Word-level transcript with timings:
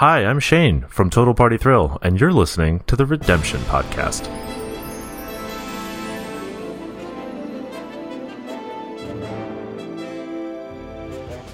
Hi, 0.00 0.26
I'm 0.26 0.40
Shane 0.40 0.82
from 0.90 1.08
Total 1.08 1.32
Party 1.32 1.56
Thrill, 1.56 1.96
and 2.02 2.20
you're 2.20 2.30
listening 2.30 2.80
to 2.80 2.96
the 2.96 3.06
Redemption 3.06 3.60
Podcast. 3.60 4.30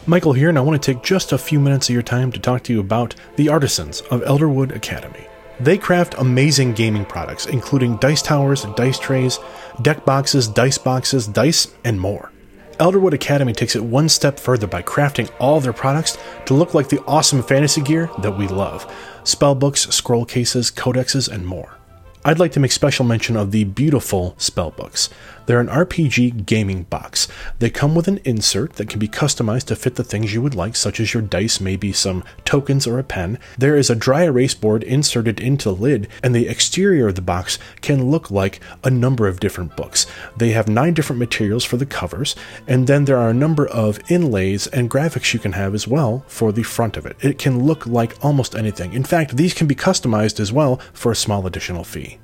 Michael 0.08 0.32
here, 0.32 0.48
and 0.48 0.58
I 0.58 0.60
want 0.60 0.82
to 0.82 0.92
take 0.92 1.04
just 1.04 1.30
a 1.30 1.38
few 1.38 1.60
minutes 1.60 1.88
of 1.88 1.92
your 1.92 2.02
time 2.02 2.32
to 2.32 2.40
talk 2.40 2.64
to 2.64 2.72
you 2.72 2.80
about 2.80 3.14
the 3.36 3.48
artisans 3.48 4.00
of 4.10 4.22
Elderwood 4.22 4.74
Academy. 4.74 5.24
They 5.60 5.78
craft 5.78 6.16
amazing 6.18 6.72
gaming 6.72 7.04
products, 7.04 7.46
including 7.46 7.98
dice 7.98 8.22
towers, 8.22 8.64
dice 8.74 8.98
trays, 8.98 9.38
deck 9.82 10.04
boxes, 10.04 10.48
dice 10.48 10.78
boxes, 10.78 11.28
dice, 11.28 11.72
and 11.84 12.00
more. 12.00 12.31
Elderwood 12.78 13.12
Academy 13.12 13.52
takes 13.52 13.76
it 13.76 13.84
one 13.84 14.08
step 14.08 14.38
further 14.38 14.66
by 14.66 14.82
crafting 14.82 15.30
all 15.38 15.60
their 15.60 15.72
products 15.72 16.18
to 16.46 16.54
look 16.54 16.74
like 16.74 16.88
the 16.88 17.02
awesome 17.04 17.42
fantasy 17.42 17.80
gear 17.80 18.10
that 18.18 18.36
we 18.36 18.48
love 18.48 18.86
spellbooks, 19.24 19.92
scroll 19.92 20.24
cases, 20.24 20.70
codexes, 20.70 21.28
and 21.28 21.46
more. 21.46 21.76
I'd 22.24 22.38
like 22.38 22.52
to 22.52 22.60
make 22.60 22.72
special 22.72 23.04
mention 23.04 23.36
of 23.36 23.50
the 23.50 23.64
beautiful 23.64 24.34
spellbooks. 24.38 25.08
They're 25.46 25.60
an 25.60 25.68
RPG 25.68 26.46
gaming 26.46 26.84
box. 26.84 27.28
They 27.58 27.70
come 27.70 27.94
with 27.94 28.08
an 28.08 28.20
insert 28.24 28.74
that 28.74 28.88
can 28.88 28.98
be 28.98 29.08
customized 29.08 29.66
to 29.66 29.76
fit 29.76 29.96
the 29.96 30.04
things 30.04 30.32
you 30.32 30.42
would 30.42 30.54
like, 30.54 30.76
such 30.76 31.00
as 31.00 31.12
your 31.12 31.22
dice, 31.22 31.60
maybe 31.60 31.92
some 31.92 32.24
tokens 32.44 32.86
or 32.86 32.98
a 32.98 33.04
pen. 33.04 33.38
There 33.58 33.76
is 33.76 33.90
a 33.90 33.94
dry 33.94 34.24
erase 34.24 34.54
board 34.54 34.82
inserted 34.82 35.40
into 35.40 35.70
the 35.70 35.74
lid, 35.74 36.08
and 36.22 36.34
the 36.34 36.48
exterior 36.48 37.08
of 37.08 37.14
the 37.14 37.22
box 37.22 37.58
can 37.80 38.10
look 38.10 38.30
like 38.30 38.60
a 38.84 38.90
number 38.90 39.26
of 39.26 39.40
different 39.40 39.76
books. 39.76 40.06
They 40.36 40.50
have 40.50 40.68
nine 40.68 40.94
different 40.94 41.20
materials 41.20 41.64
for 41.64 41.76
the 41.76 41.86
covers, 41.86 42.34
and 42.66 42.86
then 42.86 43.04
there 43.04 43.18
are 43.18 43.30
a 43.30 43.34
number 43.34 43.66
of 43.68 44.00
inlays 44.10 44.66
and 44.68 44.90
graphics 44.90 45.32
you 45.34 45.40
can 45.40 45.52
have 45.52 45.74
as 45.74 45.88
well 45.88 46.24
for 46.26 46.52
the 46.52 46.62
front 46.62 46.96
of 46.96 47.06
it. 47.06 47.16
It 47.20 47.38
can 47.38 47.64
look 47.64 47.86
like 47.86 48.22
almost 48.24 48.54
anything. 48.54 48.92
In 48.92 49.04
fact, 49.04 49.36
these 49.36 49.54
can 49.54 49.66
be 49.66 49.74
customized 49.74 50.40
as 50.40 50.52
well 50.52 50.80
for 50.92 51.12
a 51.12 51.16
small 51.16 51.46
additional 51.46 51.84
fee. 51.84 52.18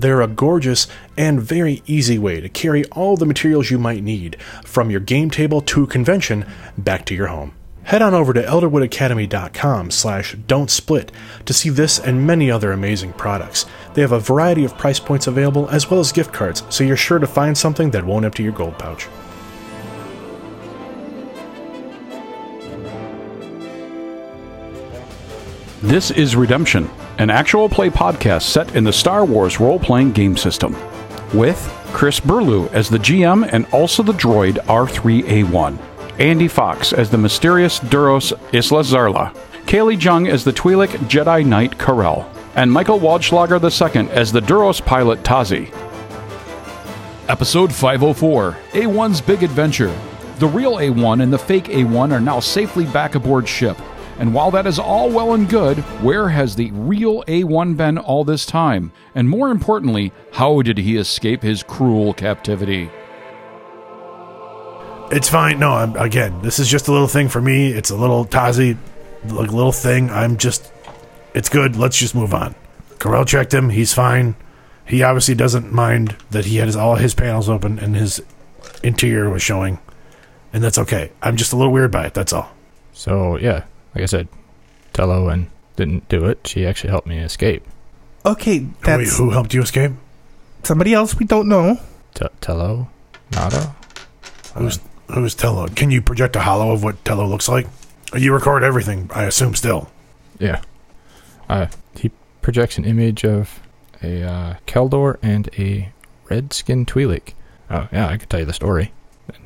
They're 0.00 0.22
a 0.22 0.28
gorgeous 0.28 0.86
and 1.18 1.42
very 1.42 1.82
easy 1.84 2.18
way 2.18 2.40
to 2.40 2.48
carry 2.48 2.86
all 2.86 3.18
the 3.18 3.26
materials 3.26 3.70
you 3.70 3.78
might 3.78 4.02
need 4.02 4.40
from 4.64 4.90
your 4.90 5.00
game 5.00 5.28
table 5.30 5.60
to 5.60 5.86
convention 5.86 6.46
back 6.78 7.04
to 7.06 7.14
your 7.14 7.26
home. 7.26 7.52
Head 7.82 8.00
on 8.00 8.14
over 8.14 8.32
to 8.32 8.42
elderwoodacademy.com 8.42 9.90
slash 9.90 10.36
don't 10.46 10.70
split 10.70 11.12
to 11.44 11.52
see 11.52 11.68
this 11.68 11.98
and 11.98 12.26
many 12.26 12.50
other 12.50 12.72
amazing 12.72 13.12
products. 13.12 13.66
They 13.92 14.00
have 14.00 14.12
a 14.12 14.20
variety 14.20 14.64
of 14.64 14.78
price 14.78 14.98
points 14.98 15.26
available 15.26 15.68
as 15.68 15.90
well 15.90 16.00
as 16.00 16.12
gift 16.12 16.32
cards, 16.32 16.62
so 16.70 16.82
you're 16.82 16.96
sure 16.96 17.18
to 17.18 17.26
find 17.26 17.58
something 17.58 17.90
that 17.90 18.06
won't 18.06 18.24
empty 18.24 18.42
your 18.42 18.52
gold 18.52 18.78
pouch. 18.78 19.06
This 25.82 26.10
is 26.10 26.36
Redemption, 26.36 26.88
an 27.20 27.28
actual 27.28 27.68
play 27.68 27.90
podcast 27.90 28.44
set 28.44 28.74
in 28.74 28.82
the 28.82 28.92
Star 28.92 29.26
Wars 29.26 29.60
role 29.60 29.78
playing 29.78 30.10
game 30.12 30.38
system, 30.38 30.74
with 31.34 31.60
Chris 31.92 32.18
Burlew 32.18 32.66
as 32.70 32.88
the 32.88 32.96
GM 32.96 33.46
and 33.52 33.66
also 33.74 34.02
the 34.02 34.14
droid 34.14 34.54
R3A1, 34.64 35.78
Andy 36.18 36.48
Fox 36.48 36.94
as 36.94 37.10
the 37.10 37.18
mysterious 37.18 37.78
Duros 37.78 38.32
Isla 38.54 38.82
Zarla, 38.82 39.34
Kaylee 39.66 40.02
Jung 40.02 40.28
as 40.28 40.44
the 40.44 40.52
Twi'lek 40.52 40.88
Jedi 41.10 41.44
Knight 41.44 41.78
Karel, 41.78 42.26
and 42.54 42.72
Michael 42.72 42.98
Waldschlager 42.98 43.60
II 43.60 44.10
as 44.12 44.32
the 44.32 44.40
Duros 44.40 44.82
pilot 44.82 45.22
Tazi. 45.22 45.70
Episode 47.28 47.70
504 47.70 48.56
A1's 48.72 49.20
Big 49.20 49.42
Adventure. 49.42 49.94
The 50.38 50.48
real 50.48 50.76
A1 50.76 51.22
and 51.22 51.30
the 51.30 51.38
fake 51.38 51.64
A1 51.66 52.12
are 52.12 52.20
now 52.20 52.40
safely 52.40 52.86
back 52.86 53.14
aboard 53.14 53.46
ship. 53.46 53.76
And 54.20 54.34
while 54.34 54.50
that 54.52 54.66
is 54.66 54.78
all 54.78 55.10
well 55.10 55.34
and 55.34 55.48
good, 55.48 55.78
where 56.02 56.28
has 56.28 56.54
the 56.54 56.70
real 56.72 57.24
A1 57.24 57.76
been 57.76 57.98
all 57.98 58.22
this 58.22 58.46
time? 58.46 58.92
And 59.14 59.28
more 59.28 59.50
importantly, 59.50 60.12
how 60.32 60.62
did 60.62 60.78
he 60.78 60.96
escape 60.98 61.42
his 61.42 61.62
cruel 61.62 62.12
captivity? 62.12 62.90
It's 65.10 65.28
fine. 65.28 65.58
No, 65.58 65.72
I'm, 65.72 65.96
again, 65.96 66.40
this 66.42 66.58
is 66.58 66.68
just 66.68 66.86
a 66.86 66.92
little 66.92 67.08
thing 67.08 67.28
for 67.28 67.40
me. 67.40 67.72
It's 67.72 67.90
a 67.90 67.96
little 67.96 68.24
Tazi, 68.26 68.76
like 69.24 69.50
little 69.50 69.72
thing. 69.72 70.10
I'm 70.10 70.36
just, 70.36 70.70
it's 71.34 71.48
good. 71.48 71.74
Let's 71.74 71.98
just 71.98 72.14
move 72.14 72.32
on. 72.32 72.54
Karel 73.00 73.24
checked 73.24 73.52
him. 73.52 73.70
He's 73.70 73.92
fine. 73.94 74.36
He 74.86 75.02
obviously 75.02 75.34
doesn't 75.34 75.72
mind 75.72 76.16
that 76.30 76.44
he 76.44 76.56
had 76.56 76.66
his, 76.66 76.76
all 76.76 76.96
his 76.96 77.14
panels 77.14 77.48
open 77.48 77.78
and 77.78 77.96
his 77.96 78.22
interior 78.82 79.30
was 79.30 79.42
showing, 79.42 79.78
and 80.52 80.62
that's 80.62 80.78
okay. 80.78 81.12
I'm 81.22 81.36
just 81.36 81.52
a 81.52 81.56
little 81.56 81.72
weird 81.72 81.90
by 81.90 82.06
it. 82.06 82.14
That's 82.14 82.32
all. 82.32 82.50
So 82.92 83.36
yeah, 83.36 83.64
like 83.94 84.02
I 84.02 84.06
said, 84.06 84.28
Tello 84.92 85.28
and 85.28 85.48
didn't 85.76 86.08
do 86.08 86.24
it. 86.26 86.46
She 86.46 86.66
actually 86.66 86.90
helped 86.90 87.06
me 87.06 87.18
escape. 87.18 87.64
Okay, 88.24 88.60
Wait, 88.60 88.80
that's 88.82 89.16
who 89.16 89.30
helped 89.30 89.54
you 89.54 89.62
escape? 89.62 89.92
somebody 90.62 90.92
else 90.92 91.14
we 91.16 91.24
don't 91.24 91.48
know. 91.48 91.80
T- 92.14 92.26
Tello, 92.40 92.88
Nada. 93.32 93.74
Who's 94.54 94.78
who's 95.12 95.34
Tello? 95.34 95.68
Can 95.68 95.90
you 95.90 96.02
project 96.02 96.36
a 96.36 96.40
holo 96.40 96.72
of 96.72 96.82
what 96.82 97.02
Tello 97.04 97.26
looks 97.26 97.48
like? 97.48 97.66
You 98.14 98.32
record 98.34 98.62
everything, 98.62 99.10
I 99.14 99.24
assume. 99.24 99.54
Still, 99.54 99.88
Yeah. 100.38 100.60
Uh, 101.48 101.66
he 101.96 102.10
projects 102.42 102.76
an 102.78 102.84
image 102.84 103.24
of 103.24 103.60
a 104.02 104.22
uh, 104.22 104.54
Kel 104.66 104.88
Dor 104.88 105.18
and 105.22 105.48
a 105.58 105.92
red-skinned 106.28 106.86
Twi'lek. 106.88 107.32
Oh 107.70 107.88
yeah, 107.92 108.08
I 108.08 108.16
could 108.18 108.28
tell 108.28 108.40
you 108.40 108.46
the 108.46 108.52
story. 108.52 108.92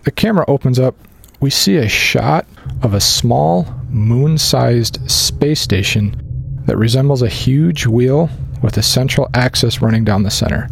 The 0.04 0.10
camera 0.10 0.44
opens 0.48 0.78
up. 0.78 0.96
We 1.44 1.50
see 1.50 1.76
a 1.76 1.86
shot 1.90 2.46
of 2.80 2.94
a 2.94 3.02
small 3.02 3.66
moon-sized 3.90 5.10
space 5.10 5.60
station 5.60 6.16
that 6.64 6.78
resembles 6.78 7.20
a 7.20 7.28
huge 7.28 7.86
wheel 7.86 8.30
with 8.62 8.78
a 8.78 8.82
central 8.82 9.28
axis 9.34 9.82
running 9.82 10.04
down 10.04 10.22
the 10.22 10.30
center. 10.30 10.70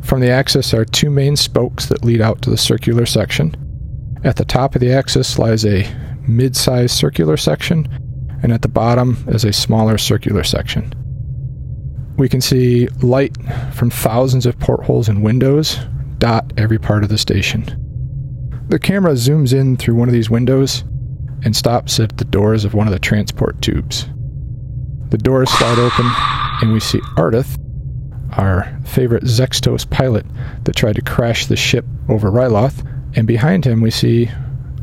From 0.00 0.20
the 0.20 0.30
axis 0.30 0.72
are 0.72 0.86
two 0.86 1.10
main 1.10 1.36
spokes 1.36 1.84
that 1.84 2.02
lead 2.02 2.22
out 2.22 2.40
to 2.40 2.48
the 2.48 2.56
circular 2.56 3.04
section. 3.04 3.54
At 4.24 4.36
the 4.36 4.46
top 4.46 4.74
of 4.74 4.80
the 4.80 4.90
axis 4.90 5.38
lies 5.38 5.66
a 5.66 5.86
mid 6.26 6.56
sized 6.56 6.96
circular 6.96 7.36
section, 7.36 7.86
and 8.42 8.54
at 8.54 8.62
the 8.62 8.68
bottom 8.68 9.22
is 9.28 9.44
a 9.44 9.52
smaller 9.52 9.98
circular 9.98 10.44
section. 10.44 10.94
We 12.16 12.30
can 12.30 12.40
see 12.40 12.88
light 13.02 13.36
from 13.74 13.90
thousands 13.90 14.46
of 14.46 14.58
portholes 14.58 15.10
and 15.10 15.22
windows 15.22 15.78
dot 16.16 16.54
every 16.56 16.78
part 16.78 17.02
of 17.02 17.10
the 17.10 17.18
station. 17.18 17.89
The 18.70 18.78
camera 18.78 19.14
zooms 19.14 19.52
in 19.52 19.76
through 19.76 19.96
one 19.96 20.08
of 20.08 20.12
these 20.12 20.30
windows 20.30 20.84
and 21.42 21.56
stops 21.56 21.98
at 21.98 22.18
the 22.18 22.24
doors 22.24 22.64
of 22.64 22.72
one 22.72 22.86
of 22.86 22.92
the 22.92 23.00
transport 23.00 23.60
tubes. 23.60 24.06
The 25.08 25.18
doors 25.18 25.50
slide 25.50 25.80
open, 25.80 26.06
and 26.62 26.72
we 26.72 26.78
see 26.78 27.00
Ardith, 27.16 27.58
our 28.38 28.80
favorite 28.86 29.24
Zextos 29.24 29.90
pilot 29.90 30.24
that 30.62 30.76
tried 30.76 30.94
to 30.94 31.02
crash 31.02 31.46
the 31.46 31.56
ship 31.56 31.84
over 32.08 32.30
Ryloth, 32.30 32.86
and 33.16 33.26
behind 33.26 33.64
him 33.64 33.80
we 33.80 33.90
see 33.90 34.30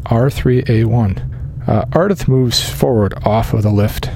R3A1. 0.04 1.69
Uh, 1.69 2.16
moves 2.28 2.69
forward 2.69 3.14
off 3.25 3.54
of 3.54 3.64
the 3.64 3.72
lift, 3.72 4.09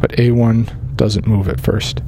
but 0.00 0.10
A1 0.16 0.96
doesn't 0.96 1.28
move 1.28 1.48
at 1.48 1.60
first. 1.60 2.02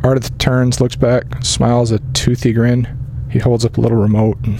Ardith 0.00 0.36
turns, 0.38 0.80
looks 0.80 0.96
back, 0.96 1.44
smiles 1.44 1.92
a 1.92 2.00
toothy 2.14 2.52
grin. 2.52 2.88
He 3.30 3.38
holds 3.38 3.64
up 3.64 3.78
a 3.78 3.80
little 3.80 3.98
remote 3.98 4.38
and 4.42 4.58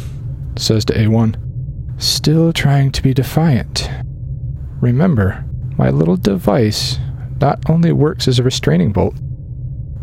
says 0.56 0.84
to 0.84 0.94
A1, 0.94 1.42
Still 1.98 2.52
trying 2.52 2.92
to 2.92 3.02
be 3.02 3.14
defiant. 3.14 3.90
Remember, 4.80 5.44
my 5.78 5.90
little 5.90 6.16
device 6.16 6.98
not 7.40 7.68
only 7.70 7.92
works 7.92 8.28
as 8.28 8.38
a 8.38 8.42
restraining 8.42 8.92
bolt, 8.92 9.16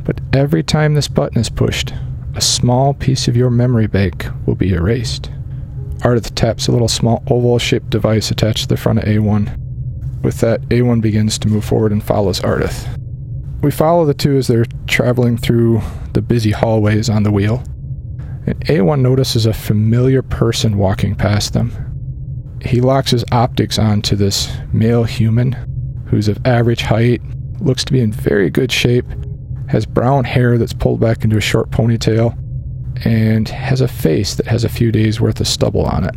but 0.04 0.20
every 0.34 0.64
time 0.64 0.94
this 0.94 1.08
button 1.08 1.40
is 1.40 1.50
pushed, 1.50 1.94
a 2.36 2.42
small 2.42 2.94
piece 2.94 3.28
of 3.28 3.38
your 3.38 3.50
memory 3.50 3.88
bank 3.88 4.26
will 4.46 4.56
be 4.56 4.74
erased. 4.74 5.30
Ardith 6.00 6.34
taps 6.36 6.68
a 6.68 6.72
little 6.72 6.88
small 6.88 7.24
oval 7.28 7.60
shaped 7.60 7.90
device 7.90 8.32
attached 8.32 8.64
to 8.64 8.68
the 8.68 8.78
front 8.78 9.00
of 9.00 9.06
A1. 9.06 9.58
With 10.24 10.40
that, 10.40 10.62
A1 10.64 11.02
begins 11.02 11.38
to 11.40 11.48
move 11.48 11.64
forward 11.64 11.92
and 11.92 12.04
follows 12.04 12.42
Ardith. 12.42 12.88
We 13.62 13.72
follow 13.72 14.04
the 14.04 14.14
two 14.14 14.36
as 14.36 14.48
they're 14.48 14.66
traveling 14.88 15.38
through 15.38 15.82
the 16.12 16.22
busy 16.22 16.52
hallways 16.52 17.10
on 17.10 17.24
the 17.24 17.32
wheel, 17.32 17.64
and 18.46 18.60
A1 18.66 19.02
notices 19.02 19.46
a 19.46 19.54
familiar 19.54 20.22
person 20.22 20.78
walking 20.78 21.16
past 21.16 21.54
them. 21.54 21.72
He 22.62 22.82
locks 22.82 23.12
his 23.12 23.26
optics 23.32 23.78
onto 23.78 24.16
this 24.16 24.52
male 24.72 25.04
human 25.04 25.54
who's 26.08 26.28
of 26.28 26.46
average 26.46 26.82
height, 26.82 27.22
looks 27.60 27.84
to 27.84 27.94
be 27.94 28.00
in 28.00 28.12
very 28.12 28.50
good 28.50 28.72
shape, 28.72 29.06
has 29.68 29.86
brown 29.86 30.24
hair 30.24 30.58
that's 30.58 30.74
pulled 30.74 31.00
back 31.00 31.24
into 31.24 31.38
a 31.38 31.42
short 31.42 31.72
ponytail, 31.72 32.38
and 33.06 33.50
has 33.50 33.82
a 33.82 33.88
face 33.88 34.36
that 34.36 34.46
has 34.46 34.64
a 34.64 34.70
few 34.70 34.92
days 34.92 35.20
worth 35.20 35.40
of 35.40 35.48
stubble 35.48 35.86
on 35.86 36.04
it. 36.04 36.16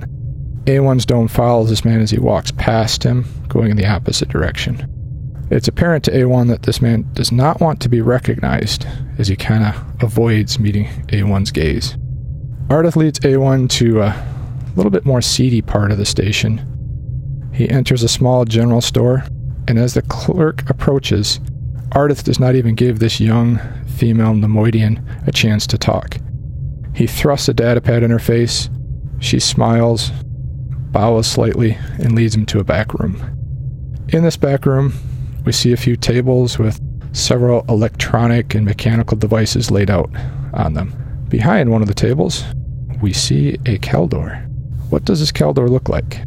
A1's 0.66 1.06
dome 1.06 1.28
follows 1.28 1.70
this 1.70 1.84
man 1.84 2.00
as 2.00 2.10
he 2.10 2.18
walks 2.18 2.50
past 2.52 3.02
him, 3.02 3.24
going 3.48 3.70
in 3.70 3.76
the 3.76 3.86
opposite 3.86 4.28
direction. 4.28 4.92
It's 5.50 5.68
apparent 5.68 6.04
to 6.04 6.10
A1 6.10 6.48
that 6.48 6.64
this 6.64 6.82
man 6.82 7.08
does 7.12 7.30
not 7.30 7.60
want 7.60 7.80
to 7.80 7.88
be 7.88 8.00
recognized, 8.00 8.84
as 9.18 9.28
he 9.28 9.36
kind 9.36 9.64
of 9.64 10.02
avoids 10.02 10.58
meeting 10.58 10.86
A1's 11.06 11.52
gaze. 11.52 11.96
Ardith 12.68 12.96
leads 12.96 13.20
A1 13.20 13.70
to 13.70 14.02
a 14.02 14.26
little 14.74 14.90
bit 14.90 15.06
more 15.06 15.22
seedy 15.22 15.62
part 15.62 15.92
of 15.92 15.98
the 15.98 16.04
station. 16.04 16.60
He 17.54 17.70
enters 17.70 18.02
a 18.02 18.08
small 18.08 18.44
general 18.44 18.80
store 18.80 19.24
and 19.68 19.78
as 19.78 19.94
the 19.94 20.02
clerk 20.02 20.68
approaches, 20.68 21.40
Ardith 21.90 22.24
does 22.24 22.40
not 22.40 22.54
even 22.54 22.74
give 22.74 22.98
this 22.98 23.20
young 23.20 23.58
female 23.86 24.32
Neimoidian 24.32 25.26
a 25.26 25.32
chance 25.32 25.66
to 25.68 25.78
talk. 25.78 26.18
He 26.94 27.06
thrusts 27.06 27.48
a 27.48 27.54
datapad 27.54 28.02
in 28.02 28.10
her 28.10 28.18
face. 28.18 28.68
She 29.20 29.38
smiles, 29.38 30.10
bows 30.90 31.26
slightly, 31.26 31.78
and 31.98 32.14
leads 32.14 32.34
him 32.34 32.46
to 32.46 32.60
a 32.60 32.64
back 32.64 32.94
room. 32.94 33.16
In 34.08 34.22
this 34.22 34.36
back 34.36 34.66
room, 34.66 34.92
we 35.44 35.52
see 35.52 35.72
a 35.72 35.76
few 35.76 35.96
tables 35.96 36.58
with 36.58 36.80
several 37.12 37.64
electronic 37.68 38.54
and 38.54 38.64
mechanical 38.64 39.16
devices 39.16 39.70
laid 39.70 39.90
out 39.90 40.10
on 40.52 40.74
them. 40.74 40.94
Behind 41.28 41.70
one 41.70 41.82
of 41.82 41.88
the 41.88 41.94
tables, 41.94 42.44
we 43.00 43.12
see 43.12 43.58
a 43.66 43.78
Kel 43.78 44.06
Dor. 44.06 44.30
What 44.90 45.04
does 45.04 45.20
this 45.20 45.32
Kel 45.32 45.52
Dor 45.52 45.68
look 45.68 45.88
like? 45.88 46.20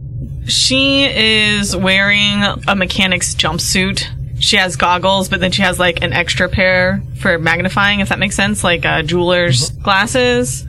She 0.45 1.04
is 1.06 1.75
wearing 1.75 2.44
a 2.68 2.75
mechanic's 2.75 3.36
jumpsuit. 3.36 4.07
She 4.39 4.56
has 4.57 4.75
goggles, 4.75 5.30
but 5.30 5.39
then 5.42 5.51
she 5.51 5.62
has 5.62 5.80
like 5.80 6.01
an 6.01 6.13
extra 6.13 6.50
pair 6.50 7.04
for 7.19 7.38
magnifying, 7.38 8.00
if 8.00 8.10
that 8.10 8.19
makes 8.19 8.36
sense, 8.36 8.63
like 8.63 8.86
uh, 8.86 9.04
jeweler's 9.04 9.69
glasses. 9.71 10.66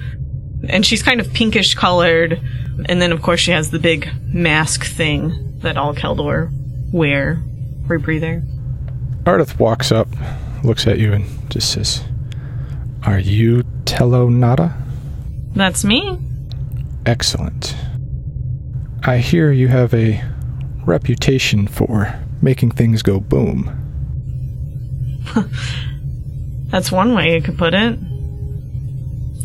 And 0.68 0.84
she's 0.84 1.02
kind 1.02 1.20
of 1.20 1.32
pinkish 1.32 1.74
colored. 1.74 2.40
And 2.86 3.00
then, 3.00 3.12
of 3.12 3.22
course, 3.22 3.40
she 3.40 3.52
has 3.52 3.70
the 3.70 3.78
big 3.78 4.10
mask 4.26 4.84
thing 4.84 5.58
that 5.60 5.76
all 5.76 5.94
Kel 5.94 6.14
Dor 6.14 6.50
wear. 6.92 7.42
Rebreather. 7.86 8.46
Ardith 9.24 9.58
walks 9.58 9.90
up, 9.92 10.08
looks 10.62 10.86
at 10.86 10.98
you, 10.98 11.12
and 11.12 11.50
just 11.50 11.72
says, 11.72 12.02
Are 13.04 13.18
you 13.18 13.62
Telonata? 13.84 14.74
That's 15.54 15.84
me. 15.84 16.18
Excellent. 17.06 17.74
I 19.02 19.18
hear 19.18 19.50
you 19.50 19.68
have 19.68 19.94
a 19.94 20.22
reputation 20.84 21.66
for 21.66 22.18
making 22.42 22.72
things 22.72 23.02
go 23.02 23.20
boom. 23.20 23.76
That's 26.70 26.92
one 26.92 27.14
way 27.14 27.34
you 27.34 27.42
could 27.42 27.58
put 27.58 27.74
it. 27.74 27.98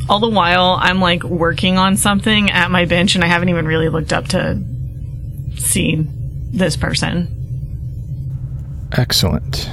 All 0.08 0.20
the 0.20 0.30
while, 0.30 0.78
I'm 0.80 1.00
like 1.00 1.24
working 1.24 1.78
on 1.78 1.98
something 1.98 2.52
at 2.52 2.70
my 2.70 2.86
bench, 2.86 3.16
and 3.16 3.24
I 3.24 3.28
haven't 3.28 3.50
even 3.50 3.66
really 3.66 3.90
looked 3.90 4.14
up 4.14 4.28
to 4.30 4.64
see 5.58 6.06
this 6.52 6.78
person. 6.78 7.32
Excellent. 8.92 9.70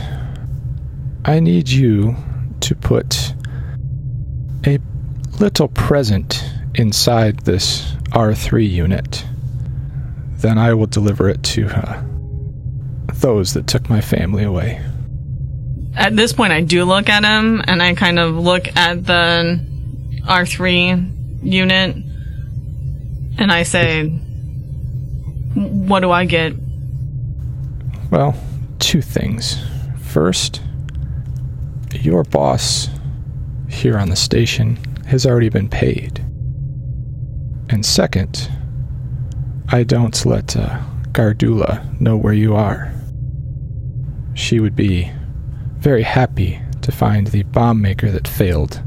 I 1.25 1.38
need 1.40 1.69
you 1.69 2.17
to 2.61 2.75
put 2.75 3.34
a 4.64 4.79
little 5.38 5.69
present 5.69 6.44
inside 6.75 7.40
this 7.40 7.93
R3 8.11 8.69
unit. 8.69 9.25
Then 10.37 10.58
I 10.58 10.75
will 10.75 10.87
deliver 10.87 11.29
it 11.29 11.43
to 11.44 11.69
uh, 11.69 12.02
those 13.14 13.55
that 13.55 13.67
took 13.67 13.88
my 13.88 14.00
family 14.00 14.44
away. 14.44 14.82
At 15.94 16.17
this 16.17 16.32
point, 16.32 16.52
I 16.52 16.62
do 16.62 16.84
look 16.84 17.08
at 17.08 17.23
him, 17.23 17.62
and 17.67 17.82
I 17.82 17.94
kind 17.94 18.19
of 18.19 18.34
look 18.34 18.75
at 18.76 19.05
the 19.05 19.64
R3 20.23 21.44
unit, 21.44 21.96
and 23.38 23.52
I 23.52 23.62
say, 23.62 24.08
What 25.55 26.00
do 26.00 26.11
I 26.11 26.25
get? 26.25 26.55
Well, 28.11 28.34
two 28.79 29.02
things. 29.02 29.62
First, 30.00 30.62
your 31.93 32.25
boss 32.25 32.88
here 33.69 33.99
on 33.99 34.08
the 34.08 34.17
station 34.17 34.79
has 35.12 35.26
already 35.26 35.50
been 35.50 35.69
paid. 35.69 36.20
And 37.69 37.85
second, 37.85 38.50
I 39.69 39.82
don't 39.82 40.25
let 40.25 40.56
uh, 40.56 40.81
Gardulla 41.12 42.00
know 42.00 42.17
where 42.17 42.32
you 42.32 42.55
are. 42.56 42.91
She 44.32 44.59
would 44.59 44.75
be 44.75 45.12
very 45.76 46.03
happy 46.03 46.59
to 46.81 46.91
find 46.91 47.26
the 47.26 47.43
bomb 47.43 47.82
maker 47.82 48.11
that 48.11 48.26
failed 48.26 48.82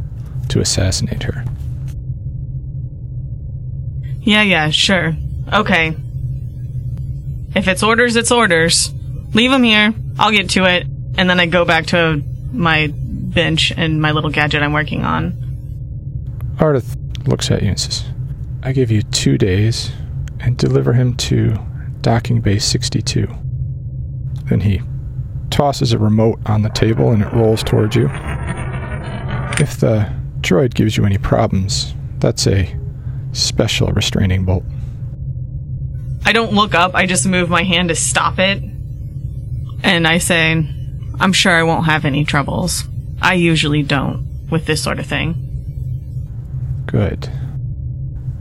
to 0.50 0.60
assassinate 0.60 1.22
her. 1.22 1.46
Yeah, 4.22 4.42
yeah, 4.42 4.72
sure. 4.72 5.16
Okay. 5.54 5.96
If 7.56 7.68
it's 7.68 7.84
orders, 7.84 8.16
it's 8.16 8.32
orders. 8.32 8.92
Leave 9.36 9.52
him 9.52 9.62
here. 9.62 9.94
I'll 10.18 10.32
get 10.32 10.50
to 10.52 10.66
it. 10.66 10.88
And 11.20 11.30
then 11.30 11.40
I 11.40 11.46
go 11.46 11.66
back 11.66 11.86
to 11.88 12.24
my 12.52 12.92
bench 12.92 13.72
and 13.78 14.02
my 14.02 14.12
little 14.12 14.32
gadget 14.32 14.64
I'm 14.64 14.74
working 14.74 15.04
on. 15.04 15.45
Ardith 16.58 17.28
looks 17.28 17.52
at 17.52 17.62
you 17.62 17.70
and 17.70 17.80
says, 17.80 18.06
I 18.64 18.72
give 18.72 18.90
you 18.90 19.02
two 19.02 19.38
days 19.38 19.92
and 20.40 20.58
deliver 20.58 20.94
him 20.94 21.16
to 21.18 21.58
docking 22.02 22.42
bay 22.42 22.60
62. 22.60 23.28
Then 24.46 24.62
he 24.62 24.82
tosses 25.50 25.92
a 25.92 26.00
remote 26.00 26.40
on 26.46 26.62
the 26.62 26.70
table 26.70 27.12
and 27.12 27.22
it 27.22 27.34
rolls 27.34 27.64
towards 27.64 27.96
you. 27.96 28.06
If 29.58 29.80
the 29.80 30.12
droid 30.42 30.74
gives 30.74 30.98
you 30.98 31.06
any 31.06 31.18
problems, 31.18 31.94
that's 32.20 32.48
a 32.48 32.78
special 33.34 33.88
restraining 33.90 34.46
bolt. 34.46 34.64
I 36.26 36.32
don't 36.32 36.54
look 36.54 36.74
up, 36.74 36.96
I 36.96 37.06
just 37.06 37.28
move 37.28 37.50
my 37.50 37.64
hand 37.64 37.90
to 37.90 37.96
stop 37.96 38.40
it. 38.40 38.64
And 39.84 40.08
I 40.08 40.18
say, 40.18 40.52
I'm 41.20 41.34
sure 41.34 41.52
I 41.52 41.64
won't 41.64 41.86
have 41.86 42.06
any 42.06 42.26
troubles. 42.26 42.86
I 43.22 43.36
usually 43.36 43.84
don't 43.84 44.48
with 44.50 44.66
this 44.66 44.82
sort 44.82 45.00
of 45.00 45.06
thing. 45.06 45.55
Good. 46.86 47.30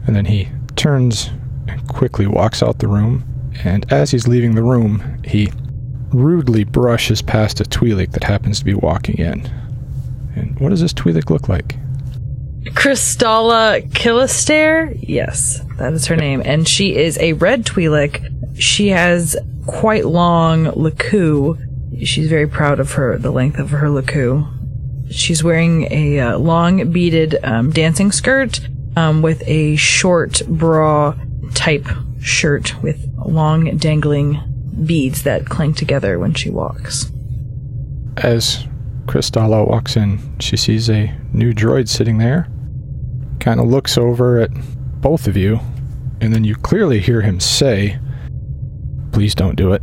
And 0.07 0.15
then 0.15 0.25
he 0.25 0.49
turns 0.75 1.31
and 1.67 1.87
quickly 1.87 2.27
walks 2.27 2.61
out 2.61 2.79
the 2.79 2.87
room. 2.87 3.23
And 3.63 3.91
as 3.91 4.11
he's 4.11 4.27
leaving 4.27 4.55
the 4.55 4.63
room, 4.63 5.21
he 5.23 5.51
rudely 6.09 6.63
brushes 6.63 7.21
past 7.21 7.59
a 7.59 7.63
Twi'lek 7.63 8.11
that 8.11 8.23
happens 8.23 8.59
to 8.59 8.65
be 8.65 8.73
walking 8.73 9.17
in. 9.17 9.45
And 10.35 10.59
what 10.59 10.69
does 10.69 10.81
this 10.81 10.93
Twi'lek 10.93 11.29
look 11.29 11.49
like? 11.49 11.75
Kristalla 12.73 13.87
Killister? 13.91 14.97
Yes, 15.01 15.61
that 15.77 15.93
is 15.93 16.07
her 16.07 16.15
name. 16.15 16.41
And 16.43 16.67
she 16.67 16.95
is 16.95 17.17
a 17.19 17.33
red 17.33 17.65
Twi'lek. 17.65 18.59
She 18.59 18.89
has 18.89 19.37
quite 19.65 20.05
long 20.05 20.65
lekku. 20.65 21.61
She's 22.05 22.27
very 22.27 22.47
proud 22.47 22.79
of 22.79 22.93
her, 22.93 23.17
the 23.17 23.31
length 23.31 23.59
of 23.59 23.69
her 23.69 23.87
lekku. 23.87 24.51
She's 25.09 25.43
wearing 25.43 25.91
a 25.91 26.19
uh, 26.19 26.37
long 26.37 26.91
beaded 26.91 27.37
um, 27.43 27.71
dancing 27.71 28.11
skirt 28.11 28.59
um, 28.95 29.21
with 29.21 29.43
a 29.47 29.75
short 29.75 30.41
bra 30.47 31.15
type 31.53 31.87
shirt 32.21 32.81
with 32.81 33.07
long 33.25 33.77
dangling 33.77 34.41
beads 34.85 35.23
that 35.23 35.45
clank 35.45 35.77
together 35.77 36.19
when 36.19 36.33
she 36.33 36.49
walks. 36.49 37.11
As 38.17 38.65
Kristalla 39.05 39.67
walks 39.67 39.95
in, 39.95 40.19
she 40.39 40.57
sees 40.57 40.89
a 40.89 41.15
new 41.31 41.53
droid 41.53 41.87
sitting 41.87 42.17
there, 42.17 42.49
kind 43.39 43.59
of 43.59 43.67
looks 43.67 43.97
over 43.97 44.39
at 44.39 44.51
both 45.01 45.27
of 45.27 45.37
you, 45.37 45.59
and 46.21 46.33
then 46.33 46.43
you 46.43 46.55
clearly 46.55 46.99
hear 46.99 47.21
him 47.21 47.39
say, 47.39 47.99
Please 49.11 49.35
don't 49.35 49.55
do 49.55 49.71
it. 49.71 49.81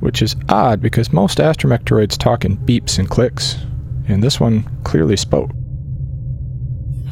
Which 0.00 0.22
is 0.22 0.36
odd 0.48 0.80
because 0.80 1.12
most 1.12 1.38
astromech 1.38 1.82
droids 1.82 2.16
talk 2.18 2.44
in 2.44 2.58
beeps 2.58 2.98
and 2.98 3.08
clicks, 3.08 3.56
and 4.08 4.22
this 4.22 4.40
one 4.40 4.64
clearly 4.84 5.16
spoke. 5.16 5.50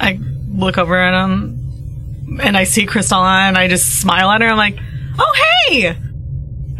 I 0.01 0.19
look 0.49 0.79
over 0.79 0.97
at 0.97 1.25
him 1.25 2.41
and 2.43 2.57
I 2.57 2.65
see 2.65 2.87
Kristalla 2.87 3.49
and 3.49 3.57
I 3.57 3.69
just 3.69 4.01
smile 4.01 4.31
at 4.31 4.41
her. 4.41 4.49
I'm 4.49 4.57
like, 4.57 4.79
oh, 5.19 5.33
hey! 5.69 5.97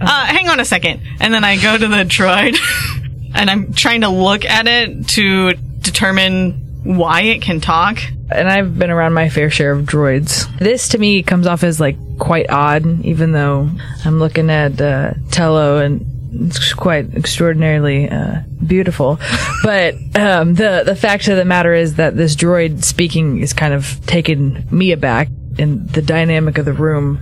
Uh, 0.01 0.27
hang 0.27 0.49
on 0.49 0.61
a 0.61 0.65
second. 0.65 1.03
And 1.21 1.33
then 1.33 1.45
I 1.45 1.57
go 1.57 1.77
to 1.77 1.87
the 1.89 2.05
droid 2.05 2.57
and 3.35 3.51
I'm 3.51 3.73
trying 3.73 4.03
to 4.03 4.09
look 4.09 4.45
at 4.45 4.67
it 4.67 5.09
to 5.09 5.55
determine 5.81 6.83
why 6.85 7.23
it 7.23 7.43
can 7.43 7.61
talk. 7.61 7.99
And 8.31 8.49
I've 8.49 8.79
been 8.79 8.91
around 8.91 9.13
my 9.13 9.29
fair 9.29 9.51
share 9.51 9.73
of 9.73 9.87
droids. 9.87 10.47
This 10.59 10.89
to 10.91 10.99
me 10.99 11.23
comes 11.23 11.47
off 11.47 11.63
as 11.63 11.79
like 11.79 11.97
quite 12.19 12.51
odd, 12.51 13.05
even 13.05 13.33
though 13.33 13.71
I'm 14.05 14.19
looking 14.19 14.51
at 14.51 14.81
uh, 14.81 15.15
Tello 15.31 15.79
and 15.79 16.07
it's 16.41 16.75
quite 16.75 17.15
extraordinarily 17.15 18.09
uh, 18.09 18.41
beautiful. 18.67 19.19
But 19.63 19.95
um, 20.17 20.55
the 20.55 20.83
the 20.85 20.97
fact 20.97 21.29
of 21.29 21.37
the 21.37 21.45
matter 21.45 21.73
is 21.73 21.95
that 21.97 22.17
this 22.17 22.37
droid 22.37 22.85
speaking 22.85 23.41
is 23.41 23.53
kind 23.53 23.75
of 23.75 24.05
taken 24.07 24.67
me 24.71 24.93
aback, 24.93 25.29
and 25.59 25.89
the 25.91 26.03
dynamic 26.03 26.59
of 26.59 26.65
the 26.65 26.73
room 26.73 27.19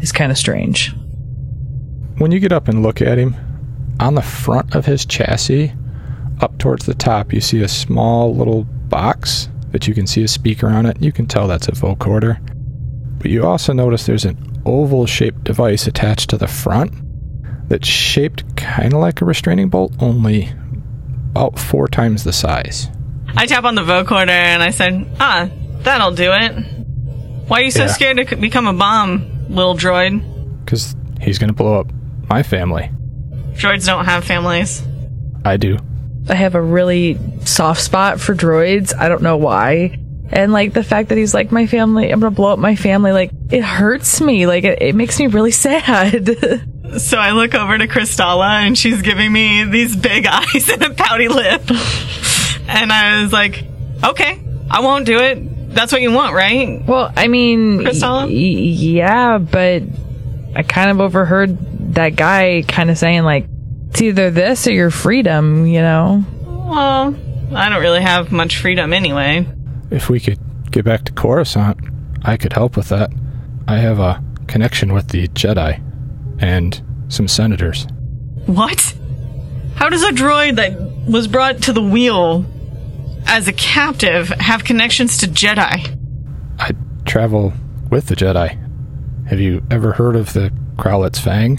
is 0.00 0.12
kind 0.12 0.30
of 0.30 0.38
strange. 0.38 0.94
When 2.18 2.30
you 2.30 2.40
get 2.40 2.52
up 2.52 2.68
and 2.68 2.82
look 2.82 3.02
at 3.02 3.18
him, 3.18 3.36
on 4.00 4.14
the 4.14 4.22
front 4.22 4.74
of 4.74 4.86
his 4.86 5.04
chassis, 5.04 5.72
up 6.40 6.58
towards 6.58 6.86
the 6.86 6.94
top, 6.94 7.32
you 7.32 7.40
see 7.40 7.62
a 7.62 7.68
small 7.68 8.34
little 8.34 8.64
box 8.64 9.48
that 9.72 9.88
you 9.88 9.94
can 9.94 10.06
see 10.06 10.22
a 10.22 10.28
speaker 10.28 10.68
on 10.68 10.86
it. 10.86 11.00
You 11.00 11.10
can 11.10 11.26
tell 11.26 11.48
that's 11.48 11.68
a 11.68 11.72
vocoder. 11.72 12.38
But 13.18 13.30
you 13.30 13.44
also 13.44 13.72
notice 13.72 14.06
there's 14.06 14.24
an 14.24 14.38
oval 14.66 15.06
shaped 15.06 15.44
device 15.44 15.86
attached 15.86 16.30
to 16.30 16.36
the 16.36 16.46
front 16.46 16.92
that's 17.68 17.86
shaped 17.88 18.56
kind 18.56 18.92
of 18.92 19.00
like 19.00 19.20
a 19.20 19.24
restraining 19.24 19.68
bolt, 19.68 19.92
only 20.00 20.50
about 21.30 21.58
four 21.58 21.88
times 21.88 22.24
the 22.24 22.32
size. 22.32 22.88
I 23.36 23.46
tap 23.46 23.64
on 23.64 23.74
the 23.74 23.82
vocoder 23.82 24.28
and 24.28 24.62
I 24.62 24.70
said, 24.70 25.06
ah, 25.18 25.48
that'll 25.80 26.12
do 26.12 26.30
it. 26.32 26.52
Why 27.48 27.60
are 27.60 27.62
you 27.64 27.70
so 27.70 27.82
Yeah. 27.84 27.86
scared 27.88 28.16
to 28.28 28.36
become 28.36 28.66
a 28.66 28.72
bomb, 28.72 29.46
little 29.48 29.76
droid? 29.76 30.22
Because 30.64 30.94
he's 31.20 31.38
going 31.38 31.48
to 31.48 31.54
blow 31.54 31.80
up 31.80 31.90
my 32.28 32.42
family. 32.42 32.90
Droids 33.54 33.86
don't 33.86 34.04
have 34.04 34.24
families. 34.24 34.82
I 35.44 35.56
do. 35.56 35.78
I 36.28 36.34
have 36.34 36.54
a 36.54 36.62
really 36.62 37.18
soft 37.44 37.80
spot 37.82 38.20
for 38.20 38.34
droids. 38.34 38.94
I 38.98 39.08
don't 39.08 39.22
know 39.22 39.36
why. 39.36 39.98
And 40.30 40.52
like 40.52 40.72
the 40.72 40.82
fact 40.82 41.10
that 41.10 41.18
he's 41.18 41.34
like 41.34 41.52
my 41.52 41.66
family, 41.66 42.10
I'm 42.10 42.18
gonna 42.18 42.30
blow 42.34 42.52
up 42.54 42.58
my 42.58 42.76
family. 42.76 43.12
Like 43.12 43.30
it 43.50 43.62
hurts 43.62 44.20
me. 44.22 44.46
Like 44.46 44.64
it, 44.64 44.80
it 44.80 44.94
makes 44.94 45.18
me 45.20 45.26
really 45.26 45.50
sad. 45.66 46.26
So 46.98 47.18
I 47.18 47.32
look 47.32 47.54
over 47.54 47.76
to 47.76 47.88
Kristalla 47.88 48.66
and 48.66 48.76
she's 48.78 49.02
giving 49.02 49.32
me 49.32 49.64
these 49.64 49.96
big 49.96 50.26
eyes 50.30 50.68
and 50.68 50.82
a 50.82 50.90
pouty 50.94 51.28
lip. 51.28 51.62
and 52.68 52.92
I 52.92 53.22
was 53.22 53.32
like, 53.32 53.64
okay, 54.02 54.40
I 54.70 54.80
won't 54.80 55.06
do 55.06 55.18
it. 55.18 55.74
That's 55.74 55.90
what 55.92 56.02
you 56.02 56.12
want, 56.12 56.34
right? 56.34 56.82
well, 56.86 57.12
I 57.16 57.26
mean, 57.28 57.80
Kristalla? 57.80 58.26
y- 58.26 58.30
yeah, 58.30 59.38
but 59.38 59.82
I 60.54 60.62
kind 60.62 60.90
of 60.90 61.00
overheard 61.00 61.94
that 61.94 62.10
guy 62.16 62.62
kind 62.66 62.90
of 62.90 62.98
saying 62.98 63.22
like, 63.24 63.46
it's 63.90 64.00
either 64.02 64.30
this 64.30 64.66
or 64.66 64.72
your 64.72 64.90
freedom. 64.90 65.66
You 65.66 65.80
know? 65.80 66.24
Well, 66.44 67.16
I 67.54 67.68
don't 67.68 67.82
really 67.82 68.02
have 68.02 68.30
much 68.32 68.58
freedom 68.58 68.92
anyway. 68.92 69.46
If 69.90 70.08
we 70.08 70.20
could 70.20 70.38
get 70.70 70.84
back 70.84 71.04
to 71.04 71.12
Coruscant, 71.12 71.78
I 72.22 72.36
could 72.36 72.52
help 72.52 72.76
with 72.76 72.88
that. 72.88 73.12
I 73.68 73.76
have 73.78 73.98
a 73.98 74.22
connection 74.46 74.92
with 74.92 75.08
the 75.08 75.28
Jedi 75.28 75.80
and 76.40 76.82
some 77.08 77.28
senators. 77.28 77.86
What? 78.46 78.94
How 79.76 79.88
does 79.88 80.02
a 80.02 80.10
droid 80.10 80.56
that 80.56 80.78
was 81.10 81.26
brought 81.26 81.62
to 81.62 81.72
the 81.72 81.82
wheel 81.82 82.44
as 83.26 83.48
a 83.48 83.52
captive 83.52 84.28
have 84.28 84.64
connections 84.64 85.18
to 85.18 85.26
Jedi? 85.26 85.98
I 86.58 86.70
travel 87.04 87.52
with 87.90 88.06
the 88.06 88.16
Jedi. 88.16 88.58
Have 89.28 89.40
you 89.40 89.62
ever 89.70 89.92
heard 89.92 90.16
of 90.16 90.32
the 90.32 90.52
Crowlet's 90.76 91.18
Fang? 91.18 91.58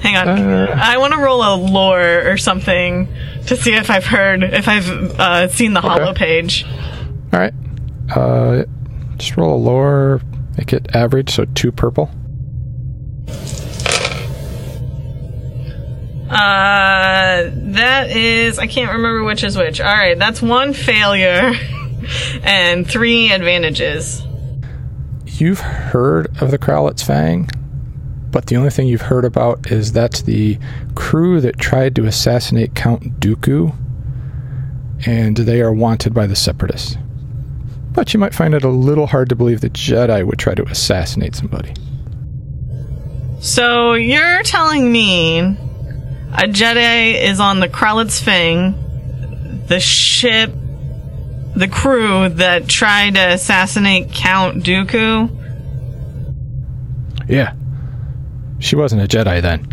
Hang 0.00 0.16
on. 0.16 0.28
I 0.28 0.96
want 0.98 1.12
to 1.12 1.20
roll 1.20 1.42
a 1.42 1.56
lore 1.56 2.30
or 2.30 2.36
something 2.38 3.06
to 3.46 3.56
see 3.56 3.74
if 3.74 3.90
I've 3.90 4.06
heard, 4.06 4.42
if 4.42 4.66
I've 4.66 4.88
uh, 4.88 5.48
seen 5.48 5.74
the 5.74 5.80
hollow 5.82 6.14
page. 6.14 6.64
All 7.32 7.40
right. 7.40 7.52
Uh, 8.14 8.64
just 9.16 9.36
roll 9.36 9.54
a 9.54 9.60
lore, 9.62 10.22
make 10.56 10.72
it 10.72 10.94
average, 10.94 11.30
so 11.30 11.44
two 11.54 11.70
purple. 11.70 12.10
Uh, 16.30 17.50
that 17.52 18.10
is, 18.10 18.60
I 18.60 18.68
can't 18.68 18.92
remember 18.92 19.24
which 19.24 19.42
is 19.42 19.56
which. 19.56 19.80
All 19.80 19.92
right, 19.92 20.16
that's 20.16 20.40
one 20.40 20.72
failure 20.74 21.52
and 22.44 22.88
three 22.88 23.32
advantages. 23.32 24.22
You've 25.26 25.58
heard 25.58 26.28
of 26.40 26.52
the 26.52 26.58
Crowlet's 26.58 27.02
Fang, 27.02 27.48
but 28.30 28.46
the 28.46 28.56
only 28.56 28.70
thing 28.70 28.86
you've 28.86 29.00
heard 29.00 29.24
about 29.24 29.72
is 29.72 29.90
that's 29.90 30.22
the 30.22 30.56
crew 30.94 31.40
that 31.40 31.58
tried 31.58 31.96
to 31.96 32.06
assassinate 32.06 32.76
Count 32.76 33.18
Dooku, 33.18 33.74
and 35.04 35.36
they 35.36 35.60
are 35.60 35.72
wanted 35.72 36.14
by 36.14 36.28
the 36.28 36.36
Separatists. 36.36 36.96
But 37.90 38.14
you 38.14 38.20
might 38.20 38.34
find 38.34 38.54
it 38.54 38.62
a 38.62 38.68
little 38.68 39.08
hard 39.08 39.30
to 39.30 39.34
believe 39.34 39.62
the 39.62 39.70
Jedi 39.70 40.24
would 40.24 40.38
try 40.38 40.54
to 40.54 40.62
assassinate 40.62 41.34
somebody. 41.34 41.74
So 43.40 43.94
you're 43.94 44.44
telling 44.44 44.92
me 44.92 45.56
a 46.32 46.48
Jedi 46.48 47.14
is 47.22 47.40
on 47.40 47.60
the 47.60 47.68
Kralitz 47.68 48.22
Fang, 48.22 48.74
the 49.66 49.80
ship, 49.80 50.52
the 51.54 51.68
crew 51.68 52.28
that 52.28 52.68
tried 52.68 53.14
to 53.14 53.32
assassinate 53.32 54.12
Count 54.12 54.64
Dooku? 54.64 55.36
Yeah. 57.28 57.54
She 58.58 58.76
wasn't 58.76 59.02
a 59.02 59.06
Jedi 59.06 59.42
then. 59.42 59.66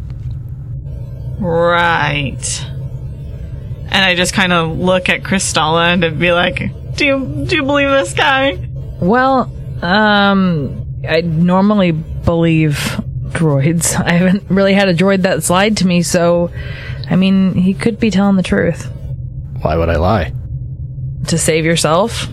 Right. 1.40 2.66
And 3.90 4.04
I 4.06 4.16
just 4.16 4.34
kind 4.34 4.54
of 4.54 4.78
look 4.78 5.10
at 5.10 5.24
Kristalla 5.24 5.94
and 5.94 6.02
to 6.02 6.12
be 6.12 6.32
like, 6.32 6.96
do 6.96 7.06
you, 7.06 7.46
do 7.48 7.56
you 7.56 7.64
believe 7.64 7.90
this 7.90 8.14
guy? 8.14 8.68
Well, 9.00 9.52
um, 9.82 10.86
I 11.08 11.22
normally 11.22 11.92
believe 11.92 13.00
droids. 13.32 13.96
I 14.06 14.14
haven't 14.14 14.44
really 14.50 14.74
had 14.74 14.88
a 14.90 14.94
droid 14.94 15.22
that's 15.22 15.50
lied 15.50 15.78
to 15.78 15.88
me, 15.88 16.02
so 16.02 16.52
I 17.10 17.16
mean, 17.16 17.54
he 17.54 17.74
could 17.74 18.00
be 18.00 18.10
telling 18.12 18.36
the 18.36 18.44
truth 18.44 18.90
Why 19.62 19.76
would 19.78 19.90
I 19.90 19.96
lie? 19.98 20.34
to 21.28 21.38
save 21.38 21.66
yourself, 21.66 22.28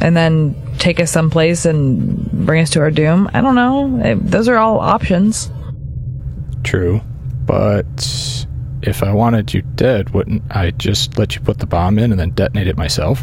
and 0.00 0.16
then 0.16 0.54
take 0.78 1.00
us 1.00 1.10
someplace 1.10 1.66
and 1.66 2.30
bring 2.46 2.62
us 2.62 2.70
to 2.70 2.80
our 2.80 2.90
doom. 2.90 3.28
I 3.34 3.40
don't 3.42 3.54
know. 3.54 4.00
Eh, 4.02 4.14
Those 4.18 4.48
are 4.48 4.56
all 4.56 4.78
options. 4.80 5.50
True. 6.64 7.00
But 7.44 8.46
if 8.82 9.02
I 9.02 9.12
wanted 9.12 9.52
you 9.52 9.62
dead, 9.62 10.10
wouldn't 10.10 10.42
I 10.50 10.70
just 10.70 11.18
let 11.18 11.34
you 11.34 11.42
put 11.42 11.58
the 11.58 11.66
bomb 11.66 11.98
in 11.98 12.10
and 12.10 12.18
then 12.18 12.30
detonate 12.30 12.68
it 12.68 12.76
myself? 12.78 13.22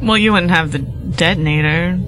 Well, 0.00 0.16
you 0.18 0.32
wouldn't 0.32 0.50
have 0.52 0.72
the 0.72 0.78
detonator. 0.78 1.98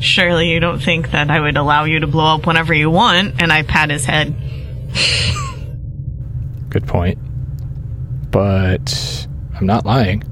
Surely 0.00 0.50
you 0.50 0.60
don't 0.60 0.80
think 0.80 1.10
that 1.10 1.30
I 1.30 1.40
would 1.40 1.56
allow 1.56 1.84
you 1.84 2.00
to 2.00 2.06
blow 2.06 2.36
up 2.36 2.46
whenever 2.46 2.72
you 2.72 2.90
want, 2.90 3.42
and 3.42 3.52
I 3.52 3.62
pat 3.62 3.90
his 3.90 4.04
head. 4.04 4.34
Good 6.68 6.86
point. 6.86 7.18
But 8.30 9.26
I'm 9.54 9.66
not 9.66 9.84
lying. 9.84 10.22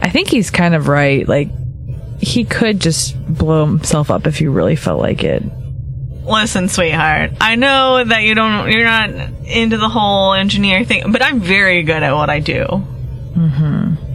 I 0.00 0.08
think 0.08 0.28
he's 0.28 0.50
kind 0.50 0.74
of 0.74 0.88
right. 0.88 1.28
Like, 1.28 1.50
he 2.20 2.44
could 2.44 2.80
just 2.80 3.16
blow 3.26 3.66
himself 3.66 4.10
up 4.10 4.26
if 4.26 4.38
he 4.38 4.46
really 4.46 4.76
felt 4.76 5.00
like 5.00 5.22
it. 5.24 5.42
Listen, 6.24 6.68
sweetheart, 6.68 7.32
I 7.40 7.54
know 7.54 8.04
that 8.04 8.22
you 8.22 8.34
don't, 8.34 8.70
you're 8.70 8.84
not 8.84 9.10
into 9.46 9.78
the 9.78 9.88
whole 9.88 10.34
engineer 10.34 10.84
thing, 10.84 11.10
but 11.10 11.22
I'm 11.22 11.40
very 11.40 11.82
good 11.82 12.02
at 12.02 12.14
what 12.14 12.28
I 12.28 12.40
do. 12.40 12.64
Mm-hmm. 12.64 14.07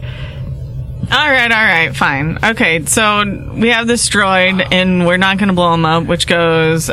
All 1.12 1.30
right, 1.30 1.52
all 1.52 1.64
right, 1.64 1.96
fine. 1.96 2.40
Okay, 2.44 2.86
so 2.86 3.24
we 3.54 3.70
have 3.70 3.88
this 3.88 4.10
droid, 4.10 4.68
and 4.72 5.06
we're 5.06 5.18
not 5.18 5.38
going 5.38 5.50
to 5.50 5.54
blow 5.54 5.74
him 5.74 5.86
up, 5.86 6.06
which 6.06 6.28
goes 6.28 6.90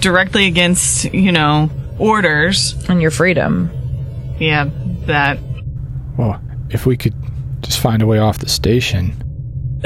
directly 0.00 0.46
against, 0.46 1.12
you 1.12 1.32
know, 1.32 1.70
orders. 1.98 2.74
And 2.88 3.02
your 3.02 3.10
freedom. 3.10 3.70
Yeah, 4.38 4.70
that. 5.06 5.38
Well, 6.16 6.40
if 6.70 6.86
we 6.86 6.96
could 6.96 7.14
just 7.60 7.80
find 7.80 8.00
a 8.02 8.06
way 8.06 8.18
off 8.18 8.38
the 8.38 8.48
station. 8.48 9.24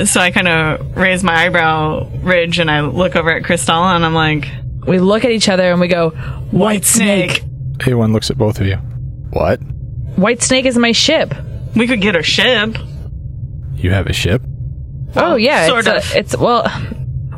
So 0.04 0.20
I 0.20 0.30
kind 0.30 0.48
of 0.48 0.96
raise 0.96 1.24
my 1.24 1.46
eyebrow 1.46 2.08
ridge, 2.22 2.58
and 2.58 2.70
I 2.70 2.82
look 2.82 3.16
over 3.16 3.30
at 3.32 3.42
Kristalla, 3.42 3.96
and 3.96 4.04
I'm 4.04 4.14
like, 4.14 4.48
We 4.86 4.98
look 4.98 5.24
at 5.24 5.30
each 5.30 5.48
other 5.48 5.70
and 5.70 5.80
we 5.80 5.88
go, 5.88 6.10
White 6.50 6.84
Snake. 6.84 7.42
A1 7.78 8.12
looks 8.12 8.30
at 8.30 8.38
both 8.38 8.60
of 8.60 8.66
you. 8.66 8.76
What? 9.30 9.60
White 10.16 10.42
Snake 10.42 10.66
is 10.66 10.76
my 10.76 10.92
ship. 10.92 11.34
We 11.74 11.86
could 11.86 12.00
get 12.00 12.14
her 12.14 12.22
ship. 12.22 12.76
You 13.82 13.90
have 13.90 14.06
a 14.06 14.12
ship? 14.12 14.42
oh 15.16 15.36
yeah, 15.36 15.66
sort 15.66 15.86
it's 15.86 16.10
of. 16.10 16.14
A, 16.14 16.18
it's 16.18 16.36
well, 16.36 16.82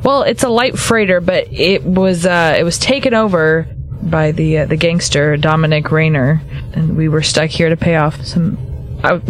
well, 0.05 0.23
it's 0.23 0.43
a 0.45 0.49
light 0.49 0.79
freighter, 0.79 1.21
but 1.21 1.53
it 1.53 1.83
was 1.85 2.25
uh, 2.27 2.55
it 2.59 2.63
was 2.65 2.79
taken 2.79 3.15
over 3.15 3.67
by 4.03 4.33
the 4.33 4.59
uh, 4.59 4.67
the 4.67 4.77
gangster 4.77 5.37
Dominic 5.37 5.91
Rayner, 5.91 6.41
and 6.75 6.97
we 6.97 7.09
were 7.09 7.23
stuck 7.23 7.51
here 7.51 7.69
to 7.71 7.77
pay 7.77 7.97
off 7.97 8.25
some. 8.25 8.59
I, 9.03 9.21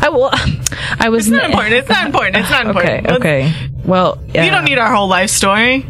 I 0.00 0.08
will. 0.10 0.30
I 1.00 1.08
was 1.10 1.26
It's 1.26 1.32
not 1.36 1.44
important. 1.50 1.74
It's 1.74 1.88
not 1.88 2.06
important. 2.06 2.36
It's 2.36 2.50
not 2.50 2.66
Okay, 2.68 2.98
important. 2.98 3.06
Let's- 3.08 3.20
okay. 3.20 3.70
Well, 3.84 4.22
You 4.28 4.50
don't 4.50 4.64
need 4.64 4.78
our 4.78 4.94
whole 4.94 5.08
life 5.08 5.30
story. 5.30 5.86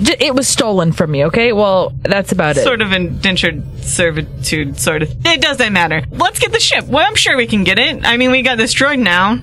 It 0.00 0.34
was 0.34 0.48
stolen 0.48 0.92
from 0.92 1.10
me. 1.10 1.26
Okay, 1.26 1.52
well, 1.52 1.92
that's 2.02 2.32
about 2.32 2.56
it. 2.56 2.64
Sort 2.64 2.80
of 2.82 2.92
indentured 2.92 3.62
servitude, 3.84 4.78
sort 4.78 5.02
of. 5.02 5.10
It 5.24 5.40
doesn't 5.40 5.72
matter. 5.72 6.02
Let's 6.10 6.38
get 6.40 6.52
the 6.52 6.60
ship. 6.60 6.84
Well, 6.86 7.06
I'm 7.06 7.14
sure 7.14 7.36
we 7.36 7.46
can 7.46 7.62
get 7.64 7.78
it. 7.78 8.04
I 8.04 8.16
mean, 8.16 8.30
we 8.32 8.42
got 8.42 8.58
this 8.58 8.74
droid 8.74 8.98
now. 8.98 9.38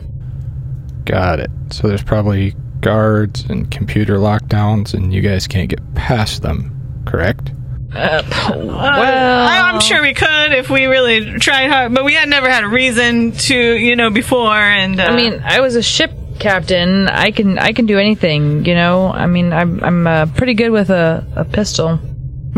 Got 1.06 1.40
it. 1.40 1.52
So 1.72 1.88
there's 1.88 2.04
probably 2.04 2.56
guards 2.82 3.46
and 3.46 3.70
computer 3.70 4.18
lockdowns, 4.18 4.94
and 4.94 5.14
you 5.14 5.22
guys 5.22 5.48
can't 5.48 5.70
get 5.70 5.96
past 5.96 6.42
them, 6.42 7.04
correct? 7.06 7.52
well, 7.94 8.70
I, 8.72 9.72
I'm 9.72 9.80
sure 9.80 10.02
we 10.02 10.14
could 10.14 10.54
if 10.54 10.70
we 10.70 10.86
really 10.86 11.40
tried 11.40 11.70
hard, 11.70 11.94
but 11.94 12.04
we 12.04 12.14
had 12.14 12.30
never 12.30 12.48
had 12.48 12.64
a 12.64 12.68
reason 12.68 13.32
to, 13.32 13.56
you 13.56 13.96
know, 13.96 14.12
before. 14.12 14.54
And 14.54 15.00
uh, 15.00 15.06
I 15.06 15.16
mean, 15.16 15.42
I 15.44 15.62
was 15.62 15.76
a 15.76 15.82
ship 15.82 16.12
captain. 16.40 17.08
I 17.08 17.32
can 17.32 17.58
I 17.58 17.74
can 17.74 17.88
do 17.88 17.98
anything. 17.98 18.66
You 18.66 18.76
know. 18.76 19.08
I 19.08 19.26
mean, 19.26 19.52
I'm 19.54 19.84
I'm 19.84 20.08
uh, 20.08 20.26
pretty 20.28 20.54
good 20.54 20.70
with 20.70 20.92
a, 20.92 21.26
a 21.36 21.46
pistol. 21.46 22.00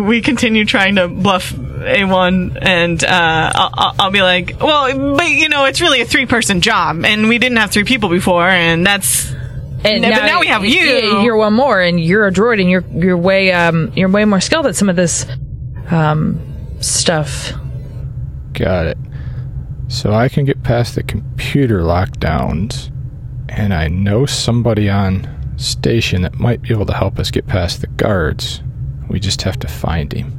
We 0.02 0.22
continue 0.22 0.66
trying 0.66 0.96
to 0.96 1.08
bluff 1.08 1.52
A1, 1.52 2.58
and 2.62 3.04
uh, 3.04 3.52
I'll, 3.56 3.70
I'll- 3.74 3.96
I'll 4.00 4.12
be 4.12 4.22
like, 4.22 4.58
well, 4.62 5.16
but 5.16 5.30
you 5.30 5.50
know, 5.50 5.66
it's 5.66 5.82
really 5.82 6.02
a 6.02 6.06
three 6.06 6.26
person 6.26 6.62
job, 6.62 7.04
and 7.06 7.28
we 7.30 7.38
didn't 7.38 7.58
have 7.58 7.72
three 7.72 7.84
people 7.86 8.10
before, 8.10 8.48
and 8.48 8.86
that's. 8.86 9.32
And 9.84 10.04
No, 10.04 10.12
but 10.12 10.26
now 10.28 10.40
we 10.40 10.48
have 10.48 10.64
you. 10.64 10.80
yeah, 10.80 11.24
You're 11.24 11.38
one 11.38 11.54
more, 11.54 11.82
and 11.82 12.00
you're 12.00 12.28
a 12.28 12.32
droid, 12.32 12.62
and 12.62 12.70
you're 12.70 12.84
you're 12.94 13.18
way 13.18 13.52
um 13.52 13.92
you're 13.96 14.10
way 14.10 14.26
more 14.26 14.40
skilled 14.40 14.68
at 14.68 14.76
some 14.76 14.90
of 14.90 14.96
this 14.96 15.26
um 15.90 16.40
stuff. 16.82 17.54
Got 18.54 18.86
it. 18.88 18.98
So 19.88 20.14
I 20.14 20.30
can 20.30 20.46
get 20.46 20.62
past 20.64 20.96
the 20.96 21.04
computer 21.04 21.80
lockdowns, 21.82 22.92
and 23.50 23.74
I 23.74 23.88
know 23.88 24.26
somebody 24.28 24.88
on 24.90 25.28
station 25.58 26.22
that 26.22 26.40
might 26.40 26.62
be 26.62 26.70
able 26.74 26.86
to 26.86 26.94
help 26.94 27.18
us 27.20 27.32
get 27.32 27.48
past 27.48 27.82
the 27.82 27.88
guards. 27.88 28.62
We 29.12 29.20
just 29.20 29.42
have 29.42 29.60
to 29.60 29.68
find 29.68 30.14
him. 30.14 30.38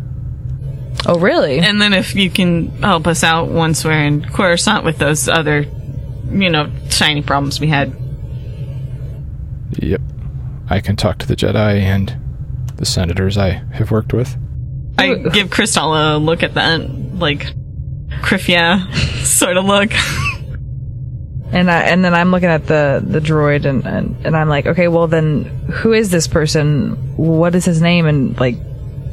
Oh, 1.07 1.19
really? 1.19 1.59
And 1.59 1.81
then 1.81 1.93
if 1.93 2.15
you 2.15 2.31
can 2.31 2.69
help 2.81 3.07
us 3.07 3.23
out 3.23 3.49
once 3.49 3.85
we're 3.85 4.03
in 4.03 4.25
Coruscant 4.25 4.83
with 4.83 4.97
those 4.97 5.29
other, 5.29 5.67
you 6.31 6.49
know, 6.49 6.73
shiny 6.89 7.21
problems 7.21 7.61
we 7.61 7.67
had. 7.67 7.95
Yep. 9.73 10.01
I 10.71 10.81
can 10.81 10.97
talk 10.97 11.19
to 11.19 11.27
the 11.27 11.37
Jedi 11.37 11.81
and 11.81 12.17
the 12.77 12.87
senators 12.87 13.37
I 13.37 13.51
have 13.75 13.91
worked 13.91 14.15
with. 14.15 14.35
I 14.97 15.17
give 15.17 15.51
Crystal 15.51 15.93
a 15.95 16.17
look 16.17 16.43
at 16.43 16.55
that, 16.55 16.81
like, 17.15 17.49
Krifia 18.23 18.91
sort 19.25 19.59
of 19.59 19.67
look. 19.67 19.91
And 21.53 21.71
I 21.71 21.83
and 21.83 22.03
then 22.03 22.15
I'm 22.15 22.31
looking 22.31 22.49
at 22.49 22.67
the 22.67 23.03
the 23.07 23.21
droid 23.21 23.67
and, 23.67 23.87
and 23.87 24.17
and 24.25 24.37
I'm 24.37 24.49
like, 24.49 24.67
okay, 24.67 24.89
well 24.89 25.07
then, 25.07 25.45
who 25.71 25.93
is 25.93 26.11
this 26.11 26.27
person? 26.27 26.93
What 27.17 27.55
is 27.55 27.67
his 27.67 27.83
name? 27.83 28.07
And 28.07 28.39
like, 28.41 28.57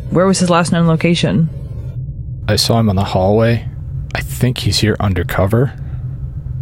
where 0.09 0.25
was 0.25 0.39
his 0.39 0.49
last 0.49 0.71
known 0.71 0.87
location? 0.87 1.49
I 2.47 2.55
saw 2.55 2.79
him 2.79 2.89
in 2.89 2.95
the 2.95 3.03
hallway. 3.03 3.67
I 4.15 4.21
think 4.21 4.57
he's 4.57 4.79
here 4.79 4.95
undercover, 5.01 5.77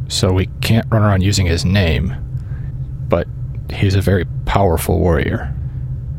so 0.07 0.33
we 0.33 0.47
can't 0.61 0.87
run 0.89 1.03
around 1.03 1.21
using 1.21 1.45
his 1.45 1.63
name. 1.63 2.15
But 3.07 3.27
he's 3.71 3.93
a 3.93 4.01
very 4.01 4.25
powerful 4.45 4.99
warrior. 4.99 5.55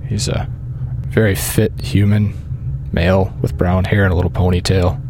He's 0.09 0.29
a 0.29 0.49
very 1.09 1.35
fit 1.35 1.79
human 1.81 2.33
male 2.93 3.35
with 3.43 3.59
brown 3.59 3.85
hair 3.85 4.05
and 4.05 4.13
a 4.13 4.17
little 4.17 4.31
ponytail. 4.31 5.03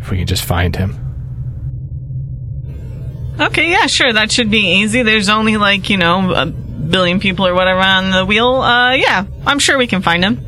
If 0.00 0.10
we 0.10 0.18
can 0.18 0.26
just 0.26 0.44
find 0.44 0.76
him. 0.76 1.05
Okay, 3.38 3.70
yeah, 3.70 3.86
sure, 3.86 4.12
that 4.12 4.32
should 4.32 4.50
be 4.50 4.80
easy. 4.80 5.02
There's 5.02 5.28
only 5.28 5.56
like, 5.56 5.90
you 5.90 5.98
know, 5.98 6.32
a 6.32 6.46
billion 6.46 7.20
people 7.20 7.46
or 7.46 7.54
whatever 7.54 7.80
on 7.80 8.10
the 8.10 8.24
wheel. 8.24 8.54
Uh, 8.56 8.92
yeah, 8.92 9.26
I'm 9.46 9.58
sure 9.58 9.76
we 9.76 9.86
can 9.86 10.00
find 10.02 10.24
him. 10.24 10.40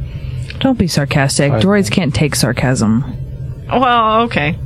Don't 0.61 0.79
be 0.79 0.89
sarcastic. 0.89 1.53
I- 1.53 1.61
Droids 1.61 1.91
can't 1.91 2.15
take 2.15 2.35
sarcasm. 2.35 3.05
Well, 3.71 4.23
okay. 4.23 4.57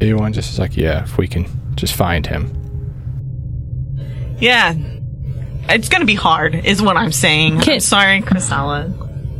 A1 0.00 0.32
just 0.32 0.52
is 0.52 0.58
like, 0.58 0.76
yeah, 0.76 1.04
if 1.04 1.16
we 1.16 1.28
can 1.28 1.46
just 1.76 1.94
find 1.94 2.26
him. 2.26 2.50
Yeah. 4.38 4.74
It's 5.68 5.88
gonna 5.88 6.04
be 6.04 6.16
hard, 6.16 6.54
is 6.54 6.82
what 6.82 6.96
I'm 6.96 7.12
saying. 7.12 7.58
I'm 7.60 7.80
sorry, 7.80 8.20
Kristalla. 8.20 8.98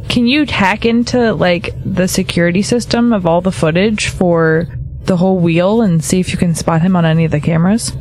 Can 0.08 0.26
you 0.26 0.46
hack 0.46 0.86
into 0.86 1.32
like 1.34 1.70
the 1.84 2.06
security 2.06 2.62
system 2.62 3.12
of 3.12 3.26
all 3.26 3.40
the 3.40 3.50
footage 3.52 4.08
for 4.08 4.68
the 5.04 5.16
whole 5.16 5.38
wheel 5.38 5.82
and 5.82 6.02
see 6.02 6.20
if 6.20 6.32
you 6.32 6.38
can 6.38 6.54
spot 6.54 6.82
him 6.82 6.96
on 6.96 7.04
any 7.04 7.24
of 7.24 7.30
the 7.30 7.40
cameras? 7.40 7.92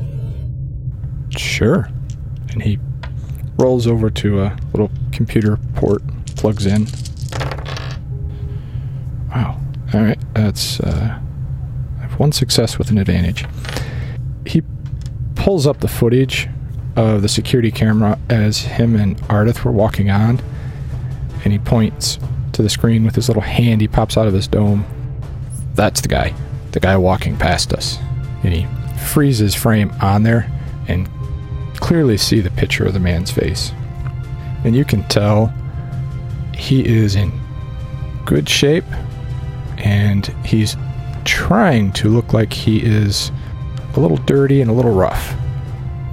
Sure. 1.29 1.89
And 2.49 2.61
he 2.61 2.79
rolls 3.57 3.87
over 3.87 4.09
to 4.09 4.41
a 4.41 4.57
little 4.73 4.91
computer 5.11 5.57
port, 5.75 6.01
plugs 6.35 6.65
in. 6.65 6.87
Wow. 9.29 9.59
All 9.93 10.01
right. 10.01 10.19
That's 10.33 10.79
uh, 10.79 11.19
I 11.97 12.01
have 12.01 12.19
one 12.19 12.31
success 12.31 12.77
with 12.77 12.89
an 12.91 12.97
advantage. 12.97 13.45
He 14.45 14.63
pulls 15.35 15.65
up 15.65 15.79
the 15.79 15.87
footage 15.87 16.49
of 16.95 17.21
the 17.21 17.29
security 17.29 17.71
camera 17.71 18.19
as 18.29 18.59
him 18.59 18.95
and 18.95 19.17
Ardith 19.23 19.63
were 19.63 19.71
walking 19.71 20.09
on, 20.09 20.41
and 21.43 21.53
he 21.53 21.59
points 21.59 22.19
to 22.53 22.61
the 22.61 22.69
screen 22.69 23.05
with 23.05 23.15
his 23.15 23.29
little 23.29 23.41
hand. 23.41 23.81
He 23.81 23.87
pops 23.87 24.17
out 24.17 24.27
of 24.27 24.33
his 24.33 24.47
dome. 24.47 24.85
That's 25.73 26.01
the 26.01 26.09
guy. 26.09 26.33
The 26.71 26.79
guy 26.79 26.97
walking 26.97 27.37
past 27.37 27.73
us. 27.73 27.97
And 28.43 28.53
he 28.53 28.67
freezes 29.11 29.53
frame 29.55 29.91
on 30.01 30.23
there 30.23 30.49
and 30.87 31.09
clearly 31.75 32.17
see 32.17 32.39
the 32.39 32.51
picture 32.51 32.85
of 32.85 32.93
the 32.93 32.99
man's 32.99 33.31
face. 33.31 33.71
And 34.63 34.75
you 34.75 34.85
can 34.85 35.03
tell 35.07 35.53
he 36.53 36.85
is 36.85 37.15
in 37.15 37.31
good 38.25 38.47
shape 38.47 38.85
and 39.77 40.27
he's 40.45 40.77
trying 41.25 41.91
to 41.93 42.09
look 42.09 42.33
like 42.33 42.53
he 42.53 42.79
is 42.79 43.31
a 43.95 43.99
little 43.99 44.17
dirty 44.17 44.61
and 44.61 44.69
a 44.69 44.73
little 44.73 44.93
rough. 44.93 45.33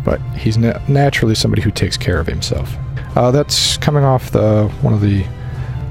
But 0.05 0.21
he's 0.37 0.57
na- 0.57 0.81
naturally 0.88 1.35
somebody 1.35 1.62
who 1.62 1.71
takes 1.71 1.97
care 1.97 2.18
of 2.18 2.27
himself. 2.27 2.75
Uh, 3.14 3.31
that's 3.31 3.77
coming 3.79 4.05
off 4.05 4.31
the 4.31 4.68
one 4.81 4.94
of 4.94 5.01
the 5.01 5.25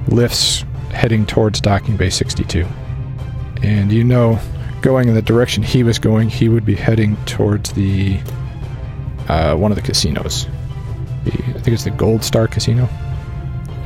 lifts 0.08 0.64
heading 0.92 1.26
towards 1.26 1.62
docking 1.62 1.98
bay 1.98 2.10
62. 2.10 2.66
And 3.64 3.92
you 3.92 4.04
know, 4.04 4.40
going 4.82 5.08
in 5.10 5.16
the 5.16 5.22
direction 5.22 5.64
he 5.64 5.84
was 5.84 6.00
going, 6.00 6.30
he 6.30 6.50
would 6.50 6.66
be 6.66 6.76
heading 6.76 7.16
towards 7.26 7.74
the 7.74 8.20
uh, 9.28 9.56
one 9.56 9.72
of 9.72 9.76
the 9.76 9.82
casinos. 9.82 10.48
The, 11.24 11.32
I 11.32 11.60
think 11.60 11.68
it's 11.68 11.84
the 11.84 11.92
Gold 11.92 12.24
Star 12.24 12.48
Casino. 12.48 12.88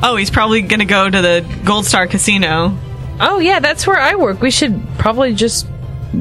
Oh, 0.04 0.16
he's 0.16 0.30
probably 0.30 0.62
gonna 0.62 0.86
go 0.86 1.10
to 1.10 1.22
the 1.22 1.46
Gold 1.64 1.86
Star 1.86 2.08
Casino. 2.08 2.78
Oh 3.20 3.40
yeah, 3.40 3.60
that's 3.60 3.86
where 3.86 4.00
I 4.00 4.16
work. 4.16 4.42
We 4.42 4.52
should 4.52 4.82
probably 4.98 5.34
just 5.34 5.68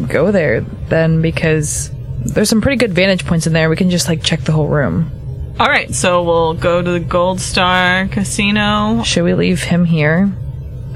go 0.09 0.31
there 0.31 0.61
then 0.61 1.23
because 1.23 1.91
there's 2.19 2.49
some 2.49 2.61
pretty 2.61 2.77
good 2.77 2.93
vantage 2.93 3.27
points 3.27 3.47
in 3.47 3.53
there. 3.53 3.71
We 3.71 3.77
can 3.77 3.91
just 3.91 4.09
like 4.09 4.23
check 4.23 4.41
the 4.41 4.53
whole 4.53 4.69
room. 4.69 5.11
Alright, 5.59 5.95
so 5.95 6.23
we'll 6.23 6.55
go 6.55 6.81
to 6.81 6.91
the 6.91 7.01
Gold 7.01 7.41
Star 7.41 8.09
Casino. 8.09 9.03
Should 9.05 9.25
we 9.25 9.35
leave 9.35 9.63
him 9.63 9.85
here 9.85 10.33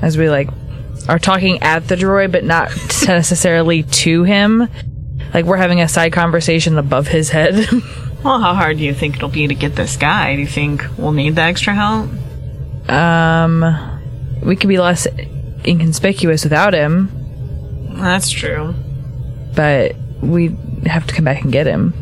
as 0.00 0.16
we 0.16 0.30
like 0.30 0.48
are 1.08 1.18
talking 1.18 1.62
at 1.62 1.88
the 1.88 1.96
droid 1.96 2.32
but 2.32 2.44
not 2.44 2.70
necessarily 3.06 3.82
to 3.82 4.24
him? 4.24 4.68
Like 5.32 5.44
we're 5.44 5.56
having 5.56 5.80
a 5.80 5.88
side 5.88 6.12
conversation 6.12 6.78
above 6.78 7.08
his 7.08 7.30
head. 7.30 7.68
Well, 8.24 8.40
how 8.40 8.54
hard 8.54 8.78
do 8.78 8.84
you 8.84 8.94
think 8.94 9.16
it'll 9.16 9.28
be 9.28 9.46
to 9.48 9.54
get 9.54 9.76
this 9.76 9.98
guy? 9.98 10.34
Do 10.34 10.40
you 10.40 10.46
think 10.46 10.82
we'll 10.96 11.12
need 11.12 11.34
the 11.36 11.42
extra 11.42 11.74
help? 11.74 12.08
um 12.90 14.00
we 14.42 14.56
could 14.56 14.68
be 14.68 14.78
less 14.78 15.06
inconspicuous 15.66 16.42
without 16.42 16.72
him, 16.72 17.10
That's 17.96 18.30
true. 18.30 18.74
but 19.54 19.94
we 20.22 20.56
have 20.86 21.06
to 21.06 21.14
come 21.14 21.26
back 21.26 21.42
and 21.42 21.52
get 21.52 21.66
him. 21.66 21.92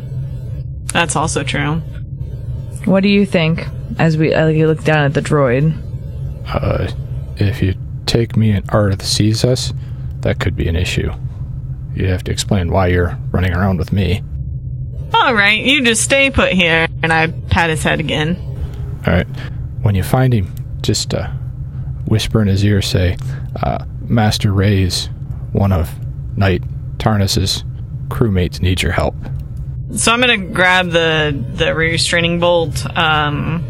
That's 0.93 1.17
also 1.17 1.43
true. 1.43 1.77
What 2.85 3.03
do 3.03 3.09
you 3.09 3.27
think 3.27 3.67
as 3.99 4.17
we 4.17 4.33
uh, 4.33 4.47
you 4.47 4.69
look 4.69 4.85
down 4.85 5.05
at 5.05 5.15
the 5.15 5.23
droid? 5.23 5.75
Uh, 6.47 6.89
if 7.37 7.61
you 7.63 7.75
take 8.07 8.37
me 8.37 8.51
and 8.51 8.67
Ardith 8.69 9.03
sees 9.03 9.45
us, 9.45 9.73
that 10.21 10.41
could 10.41 10.57
be 10.57 10.69
an 10.69 10.77
issue. 10.77 11.13
You'd 11.95 12.09
have 12.09 12.25
to 12.25 12.33
explain 12.33 12.71
why 12.71 12.89
you're 12.89 13.19
running 13.33 13.53
around 13.53 13.79
with 13.79 13.93
me. 13.93 14.23
Alright, 15.15 15.65
you 15.65 15.85
just 15.85 16.03
stay 16.03 16.31
put 16.31 16.53
here. 16.53 16.89
And 17.03 17.13
I 17.13 17.29
pat 17.29 17.71
his 17.71 17.83
head 17.83 18.01
again. 18.01 18.37
All 19.07 19.13
right. 19.13 19.27
When 19.83 19.95
you 19.95 20.03
find 20.03 20.33
him, 20.33 20.55
just 20.81 21.13
uh, 21.13 21.29
whisper 22.07 22.41
in 22.41 22.49
his 22.49 22.65
ear, 22.65 22.81
say, 22.81 23.17
uh, 23.63 23.85
"Master 24.03 24.53
Ray's 24.53 25.09
one 25.53 25.73
of 25.73 25.91
Knight 26.37 26.63
Tarnus's 26.99 27.65
crewmates 28.09 28.61
needs 28.61 28.83
your 28.83 28.93
help." 28.93 29.17
So 29.97 30.13
I'm 30.13 30.21
gonna 30.21 30.39
grab 30.39 30.91
the 30.91 31.37
the 31.55 31.75
restraining 31.75 32.39
bolt 32.39 32.87
um, 32.97 33.65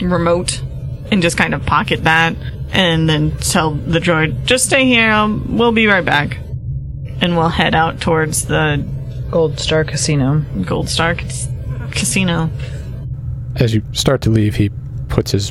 remote 0.00 0.62
and 1.10 1.20
just 1.20 1.36
kind 1.36 1.52
of 1.52 1.66
pocket 1.66 2.04
that, 2.04 2.36
and 2.76 3.08
then 3.08 3.32
tell 3.38 3.72
the 3.72 3.98
droid, 3.98 4.44
"Just 4.44 4.66
stay 4.66 4.84
here. 4.84 5.10
I'll, 5.10 5.36
we'll 5.48 5.72
be 5.72 5.86
right 5.88 6.04
back." 6.04 6.38
And 7.20 7.36
we'll 7.36 7.48
head 7.48 7.74
out 7.74 8.00
towards 8.00 8.44
the 8.44 8.86
Gold 9.30 9.58
Star 9.58 9.82
Casino. 9.84 10.44
Gold 10.64 10.88
Star 10.88 11.14
cas- 11.14 11.48
Casino. 11.90 12.50
As 13.56 13.74
you 13.74 13.82
start 13.92 14.20
to 14.22 14.30
leave, 14.30 14.54
he 14.54 14.70
puts 15.08 15.30
his 15.30 15.50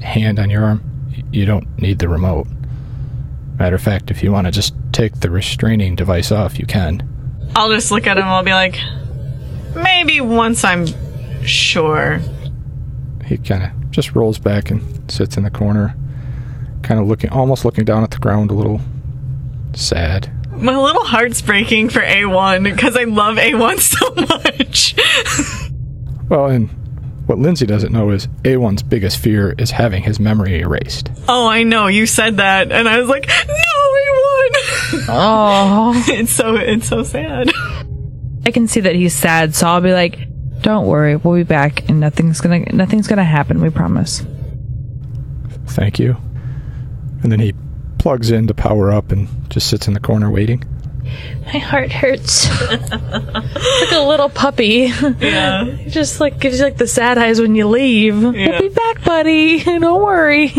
hand 0.00 0.38
on 0.38 0.50
your 0.50 0.62
arm. 0.62 0.82
You 1.32 1.46
don't 1.46 1.66
need 1.80 1.98
the 1.98 2.08
remote. 2.08 2.46
Matter 3.58 3.76
of 3.76 3.82
fact, 3.82 4.10
if 4.10 4.22
you 4.22 4.30
want 4.30 4.46
to 4.46 4.50
just 4.50 4.74
take 4.92 5.20
the 5.20 5.30
restraining 5.30 5.96
device 5.96 6.30
off, 6.30 6.58
you 6.58 6.66
can. 6.66 7.02
I'll 7.56 7.70
just 7.70 7.90
look 7.90 8.06
at 8.06 8.18
him. 8.18 8.24
I'll 8.24 8.42
be 8.42 8.52
like, 8.52 8.78
maybe 9.74 10.20
once 10.20 10.62
I'm 10.64 10.86
sure. 11.42 12.20
He 13.24 13.38
kind 13.38 13.62
of 13.64 13.90
just 13.90 14.14
rolls 14.14 14.38
back 14.38 14.70
and 14.70 15.10
sits 15.10 15.38
in 15.38 15.44
the 15.44 15.50
corner, 15.50 15.96
kind 16.86 17.00
of 17.00 17.06
looking, 17.06 17.30
almost 17.30 17.64
looking 17.64 17.84
down 17.84 18.02
at 18.02 18.10
the 18.12 18.18
ground, 18.18 18.50
a 18.50 18.54
little 18.54 18.80
sad. 19.74 20.32
My 20.52 20.74
little 20.76 21.04
heart's 21.04 21.42
breaking 21.42 21.90
for 21.90 22.00
A1 22.00 22.62
because 22.64 22.96
I 22.96 23.04
love 23.04 23.36
A1 23.36 23.78
so 23.80 24.14
much. 24.14 24.94
Well, 26.28 26.46
and 26.46 26.68
what 27.26 27.38
Lindsay 27.38 27.66
doesn't 27.66 27.92
know 27.92 28.10
is 28.10 28.26
A1's 28.42 28.82
biggest 28.82 29.18
fear 29.18 29.54
is 29.58 29.70
having 29.70 30.02
his 30.02 30.18
memory 30.18 30.58
erased. 30.58 31.08
oh, 31.28 31.46
I 31.46 31.62
know. 31.62 31.86
You 31.86 32.04
said 32.06 32.38
that. 32.38 32.72
And 32.72 32.88
I 32.88 32.98
was 32.98 33.08
like, 33.08 33.28
no, 33.28 33.54
A1. 33.54 35.06
Oh, 35.08 36.04
it's 36.08 36.32
so, 36.32 36.56
it's 36.56 36.88
so 36.88 37.04
sad. 37.04 37.52
I 38.44 38.50
can 38.50 38.66
see 38.66 38.80
that 38.80 38.96
he's 38.96 39.14
sad, 39.14 39.54
so 39.54 39.68
I'll 39.68 39.80
be 39.80 39.92
like, 39.92 40.18
"Don't 40.62 40.86
worry, 40.88 41.14
we'll 41.14 41.34
be 41.36 41.42
back, 41.44 41.88
and 41.88 42.00
nothing's 42.00 42.40
gonna 42.40 42.64
nothing's 42.72 43.06
gonna 43.06 43.24
happen. 43.24 43.60
We 43.60 43.70
promise." 43.70 44.24
Thank 45.66 45.98
you. 46.00 46.16
And 47.22 47.32
then 47.32 47.40
he 47.40 47.54
plugs 47.98 48.30
in 48.30 48.46
to 48.46 48.54
power 48.54 48.92
up 48.92 49.10
and 49.12 49.28
just 49.50 49.68
sits 49.68 49.88
in 49.88 49.94
the 49.94 50.00
corner 50.00 50.30
waiting. 50.30 50.62
My 51.44 51.58
heart 51.58 51.92
hurts. 51.92 52.48
like 52.70 53.92
a 53.92 54.06
little 54.06 54.28
puppy. 54.28 54.92
Yeah. 55.20 55.66
It 55.66 55.88
just 55.90 56.20
like 56.20 56.38
gives 56.40 56.58
you 56.58 56.64
like 56.64 56.76
the 56.76 56.86
sad 56.86 57.18
eyes 57.18 57.40
when 57.40 57.54
you 57.54 57.66
leave. 57.66 58.20
Yeah. 58.20 58.30
We'll 58.30 58.60
be 58.60 58.68
back, 58.68 59.04
buddy. 59.04 59.62
Don't 59.64 60.02
worry. 60.02 60.52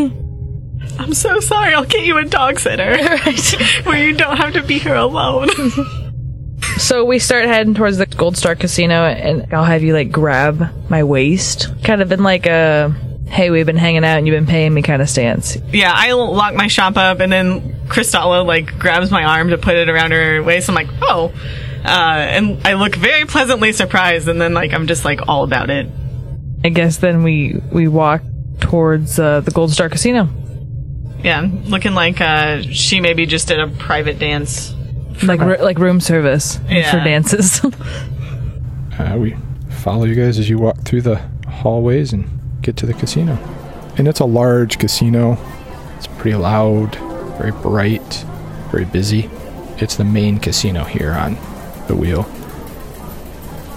I'm 0.99 1.13
so 1.13 1.39
sorry. 1.39 1.73
I'll 1.73 1.85
get 1.85 2.05
you 2.05 2.17
a 2.17 2.25
dog 2.25 2.59
sitter 2.59 2.89
right. 2.89 3.85
where 3.85 4.03
you 4.03 4.13
don't 4.13 4.35
have 4.37 4.53
to 4.53 4.63
be 4.63 4.79
here 4.79 4.95
alone. 4.95 5.47
So 6.77 7.05
we 7.05 7.19
start 7.19 7.45
heading 7.45 7.75
towards 7.75 7.97
the 7.97 8.07
Gold 8.07 8.35
Star 8.35 8.55
Casino, 8.55 9.05
and 9.05 9.53
I'll 9.53 9.63
have 9.63 9.83
you 9.83 9.93
like 9.93 10.11
grab 10.11 10.89
my 10.89 11.03
waist, 11.03 11.71
kind 11.83 12.01
of 12.01 12.11
in 12.11 12.23
like 12.23 12.47
a 12.47 12.95
"Hey, 13.29 13.49
we've 13.49 13.65
been 13.65 13.77
hanging 13.77 14.03
out 14.05 14.17
and 14.17 14.27
you've 14.27 14.35
been 14.35 14.45
paying 14.47 14.73
me" 14.73 14.81
kind 14.81 15.01
of 15.01 15.09
stance. 15.09 15.57
yeah, 15.71 15.91
I 15.93 16.11
lock 16.13 16.53
my 16.55 16.67
shop 16.67 16.97
up, 16.97 17.19
and 17.19 17.31
then 17.31 17.73
Kristalla 17.87 18.45
like 18.45 18.77
grabs 18.79 19.11
my 19.11 19.23
arm 19.23 19.49
to 19.49 19.57
put 19.57 19.75
it 19.75 19.89
around 19.89 20.11
her 20.11 20.41
waist. 20.43 20.69
I'm 20.69 20.75
like, 20.75 20.89
oh, 21.01 21.31
uh, 21.85 21.87
and 21.87 22.65
I 22.67 22.73
look 22.73 22.95
very 22.95 23.25
pleasantly 23.25 23.71
surprised, 23.71 24.27
and 24.27 24.41
then 24.41 24.53
like 24.53 24.73
I'm 24.73 24.87
just 24.87 25.05
like 25.05 25.27
all 25.27 25.43
about 25.43 25.69
it. 25.69 25.87
I 26.63 26.69
guess 26.69 26.97
then 26.97 27.23
we 27.23 27.61
we 27.71 27.87
walk 27.87 28.21
towards 28.59 29.19
uh, 29.19 29.41
the 29.41 29.51
Gold 29.51 29.71
Star 29.71 29.87
Casino, 29.89 30.27
Yeah, 31.23 31.47
looking 31.65 31.93
like 31.93 32.19
uh, 32.19 32.61
she 32.63 32.99
maybe 32.99 33.25
just 33.27 33.47
did 33.47 33.59
a 33.59 33.67
private 33.67 34.17
dance. 34.19 34.73
like 35.23 35.39
r- 35.39 35.57
like 35.57 35.77
room 35.79 35.99
service 35.99 36.59
Yeah. 36.69 36.91
for 36.91 37.03
dances. 37.03 37.61
Uh, 38.99 39.15
we 39.15 39.35
follow 39.69 40.05
you 40.05 40.15
guys 40.15 40.39
as 40.39 40.49
you 40.49 40.57
walk 40.57 40.75
through 40.79 41.03
the 41.03 41.17
hallways 41.47 42.13
and 42.13 42.27
get 42.67 42.77
to 42.77 42.85
the 42.85 42.93
casino. 42.93 43.35
And 43.97 44.07
it's 44.07 44.19
a 44.19 44.25
large 44.25 44.77
casino. 44.77 45.37
It's 45.97 46.05
pretty 46.05 46.35
loud, 46.35 46.95
very 47.37 47.51
bright, 47.51 48.25
very 48.71 48.85
busy. 48.85 49.29
It's 49.77 49.95
the 49.95 50.03
main 50.03 50.37
casino 50.37 50.83
here 50.83 51.13
on 51.13 51.37
the 51.87 51.95
wheel. 51.95 52.29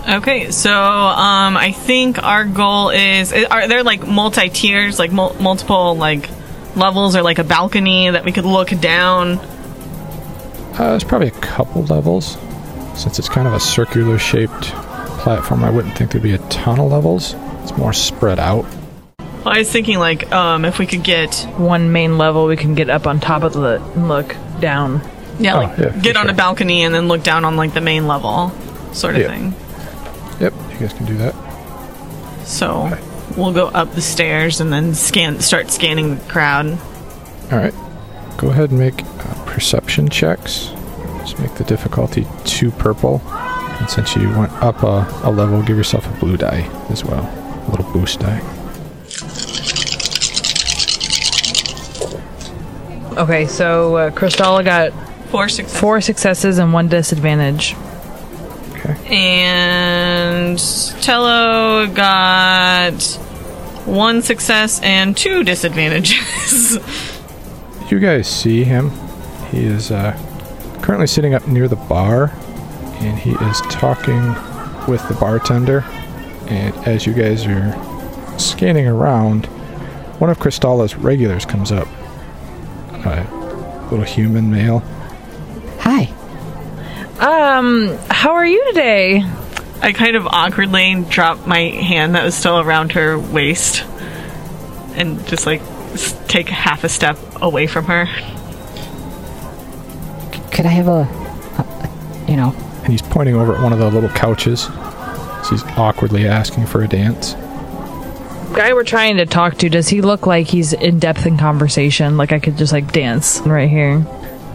Okay, 0.08 0.50
so 0.50 0.72
um, 0.72 1.56
I 1.56 1.72
think 1.72 2.22
our 2.22 2.44
goal 2.44 2.90
is 2.90 3.32
are 3.32 3.68
there 3.68 3.84
like 3.84 4.06
multi 4.06 4.48
tiers, 4.48 4.98
like 4.98 5.12
mul- 5.12 5.36
multiple 5.38 5.96
like 5.96 6.28
levels, 6.74 7.14
or 7.14 7.22
like 7.22 7.38
a 7.38 7.44
balcony 7.44 8.10
that 8.10 8.24
we 8.24 8.32
could 8.32 8.46
look 8.46 8.70
down? 8.80 9.38
Uh, 9.38 10.90
there's 10.90 11.04
probably 11.04 11.28
a 11.28 11.42
couple 11.42 11.84
levels. 11.84 12.38
Since 12.96 13.18
it's 13.18 13.28
kind 13.28 13.46
of 13.46 13.54
a 13.54 13.60
circular 13.60 14.18
shaped 14.18 14.72
platform, 15.22 15.62
I 15.62 15.70
wouldn't 15.70 15.96
think 15.96 16.10
there'd 16.10 16.24
be 16.24 16.34
a 16.34 16.48
ton 16.48 16.80
of 16.80 16.90
levels. 16.90 17.34
It's 17.62 17.76
more 17.76 17.92
spread 17.92 18.38
out. 18.40 18.66
Well, 19.44 19.54
I 19.54 19.58
was 19.58 19.70
thinking 19.72 19.98
like 19.98 20.30
um, 20.32 20.64
if 20.64 20.78
we 20.78 20.86
could 20.86 21.02
get 21.02 21.34
One 21.56 21.92
main 21.92 22.18
level, 22.18 22.46
we 22.46 22.56
can 22.56 22.74
get 22.74 22.90
up 22.90 23.06
on 23.06 23.20
top 23.20 23.42
of 23.42 23.52
the 23.54 23.82
and 23.94 24.08
look 24.08 24.36
down. 24.60 25.00
yeah, 25.38 25.54
Oh, 25.56 25.60
like 25.60 25.78
yeah, 25.78 25.92
for 25.92 26.00
get 26.00 26.16
on 26.16 26.24
sure. 26.26 26.32
a 26.32 26.34
balcony 26.36 26.82
and 26.82 26.94
then 26.94 27.08
look 27.08 27.22
down 27.22 27.44
on 27.44 27.56
like 27.56 27.72
the 27.74 27.80
main 27.80 28.06
level, 28.06 28.52
sort 28.92 29.14
of 29.16 29.22
Yeah. 29.22 29.28
thing. 29.28 29.54
Yep, 30.40 30.54
you 30.72 30.78
guys 30.78 30.92
can 30.92 31.06
do 31.06 31.16
that. 31.18 31.34
So 32.44 32.98
we'll 33.36 33.52
go 33.52 33.68
up 33.68 33.94
the 33.94 34.02
stairs 34.02 34.60
and 34.60 34.72
then 34.72 34.94
scan, 34.94 35.40
start 35.40 35.70
scanning 35.70 36.16
the 36.16 36.24
crowd. 36.32 36.66
All 37.50 37.58
right. 37.58 37.74
Go 38.36 38.48
ahead 38.48 38.70
and 38.70 38.78
make 38.78 39.02
uh, 39.04 39.44
perception 39.46 40.08
checks. 40.08 40.70
Just 41.20 41.38
make 41.38 41.54
the 41.54 41.64
difficulty 41.64 42.26
two 42.44 42.70
purple. 42.72 43.20
And 43.28 43.88
since 43.88 44.16
you 44.16 44.28
went 44.30 44.52
up 44.62 44.82
a, 44.82 45.06
a 45.22 45.30
level, 45.30 45.62
give 45.62 45.76
yourself 45.76 46.06
a 46.06 46.20
blue 46.20 46.36
die 46.36 46.68
as 46.90 47.04
well. 47.04 47.24
A 47.66 47.70
little 47.70 47.90
boost 47.92 48.20
die. 48.20 48.40
Okay, 53.18 53.46
so 53.46 53.96
uh, 53.96 54.10
Kristalla 54.10 54.64
got 54.64 54.92
Four 55.30 55.48
success. 55.48 55.80
four 55.80 56.00
successes 56.00 56.58
and 56.58 56.72
one 56.72 56.88
disadvantage. 56.88 57.76
Okay. 58.72 58.96
And 59.14 60.58
Tello 61.02 61.86
got 61.86 63.00
one 63.84 64.22
success 64.22 64.80
and 64.82 65.16
two 65.16 65.44
disadvantages. 65.44 66.78
You 67.90 67.98
guys 67.98 68.28
see 68.28 68.62
him. 68.62 68.92
He 69.50 69.64
is 69.64 69.90
uh, 69.90 70.12
currently 70.80 71.08
sitting 71.08 71.34
up 71.34 71.48
near 71.48 71.66
the 71.66 71.74
bar, 71.74 72.30
and 73.00 73.18
he 73.18 73.32
is 73.32 73.60
talking 73.62 74.28
with 74.86 75.04
the 75.08 75.16
bartender. 75.18 75.80
And 76.46 76.72
as 76.86 77.04
you 77.04 77.12
guys 77.12 77.44
are 77.46 78.38
scanning 78.38 78.86
around, 78.86 79.46
one 80.20 80.30
of 80.30 80.38
Kristalla's 80.38 80.94
regulars 80.94 81.44
comes 81.44 81.72
up. 81.72 81.88
A 83.06 83.88
little 83.90 84.04
human 84.04 84.50
male. 84.50 84.80
Hi. 85.80 86.12
Um, 87.18 87.96
how 88.08 88.34
are 88.34 88.46
you 88.46 88.64
today? 88.68 89.24
I 89.82 89.92
kind 89.92 90.16
of 90.16 90.26
awkwardly 90.26 91.04
dropped 91.08 91.46
my 91.46 91.58
hand 91.60 92.14
that 92.14 92.24
was 92.24 92.34
still 92.34 92.60
around 92.60 92.92
her 92.92 93.18
waist 93.18 93.84
and 94.94 95.26
just 95.26 95.46
like 95.46 95.62
take 96.28 96.48
half 96.48 96.84
a 96.84 96.88
step 96.88 97.18
away 97.42 97.66
from 97.66 97.86
her. 97.86 98.06
Could 100.52 100.66
I 100.66 100.70
have 100.70 100.88
a, 100.88 100.90
a, 101.58 101.62
a- 101.62 102.30
you 102.30 102.36
know, 102.36 102.54
and 102.82 102.88
he's 102.88 103.02
pointing 103.02 103.34
over 103.36 103.54
at 103.56 103.62
one 103.62 103.72
of 103.72 103.78
the 103.78 103.90
little 103.90 104.10
couches. 104.10 104.62
So 104.64 105.46
he's 105.50 105.62
awkwardly 105.78 106.26
asking 106.28 106.66
for 106.66 106.82
a 106.82 106.88
dance. 106.88 107.34
Guy 108.54 108.72
we're 108.74 108.82
trying 108.82 109.18
to 109.18 109.26
talk 109.26 109.58
to, 109.58 109.68
does 109.68 109.88
he 109.88 110.00
look 110.00 110.26
like 110.26 110.48
he's 110.48 110.72
in 110.72 110.98
depth 110.98 111.24
in 111.24 111.38
conversation? 111.38 112.16
Like 112.16 112.32
I 112.32 112.40
could 112.40 112.58
just 112.58 112.72
like 112.72 112.90
dance 112.90 113.40
right 113.40 113.68
here. 113.68 114.04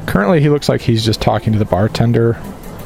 Currently, 0.06 0.42
he 0.42 0.50
looks 0.50 0.68
like 0.68 0.82
he's 0.82 1.04
just 1.04 1.22
talking 1.22 1.54
to 1.54 1.60
the 1.60 1.66
bartender, 1.66 2.38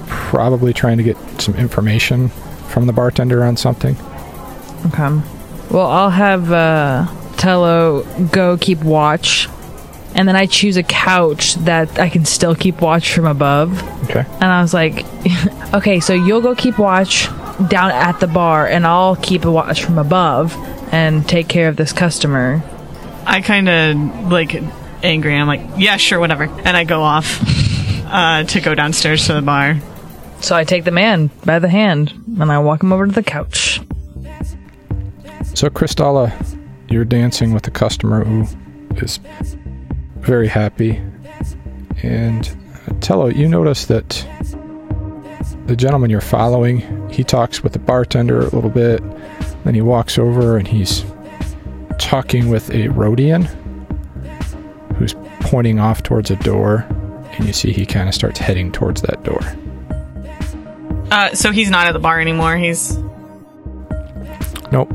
probably 0.07 0.71
trying 0.71 0.97
to 0.97 1.03
get 1.03 1.17
some 1.41 1.55
information 1.55 2.29
from 2.69 2.85
the 2.85 2.93
bartender 2.93 3.43
on 3.43 3.57
something. 3.57 3.97
Okay. 4.87 5.19
Well, 5.71 5.87
I'll 5.87 6.11
have 6.11 6.51
uh, 6.51 7.07
Tello 7.37 8.03
go 8.27 8.57
keep 8.57 8.83
watch, 8.83 9.49
and 10.13 10.27
then 10.27 10.35
I 10.35 10.45
choose 10.45 10.77
a 10.77 10.83
couch 10.83 11.55
that 11.55 11.99
I 11.99 12.09
can 12.09 12.23
still 12.23 12.53
keep 12.53 12.81
watch 12.81 13.13
from 13.13 13.25
above. 13.25 13.81
Okay. 14.09 14.25
And 14.33 14.43
I 14.43 14.61
was 14.61 14.75
like, 14.75 15.05
okay, 15.73 15.99
so 15.99 16.13
you'll 16.13 16.41
go 16.41 16.53
keep 16.53 16.77
watch 16.77 17.27
down 17.67 17.91
at 17.91 18.19
the 18.19 18.27
bar, 18.27 18.67
and 18.67 18.85
I'll 18.85 19.15
keep 19.15 19.43
a 19.43 19.51
watch 19.51 19.83
from 19.83 19.97
above 19.97 20.55
and 20.91 21.27
take 21.27 21.47
care 21.47 21.67
of 21.67 21.75
this 21.75 21.93
customer. 21.93 22.63
I 23.25 23.41
kind 23.41 23.69
of 23.69 24.31
like 24.31 24.61
angry. 25.03 25.35
I'm 25.35 25.47
like, 25.47 25.61
yeah, 25.77 25.97
sure, 25.97 26.19
whatever. 26.19 26.43
And 26.43 26.75
I 26.75 26.83
go 26.83 27.01
off 27.01 27.39
uh, 28.05 28.43
to 28.43 28.61
go 28.61 28.75
downstairs 28.75 29.27
to 29.27 29.33
the 29.33 29.41
bar. 29.41 29.79
So 30.41 30.55
I 30.55 30.63
take 30.63 30.85
the 30.85 30.91
man 30.91 31.29
by 31.45 31.59
the 31.59 31.69
hand 31.69 32.11
and 32.39 32.51
I 32.51 32.59
walk 32.59 32.81
him 32.81 32.93
over 32.93 33.05
to 33.05 33.11
the 33.11 33.23
couch. 33.23 33.81
So, 35.53 35.69
Kristalla, 35.69 36.31
you're 36.89 37.05
dancing 37.05 37.53
with 37.53 37.67
a 37.67 37.71
customer 37.71 38.23
who 38.23 38.47
is 38.97 39.19
very 40.19 40.47
happy. 40.47 41.01
And 42.01 42.47
uh, 42.87 42.93
Tello, 43.01 43.27
you 43.27 43.47
notice 43.47 43.85
that 43.85 44.25
the 45.65 45.75
gentleman 45.75 46.09
you're 46.09 46.21
following, 46.21 47.09
he 47.09 47.23
talks 47.23 47.61
with 47.61 47.73
the 47.73 47.79
bartender 47.79 48.39
a 48.39 48.49
little 48.49 48.69
bit. 48.69 49.03
Then 49.69 49.75
he 49.75 49.83
walks 49.83 50.17
over 50.17 50.57
and 50.57 50.67
he's 50.67 51.05
talking 51.99 52.49
with 52.49 52.71
a 52.71 52.87
Rodian 52.87 53.45
who's 54.95 55.13
pointing 55.41 55.79
off 55.79 56.01
towards 56.01 56.31
a 56.31 56.37
door. 56.37 56.87
And 57.33 57.45
you 57.45 57.53
see 57.53 57.71
he 57.71 57.85
kind 57.85 58.09
of 58.09 58.15
starts 58.15 58.39
heading 58.39 58.71
towards 58.71 59.03
that 59.03 59.21
door. 59.21 59.41
Uh, 61.11 61.35
so 61.35 61.51
he's 61.51 61.69
not 61.69 61.85
at 61.85 61.91
the 61.91 61.99
bar 61.99 62.19
anymore. 62.19 62.57
He's 62.57 62.97
Nope. 64.71 64.89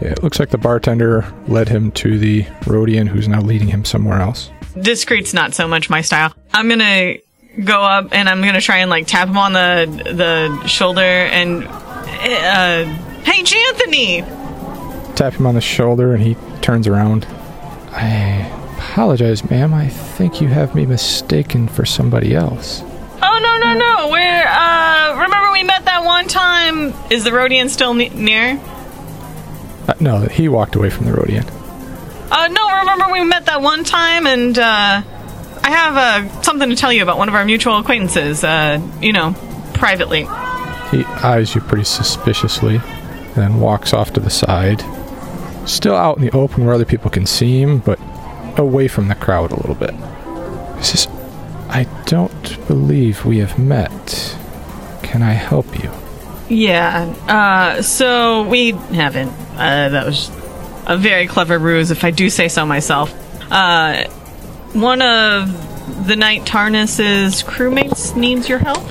Yeah, 0.00 0.12
it 0.12 0.22
looks 0.22 0.38
like 0.38 0.50
the 0.50 0.58
bartender 0.58 1.24
led 1.48 1.68
him 1.68 1.90
to 1.90 2.16
the 2.16 2.44
Rodian 2.66 3.08
who's 3.08 3.26
now 3.26 3.40
leading 3.40 3.66
him 3.66 3.84
somewhere 3.84 4.20
else. 4.20 4.52
discreet's 4.80 5.34
not 5.34 5.52
so 5.52 5.66
much 5.66 5.90
my 5.90 6.02
style. 6.02 6.32
I'm 6.54 6.68
gonna 6.68 7.16
go 7.64 7.82
up 7.82 8.10
and 8.12 8.28
I'm 8.28 8.40
gonna 8.40 8.60
try 8.60 8.76
and 8.76 8.88
like 8.88 9.08
tap 9.08 9.26
him 9.26 9.36
on 9.36 9.52
the 9.52 10.12
the 10.14 10.68
shoulder 10.68 11.02
and 11.02 11.66
uh, 11.66 13.09
hey, 13.24 13.42
Janthony. 13.42 15.16
Tap 15.16 15.34
him 15.34 15.46
on 15.46 15.54
the 15.54 15.60
shoulder 15.60 16.14
and 16.14 16.22
he 16.22 16.36
turns 16.62 16.86
around. 16.86 17.26
I 17.92 18.46
apologize, 18.76 19.48
ma'am. 19.50 19.74
I 19.74 19.88
think 19.88 20.40
you 20.40 20.48
have 20.48 20.74
me 20.74 20.86
mistaken 20.86 21.68
for 21.68 21.84
somebody 21.84 22.34
else. 22.34 22.82
Oh 23.22 23.38
no 23.42 23.58
no 23.58 23.78
no! 23.78 24.08
Where? 24.08 24.46
Uh, 24.48 25.22
remember 25.22 25.52
we 25.52 25.62
met 25.62 25.84
that 25.84 26.04
one 26.04 26.26
time? 26.26 26.94
Is 27.10 27.24
the 27.24 27.30
Rodian 27.30 27.68
still 27.68 27.92
ne- 27.92 28.08
near? 28.10 28.58
Uh, 29.86 29.94
no, 30.00 30.20
he 30.20 30.48
walked 30.48 30.74
away 30.74 30.88
from 30.88 31.06
the 31.06 31.12
Rodian. 31.12 31.46
Uh, 32.30 32.48
no. 32.48 32.78
Remember 32.80 33.12
we 33.12 33.24
met 33.24 33.46
that 33.46 33.60
one 33.60 33.84
time, 33.84 34.26
and 34.26 34.58
uh, 34.58 35.02
I 35.62 35.70
have 35.70 35.96
uh 35.96 36.42
something 36.42 36.70
to 36.70 36.76
tell 36.76 36.92
you 36.92 37.02
about 37.02 37.18
one 37.18 37.28
of 37.28 37.34
our 37.34 37.44
mutual 37.44 37.76
acquaintances. 37.78 38.42
Uh, 38.42 38.80
you 39.02 39.12
know, 39.12 39.34
privately. 39.74 40.22
He 40.90 41.04
eyes 41.04 41.54
you 41.54 41.60
pretty 41.60 41.84
suspiciously, 41.84 42.78
and 43.34 43.36
then 43.36 43.60
walks 43.60 43.92
off 43.92 44.12
to 44.14 44.20
the 44.20 44.30
side. 44.30 44.82
Still 45.68 45.94
out 45.94 46.18
in 46.18 46.24
the 46.24 46.30
open 46.32 46.64
where 46.64 46.74
other 46.74 46.84
people 46.84 47.10
can 47.10 47.26
see 47.26 47.60
him, 47.60 47.78
but 47.78 47.98
away 48.58 48.88
from 48.88 49.08
the 49.08 49.14
crowd 49.14 49.52
a 49.52 49.56
little 49.56 49.74
bit. 49.74 49.94
He 50.78 50.84
says, 50.84 51.06
I 51.68 51.86
don't 52.06 52.66
believe 52.66 53.24
we 53.24 53.38
have 53.38 53.58
met. 53.58 54.36
Can 55.02 55.22
I 55.22 55.32
help 55.32 55.82
you? 55.82 55.90
Yeah. 56.48 57.04
Uh, 57.28 57.82
so 57.82 58.42
we 58.48 58.72
haven't. 58.72 59.30
Uh, 59.52 59.88
that 59.90 60.06
was 60.06 60.30
a 60.86 60.96
very 60.96 61.26
clever 61.26 61.58
ruse, 61.58 61.90
if 61.90 62.02
I 62.04 62.10
do 62.10 62.28
say 62.30 62.48
so 62.48 62.66
myself. 62.66 63.14
Uh, 63.52 64.08
one 64.72 65.02
of 65.02 66.06
the 66.06 66.16
Knight 66.16 66.46
Tarnus's 66.46 67.42
crewmates 67.42 68.16
needs 68.16 68.48
your 68.48 68.58
help. 68.58 68.82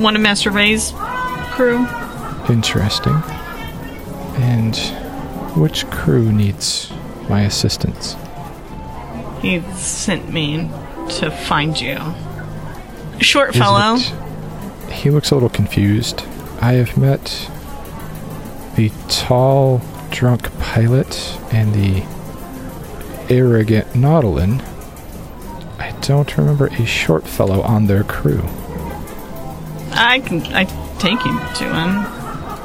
One 0.00 0.14
of 0.14 0.22
Master 0.22 0.50
Ray's 0.50 0.92
crew. 1.52 1.86
Interesting. 2.48 3.20
And 4.38 4.76
which 5.56 5.86
crew 5.90 6.32
needs 6.32 6.92
my 7.28 7.42
assistance? 7.42 8.16
He 9.42 9.60
sent 9.74 10.32
me 10.32 10.70
to 11.18 11.30
find 11.30 11.80
you. 11.80 11.98
Short 13.20 13.50
Is 13.50 13.56
fellow. 13.60 13.96
it- 13.96 14.12
he 14.92 15.10
looks 15.10 15.30
a 15.30 15.34
little 15.34 15.48
confused. 15.50 16.22
I 16.60 16.72
have 16.74 16.96
met 16.96 17.48
the 18.76 18.90
tall, 19.08 19.80
drunk 20.10 20.56
pilot 20.58 21.36
and 21.52 21.74
the 21.74 22.02
arrogant 23.28 23.92
Nautolan. 23.92 24.62
I 25.78 25.92
don't 26.00 26.36
remember 26.36 26.66
a 26.68 26.84
short 26.86 27.26
fellow 27.28 27.60
on 27.62 27.86
their 27.86 28.02
crew. 28.02 28.42
I 29.92 30.20
can 30.20 30.42
I 30.54 30.64
take 30.98 31.22
you 31.24 31.38
to 31.56 31.64
him. 31.74 32.17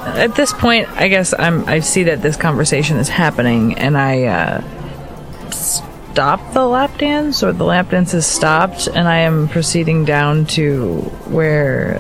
At 0.06 0.36
this 0.36 0.54
point, 0.54 0.90
I 0.90 1.08
guess 1.08 1.34
I'm. 1.38 1.68
I 1.68 1.80
see 1.80 2.04
that 2.04 2.22
this 2.22 2.38
conversation 2.38 2.98
is 2.98 3.10
happening, 3.10 3.78
and 3.78 3.98
I 3.98 4.24
uh, 4.24 5.50
stop 5.52 6.54
the 6.54 6.66
lap 6.66 6.98
dance, 6.98 7.42
or 7.42 7.52
the 7.52 7.64
lap 7.64 7.90
dance 7.90 8.14
is 8.14 8.26
stopped, 8.26 8.88
and 8.88 9.08
I 9.08 9.20
am 9.20 9.48
proceeding 9.48 10.06
down 10.06 10.46
to 10.48 10.98
where 11.28 12.00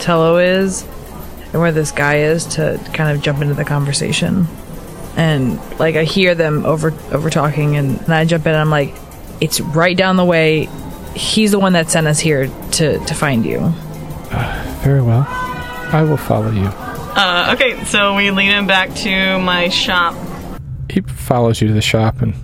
Tello 0.00 0.38
is, 0.38 0.82
and 1.52 1.60
where 1.60 1.70
this 1.70 1.92
guy 1.92 2.16
is, 2.16 2.44
to 2.56 2.80
kind 2.92 3.16
of 3.16 3.22
jump 3.22 3.40
into 3.40 3.54
the 3.54 3.64
conversation. 3.64 4.46
And 5.16 5.60
like 5.78 5.96
I 5.96 6.04
hear 6.04 6.34
them 6.34 6.66
over 6.66 6.92
over 7.12 7.30
talking, 7.30 7.76
and, 7.76 8.00
and 8.00 8.12
I 8.12 8.24
jump 8.24 8.46
in, 8.46 8.52
and 8.52 8.60
I'm 8.60 8.70
like, 8.70 8.94
"It's 9.40 9.60
right 9.60 9.96
down 9.96 10.16
the 10.16 10.24
way. 10.24 10.68
He's 11.14 11.52
the 11.52 11.58
one 11.58 11.74
that 11.74 11.90
sent 11.90 12.06
us 12.06 12.18
here 12.18 12.48
to 12.72 12.98
to 12.98 13.14
find 13.14 13.44
you." 13.44 13.72
Very 14.82 15.02
well. 15.02 15.26
I 15.92 16.02
will 16.02 16.16
follow 16.16 16.50
you. 16.50 16.66
Uh, 16.66 17.52
okay, 17.54 17.84
so 17.84 18.14
we 18.14 18.30
lead 18.30 18.52
him 18.52 18.66
back 18.66 18.94
to 18.94 19.38
my 19.40 19.68
shop. 19.68 20.14
He 20.88 21.00
follows 21.00 21.60
you 21.60 21.68
to 21.68 21.74
the 21.74 21.82
shop 21.82 22.22
and 22.22 22.34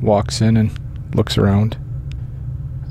walks 0.00 0.40
in 0.40 0.56
and 0.56 0.70
looks 1.14 1.36
around. 1.36 1.76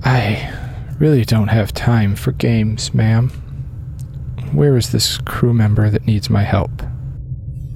I 0.04 0.54
really 1.00 1.24
don't 1.24 1.48
have 1.48 1.74
time 1.74 2.16
for 2.16 2.34
games, 2.34 2.94
ma'am. 2.94 3.30
Where 4.52 4.76
is 4.76 4.92
this 4.92 5.18
crew 5.20 5.54
member 5.54 5.90
that 5.90 6.06
needs 6.06 6.30
my 6.30 6.44
help? 6.44 6.72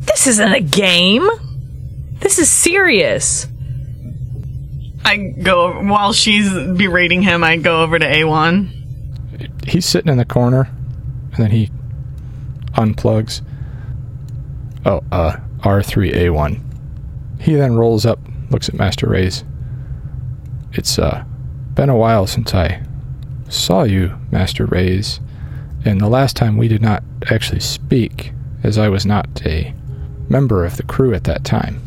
This 0.01 0.27
isn't 0.27 0.53
a 0.53 0.61
game. 0.61 1.27
This 2.19 2.37
is 2.37 2.49
serious. 2.49 3.47
I 5.05 5.17
go 5.17 5.81
while 5.81 6.11
she's 6.11 6.51
berating 6.51 7.21
him. 7.21 7.43
I 7.43 7.57
go 7.57 7.81
over 7.81 7.97
to 7.97 8.05
A1. 8.05 9.67
He's 9.67 9.85
sitting 9.85 10.11
in 10.11 10.17
the 10.17 10.25
corner, 10.25 10.69
and 11.33 11.37
then 11.37 11.51
he 11.51 11.71
unplugs. 12.73 13.41
Oh, 14.85 15.01
uh, 15.11 15.37
R3A1. 15.59 16.61
He 17.41 17.55
then 17.55 17.75
rolls 17.75 18.05
up, 18.05 18.19
looks 18.49 18.69
at 18.69 18.75
Master 18.75 19.07
Rays. 19.07 19.43
It's, 20.73 20.97
uh, 20.99 21.23
been 21.73 21.89
a 21.89 21.95
while 21.95 22.27
since 22.27 22.53
I 22.53 22.83
saw 23.47 23.83
you, 23.83 24.17
Master 24.31 24.65
Rays, 24.65 25.19
and 25.85 26.01
the 26.01 26.09
last 26.09 26.35
time 26.35 26.57
we 26.57 26.67
did 26.67 26.81
not 26.81 27.03
actually 27.31 27.61
speak, 27.61 28.33
as 28.63 28.77
I 28.77 28.89
was 28.89 29.05
not 29.05 29.27
a 29.45 29.73
member 30.27 30.65
of 30.65 30.77
the 30.77 30.83
crew 30.83 31.13
at 31.13 31.23
that 31.23 31.43
time. 31.43 31.81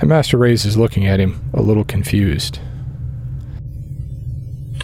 And 0.00 0.08
Master 0.08 0.36
Rays 0.38 0.64
is 0.64 0.76
looking 0.76 1.06
at 1.06 1.20
him, 1.20 1.40
a 1.52 1.62
little 1.62 1.84
confused. 1.84 2.60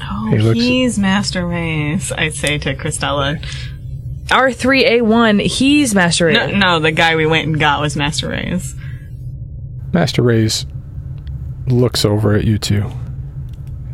Oh, 0.01 0.31
He 0.31 0.53
he's 0.53 0.99
Master 0.99 1.47
Race. 1.47 2.11
I 2.11 2.31
say 2.31 2.59
to 2.59 2.75
Kristalla. 2.75 3.45
R3A1, 4.27 5.41
he's 5.43 5.95
Master 5.95 6.33
No, 6.33 6.47
no, 6.51 6.81
the 6.81 6.93
guy 6.93 7.17
we 7.17 7.27
went 7.27 7.47
and 7.47 7.59
got 7.61 7.81
was 7.81 7.97
Master 7.97 8.29
Ray's. 8.31 8.75
Master 9.93 10.23
Rays 10.23 10.67
looks 11.67 12.05
over 12.05 12.35
at 12.35 12.45
you 12.45 12.59
two. 12.59 12.91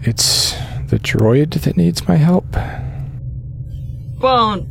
It's 0.03 0.53
the 0.89 0.99
droid 0.99 1.61
that 1.63 1.77
needs 1.77 2.07
my 2.09 2.17
help. 2.17 2.47
Well, 4.21 4.67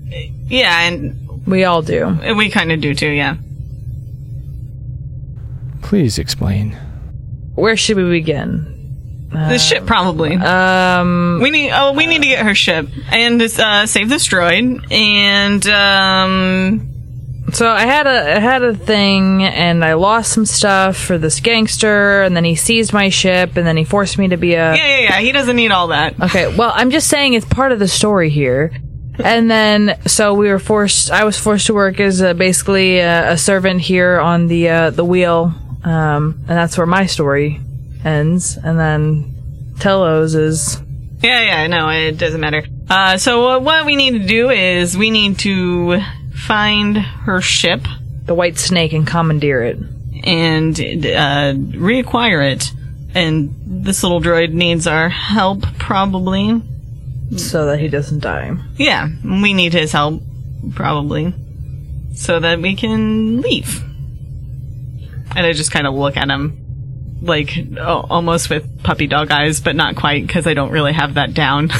yeah, 0.47 0.81
and 0.87 1.45
We 1.45 1.63
all 1.65 1.81
do. 1.81 2.17
we 2.35 2.49
kind 2.49 2.71
of 2.71 2.81
do 2.81 2.93
too. 2.95 3.09
Yeah. 3.09 3.37
Please 5.81 6.17
explain. 6.19 6.77
Where 7.55 7.75
should 7.77 7.97
we 7.97 8.09
begin? 8.09 8.78
The 9.31 9.57
ship 9.57 9.85
probably. 9.85 10.35
Um, 10.35 11.39
we 11.41 11.51
need. 11.51 11.71
Oh, 11.71 11.93
we 11.93 12.07
need 12.07 12.21
to 12.21 12.27
get 12.27 12.45
her 12.45 12.55
ship 12.55 12.87
and 13.11 13.41
uh, 13.41 13.85
save 13.85 14.09
this 14.09 14.27
droid. 14.27 14.91
And 14.91 15.65
um, 15.67 17.51
so 17.53 17.67
I 17.67 17.85
had 17.85 18.07
a 18.07 18.37
I 18.37 18.39
had 18.39 18.63
a 18.63 18.75
thing, 18.75 19.43
and 19.43 19.83
I 19.85 19.93
lost 19.93 20.33
some 20.33 20.45
stuff 20.45 20.97
for 20.97 21.17
this 21.17 21.39
gangster, 21.39 22.23
and 22.23 22.35
then 22.35 22.43
he 22.43 22.55
seized 22.55 22.91
my 22.93 23.09
ship, 23.09 23.55
and 23.55 23.65
then 23.65 23.77
he 23.77 23.83
forced 23.83 24.17
me 24.17 24.29
to 24.29 24.37
be 24.37 24.53
a. 24.53 24.75
yeah, 24.75 24.75
yeah, 24.75 24.99
yeah. 24.99 25.19
He 25.19 25.31
doesn't 25.31 25.55
need 25.55 25.71
all 25.71 25.87
that. 25.87 26.19
Okay, 26.19 26.55
well, 26.55 26.71
I'm 26.73 26.91
just 26.91 27.07
saying 27.07 27.33
it's 27.33 27.45
part 27.45 27.71
of 27.71 27.79
the 27.79 27.87
story 27.87 28.29
here. 28.29 28.71
And 29.21 29.51
then, 29.51 29.99
so 30.07 30.33
we 30.33 30.47
were 30.47 30.59
forced. 30.59 31.11
I 31.11 31.25
was 31.25 31.37
forced 31.37 31.67
to 31.67 31.73
work 31.73 31.99
as 31.99 32.21
a, 32.21 32.33
basically 32.33 32.99
a, 32.99 33.33
a 33.33 33.37
servant 33.37 33.81
here 33.81 34.17
on 34.17 34.47
the 34.47 34.69
uh, 34.69 34.89
the 34.91 35.03
wheel, 35.03 35.53
um, 35.83 36.35
and 36.47 36.47
that's 36.47 36.77
where 36.77 36.87
my 36.87 37.05
story 37.05 37.59
ends. 38.03 38.57
And 38.57 38.79
then 38.79 39.35
Telos 39.79 40.35
is 40.35 40.81
Yeah, 41.21 41.41
yeah, 41.41 41.67
no, 41.67 41.89
it 41.89 42.17
doesn't 42.17 42.39
matter. 42.41 42.63
Uh, 42.89 43.17
so 43.17 43.59
what 43.59 43.85
we 43.85 43.95
need 43.95 44.11
to 44.21 44.25
do 44.27 44.49
is 44.49 44.97
we 44.97 45.11
need 45.11 45.39
to 45.39 45.99
find 46.33 46.97
her 46.97 47.41
ship 47.41 47.81
the 48.25 48.33
White 48.35 48.57
Snake 48.57 48.93
and 48.93 49.05
commandeer 49.07 49.61
it. 49.63 49.77
and 50.23 50.79
uh, 50.79 51.53
reacquire 51.77 52.51
it. 52.53 52.71
And 53.15 53.55
this 53.83 54.03
little 54.03 54.21
droid 54.21 54.51
needs 54.53 54.85
our 54.85 55.09
help, 55.09 55.61
probably. 55.79 56.61
so 57.37 57.65
that 57.67 57.79
he 57.79 57.87
doesn't 57.87 58.19
die. 58.19 58.55
Yeah, 58.75 59.07
we 59.23 59.53
need 59.53 59.73
his 59.73 59.91
help, 59.91 60.21
probably, 60.75 61.33
so 62.13 62.39
that 62.39 62.59
we 62.61 62.75
can 62.75 63.41
leave. 63.41 63.81
And 65.35 65.45
I 65.45 65.53
just 65.53 65.71
kind 65.71 65.87
of 65.87 65.95
look 65.95 66.17
at 66.17 66.29
him, 66.29 66.58
like 67.21 67.57
oh, 67.77 68.05
almost 68.09 68.49
with 68.49 68.83
puppy 68.83 69.07
dog 69.07 69.31
eyes, 69.31 69.61
but 69.61 69.75
not 69.75 69.95
quite 69.95 70.25
because 70.25 70.47
I 70.47 70.53
don't 70.53 70.71
really 70.71 70.93
have 70.93 71.15
that 71.15 71.33
down. 71.33 71.69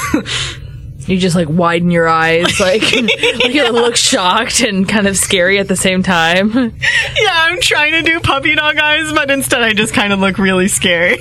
You 1.06 1.18
just 1.18 1.34
like 1.34 1.48
widen 1.48 1.90
your 1.90 2.08
eyes, 2.08 2.60
like, 2.60 2.82
like 2.92 3.52
you 3.54 3.72
look 3.72 3.96
shocked 3.96 4.60
and 4.60 4.88
kind 4.88 5.08
of 5.08 5.16
scary 5.16 5.58
at 5.58 5.66
the 5.66 5.74
same 5.74 6.04
time. 6.04 6.52
yeah, 6.54 7.32
I'm 7.32 7.60
trying 7.60 7.92
to 7.92 8.02
do 8.02 8.20
puppy 8.20 8.54
dog 8.54 8.76
eyes, 8.76 9.12
but 9.12 9.28
instead 9.30 9.62
I 9.62 9.72
just 9.72 9.92
kind 9.92 10.12
of 10.12 10.20
look 10.20 10.38
really 10.38 10.68
scary 10.68 11.18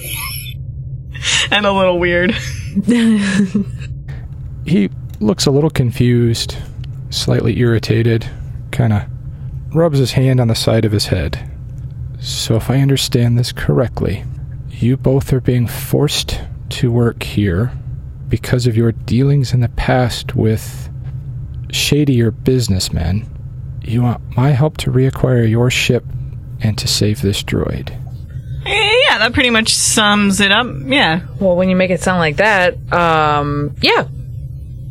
and 1.49 1.65
a 1.65 1.71
little 1.71 1.97
weird. 1.97 2.35
He 4.65 4.89
looks 5.19 5.47
a 5.47 5.51
little 5.51 5.71
confused, 5.71 6.55
slightly 7.09 7.57
irritated, 7.59 8.29
kind 8.71 8.93
of 8.93 9.03
rubs 9.73 9.97
his 9.97 10.11
hand 10.11 10.39
on 10.39 10.49
the 10.49 10.55
side 10.55 10.85
of 10.85 10.91
his 10.91 11.07
head. 11.07 11.49
So, 12.19 12.55
if 12.55 12.69
I 12.69 12.81
understand 12.81 13.37
this 13.37 13.51
correctly, 13.51 14.25
you 14.69 14.97
both 14.97 15.31
are 15.33 15.41
being 15.41 15.67
forced 15.67 16.41
to 16.69 16.91
work 16.91 17.23
here 17.23 17.71
because 18.27 18.67
of 18.67 18.77
your 18.77 18.91
dealings 18.91 19.53
in 19.53 19.61
the 19.61 19.69
past 19.69 20.35
with 20.35 20.89
shadier 21.71 22.31
businessmen. 22.31 23.27
You 23.83 24.03
want 24.03 24.35
my 24.35 24.49
help 24.49 24.77
to 24.77 24.91
reacquire 24.91 25.49
your 25.49 25.71
ship 25.71 26.03
and 26.61 26.77
to 26.77 26.87
save 26.87 27.21
this 27.21 27.41
droid. 27.41 27.89
Yeah, 28.65 29.17
that 29.17 29.33
pretty 29.33 29.49
much 29.49 29.73
sums 29.73 30.39
it 30.41 30.51
up. 30.51 30.67
Yeah. 30.85 31.21
Well, 31.39 31.55
when 31.55 31.69
you 31.69 31.75
make 31.75 31.89
it 31.89 32.01
sound 32.01 32.19
like 32.19 32.37
that, 32.37 32.75
um, 32.93 33.75
yeah, 33.81 34.07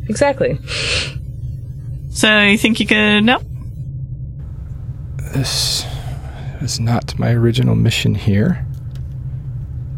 exactly. 0.09 0.59
So 2.11 2.41
you 2.41 2.57
think 2.57 2.79
you 2.79 2.87
could? 2.87 3.21
Nope. 3.21 3.43
This 5.33 5.85
is 6.61 6.79
not 6.79 7.17
my 7.19 7.31
original 7.31 7.75
mission 7.75 8.15
here. 8.15 8.65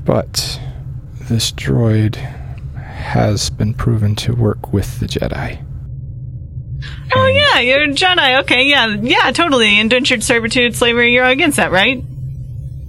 But 0.03 0.59
this 1.13 1.51
droid 1.51 2.15
has 2.75 3.49
been 3.49 3.73
proven 3.73 4.15
to 4.15 4.33
work 4.33 4.73
with 4.73 4.99
the 4.99 5.05
Jedi. 5.05 5.65
Oh 7.13 7.27
yeah, 7.27 7.59
you're 7.59 7.83
a 7.83 7.87
Jedi. 7.89 8.41
Okay, 8.41 8.63
yeah, 8.63 8.87
yeah, 8.87 9.31
totally. 9.31 9.79
Indentured 9.79 10.23
servitude, 10.23 10.75
slavery. 10.75 11.13
You're 11.13 11.25
against 11.25 11.57
that, 11.57 11.71
right? 11.71 12.03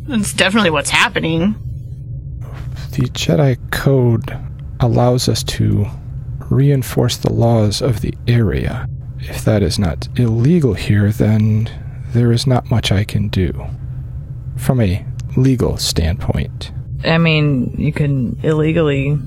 That's 0.06 0.32
definitely 0.32 0.70
what's 0.70 0.90
happening. 0.90 1.54
The 2.92 3.08
Jedi 3.10 3.58
Code 3.70 4.38
allows 4.80 5.28
us 5.28 5.42
to 5.44 5.86
reinforce 6.50 7.16
the 7.16 7.32
laws 7.32 7.80
of 7.80 8.00
the 8.00 8.14
area. 8.26 8.86
If 9.20 9.44
that 9.44 9.62
is 9.62 9.78
not 9.78 10.08
illegal 10.18 10.74
here, 10.74 11.10
then 11.10 11.70
there 12.12 12.32
is 12.32 12.46
not 12.46 12.70
much 12.70 12.92
I 12.92 13.04
can 13.04 13.28
do. 13.28 13.66
From 14.56 14.80
a 14.80 15.04
legal 15.36 15.76
standpoint. 15.78 16.70
I 17.04 17.18
mean, 17.18 17.74
you 17.78 17.92
can 17.92 18.38
illegally. 18.42 19.18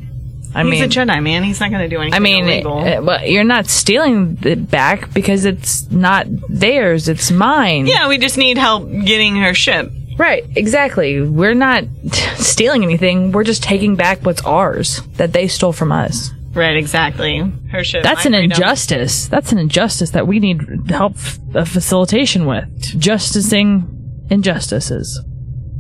I 0.54 0.64
He's 0.64 0.72
mean, 0.72 0.84
a 0.84 0.88
Jedi 0.88 1.22
man. 1.22 1.44
He's 1.44 1.60
not 1.60 1.70
going 1.70 1.82
to 1.82 1.94
do 1.94 2.00
anything 2.00 2.16
I 2.16 2.20
mean, 2.20 2.46
illegal. 2.46 2.78
uh, 2.80 3.02
well, 3.02 3.26
you're 3.26 3.44
not 3.44 3.68
stealing 3.68 4.38
it 4.44 4.72
back 4.72 5.14
because 5.14 5.44
it's 5.44 5.90
not 5.92 6.28
theirs; 6.48 7.10
it's 7.10 7.30
mine. 7.32 7.88
yeah, 7.88 8.08
we 8.08 8.18
just 8.18 8.38
need 8.38 8.58
help 8.58 8.90
getting 8.90 9.36
her 9.38 9.54
ship. 9.54 9.92
Right, 10.18 10.46
exactly. 10.56 11.22
We're 11.22 11.56
not 11.56 11.84
stealing 12.38 12.84
anything. 12.84 13.34
We're 13.34 13.44
just 13.44 13.64
taking 13.64 13.98
back 13.98 14.22
what's 14.26 14.42
ours 14.44 15.02
that 15.18 15.34
they 15.34 15.50
stole 15.50 15.74
from 15.74 15.92
us. 15.92 16.32
Right, 16.56 16.78
exactly. 16.78 17.40
Her 17.70 17.84
ship. 17.84 18.02
That's 18.02 18.26
an 18.26 18.32
freedom. 18.32 18.52
injustice. 18.52 19.28
That's 19.28 19.52
an 19.52 19.58
injustice 19.58 20.12
that 20.12 20.26
we 20.26 20.40
need 20.40 20.90
help 20.90 21.16
f- 21.16 21.38
uh, 21.54 21.66
facilitation 21.66 22.46
with. 22.46 22.98
Justicing 22.98 24.26
injustices. 24.30 25.22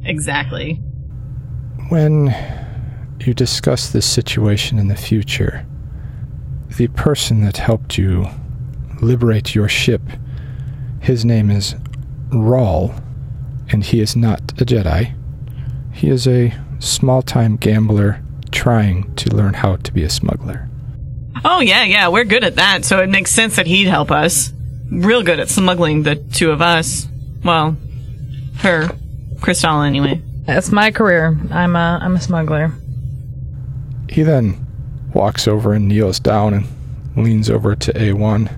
Exactly. 0.03 0.75
When 1.89 2.35
you 3.21 3.33
discuss 3.33 3.89
this 3.89 4.05
situation 4.05 4.77
in 4.77 4.89
the 4.89 4.97
future, 4.97 5.65
the 6.77 6.88
person 6.89 7.45
that 7.45 7.57
helped 7.57 7.97
you 7.97 8.27
liberate 9.01 9.55
your 9.55 9.69
ship, 9.69 10.01
his 10.99 11.23
name 11.23 11.49
is 11.49 11.75
Rawl, 12.29 13.01
and 13.69 13.83
he 13.83 14.01
is 14.01 14.15
not 14.15 14.41
a 14.59 14.65
Jedi. 14.65 15.15
He 15.93 16.09
is 16.09 16.27
a 16.27 16.53
small 16.79 17.21
time 17.21 17.55
gambler 17.55 18.21
trying 18.55 19.13
to 19.15 19.35
learn 19.35 19.53
how 19.53 19.75
to 19.75 19.93
be 19.93 20.03
a 20.03 20.09
smuggler. 20.09 20.69
Oh 21.43 21.59
yeah, 21.59 21.83
yeah, 21.83 22.07
we're 22.07 22.23
good 22.23 22.43
at 22.43 22.55
that, 22.55 22.85
so 22.85 23.01
it 23.01 23.09
makes 23.09 23.31
sense 23.31 23.57
that 23.57 23.67
he'd 23.67 23.87
help 23.87 24.09
us. 24.09 24.51
Real 24.89 25.21
good 25.21 25.39
at 25.39 25.49
smuggling 25.49 26.03
the 26.03 26.15
two 26.15 26.51
of 26.51 26.61
us. 26.61 27.07
Well, 27.43 27.77
her, 28.59 28.89
Crystal, 29.41 29.81
anyway. 29.81 30.21
That's 30.45 30.71
my 30.71 30.91
career. 30.91 31.37
I'm 31.51 31.75
a 31.75 31.99
I'm 32.01 32.15
a 32.15 32.21
smuggler. 32.21 32.71
He 34.09 34.23
then 34.23 34.65
walks 35.13 35.47
over 35.47 35.73
and 35.73 35.87
kneels 35.87 36.19
down 36.19 36.53
and 36.53 36.65
leans 37.15 37.49
over 37.49 37.75
to 37.75 37.93
A1. 37.93 38.49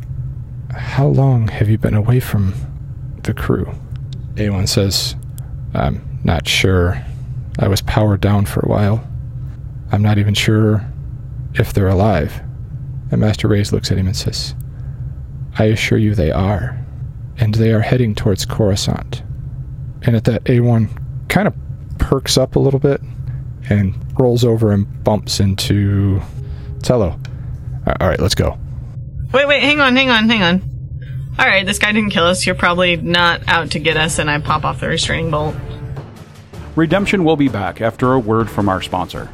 How 0.73 1.07
long 1.07 1.47
have 1.47 1.69
you 1.69 1.77
been 1.77 1.95
away 1.95 2.19
from 2.19 2.53
the 3.23 3.33
crew? 3.33 3.73
A1 4.35 4.67
says, 4.67 5.15
I'm 5.73 6.19
not 6.23 6.47
sure. 6.47 7.03
I 7.57 7.67
was 7.67 7.81
powered 7.81 8.21
down 8.21 8.45
for 8.45 8.59
a 8.59 8.69
while. 8.69 9.07
I'm 9.91 10.01
not 10.01 10.17
even 10.17 10.33
sure 10.33 10.85
if 11.53 11.73
they're 11.73 11.87
alive. 11.87 12.41
And 13.11 13.21
Master 13.21 13.47
Rays 13.47 13.71
looks 13.71 13.91
at 13.91 13.97
him 13.97 14.07
and 14.07 14.15
says, 14.15 14.53
I 15.57 15.65
assure 15.65 15.97
you 15.97 16.13
they 16.13 16.31
are. 16.31 16.77
And 17.37 17.55
they 17.55 17.71
are 17.71 17.81
heading 17.81 18.15
towards 18.15 18.45
Coruscant. 18.45 19.23
And 20.03 20.15
at 20.15 20.25
that, 20.25 20.43
A1 20.45 21.29
kind 21.29 21.47
of 21.47 21.55
perks 21.97 22.37
up 22.37 22.55
a 22.55 22.59
little 22.59 22.79
bit 22.79 23.01
and 23.69 23.95
rolls 24.19 24.43
over 24.43 24.71
and 24.71 25.03
bumps 25.03 25.39
into 25.39 26.21
Tello. 26.81 27.19
All 27.85 28.07
right, 28.07 28.19
let's 28.19 28.35
go. 28.35 28.57
Wait, 29.33 29.47
wait, 29.47 29.61
hang 29.61 29.79
on, 29.79 29.95
hang 29.95 30.09
on, 30.09 30.29
hang 30.29 30.41
on. 30.41 30.61
Alright, 31.39 31.65
this 31.65 31.79
guy 31.79 31.91
didn't 31.91 32.09
kill 32.09 32.25
us. 32.25 32.45
You're 32.45 32.55
probably 32.55 32.95
not 32.95 33.47
out 33.47 33.71
to 33.71 33.79
get 33.79 33.95
us, 33.95 34.19
and 34.19 34.29
I 34.29 34.39
pop 34.39 34.65
off 34.65 34.79
the 34.79 34.87
restraining 34.87 35.29
bolt. 35.29 35.55
Redemption 36.75 37.23
will 37.23 37.35
be 37.35 37.47
back 37.47 37.81
after 37.81 38.13
a 38.13 38.19
word 38.19 38.49
from 38.49 38.69
our 38.69 38.81
sponsor. 38.81 39.29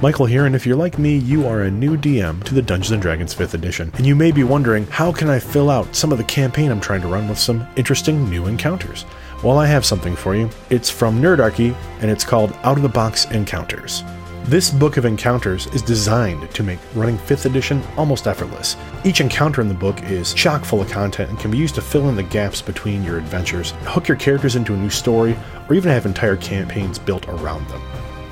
Michael 0.00 0.26
here, 0.26 0.46
and 0.46 0.54
if 0.54 0.64
you're 0.64 0.76
like 0.76 0.96
me, 0.96 1.16
you 1.16 1.44
are 1.48 1.62
a 1.62 1.70
new 1.72 1.96
DM 1.96 2.44
to 2.44 2.54
the 2.54 2.62
Dungeons 2.62 2.92
and 2.92 3.02
Dragons 3.02 3.34
5th 3.34 3.54
edition, 3.54 3.90
and 3.96 4.06
you 4.06 4.14
may 4.14 4.30
be 4.30 4.44
wondering 4.44 4.86
how 4.86 5.10
can 5.10 5.28
I 5.28 5.40
fill 5.40 5.68
out 5.68 5.92
some 5.92 6.12
of 6.12 6.18
the 6.18 6.24
campaign 6.24 6.70
I'm 6.70 6.80
trying 6.80 7.00
to 7.00 7.08
run 7.08 7.28
with 7.28 7.36
some 7.36 7.66
interesting 7.74 8.30
new 8.30 8.46
encounters? 8.46 9.04
Well, 9.42 9.58
I 9.58 9.66
have 9.66 9.84
something 9.84 10.14
for 10.14 10.36
you. 10.36 10.50
It's 10.70 10.88
from 10.88 11.20
Nerdarchy, 11.20 11.74
and 12.00 12.12
it's 12.12 12.22
called 12.22 12.52
Out 12.62 12.76
of 12.76 12.84
the 12.84 12.88
Box 12.88 13.24
Encounters. 13.32 14.04
This 14.44 14.70
book 14.70 14.98
of 14.98 15.04
encounters 15.04 15.66
is 15.74 15.82
designed 15.82 16.48
to 16.48 16.62
make 16.62 16.78
running 16.94 17.18
5th 17.18 17.46
edition 17.46 17.82
almost 17.96 18.28
effortless. 18.28 18.76
Each 19.04 19.20
encounter 19.20 19.62
in 19.62 19.68
the 19.68 19.74
book 19.74 20.00
is 20.04 20.32
chock 20.32 20.64
full 20.64 20.80
of 20.80 20.88
content 20.88 21.30
and 21.30 21.40
can 21.40 21.50
be 21.50 21.58
used 21.58 21.74
to 21.74 21.82
fill 21.82 22.08
in 22.08 22.14
the 22.14 22.22
gaps 22.22 22.62
between 22.62 23.02
your 23.02 23.18
adventures, 23.18 23.72
hook 23.82 24.06
your 24.06 24.16
characters 24.16 24.54
into 24.54 24.74
a 24.74 24.76
new 24.76 24.90
story, 24.90 25.36
or 25.68 25.74
even 25.74 25.90
have 25.90 26.06
entire 26.06 26.36
campaigns 26.36 27.00
built 27.00 27.28
around 27.28 27.66
them. 27.66 27.82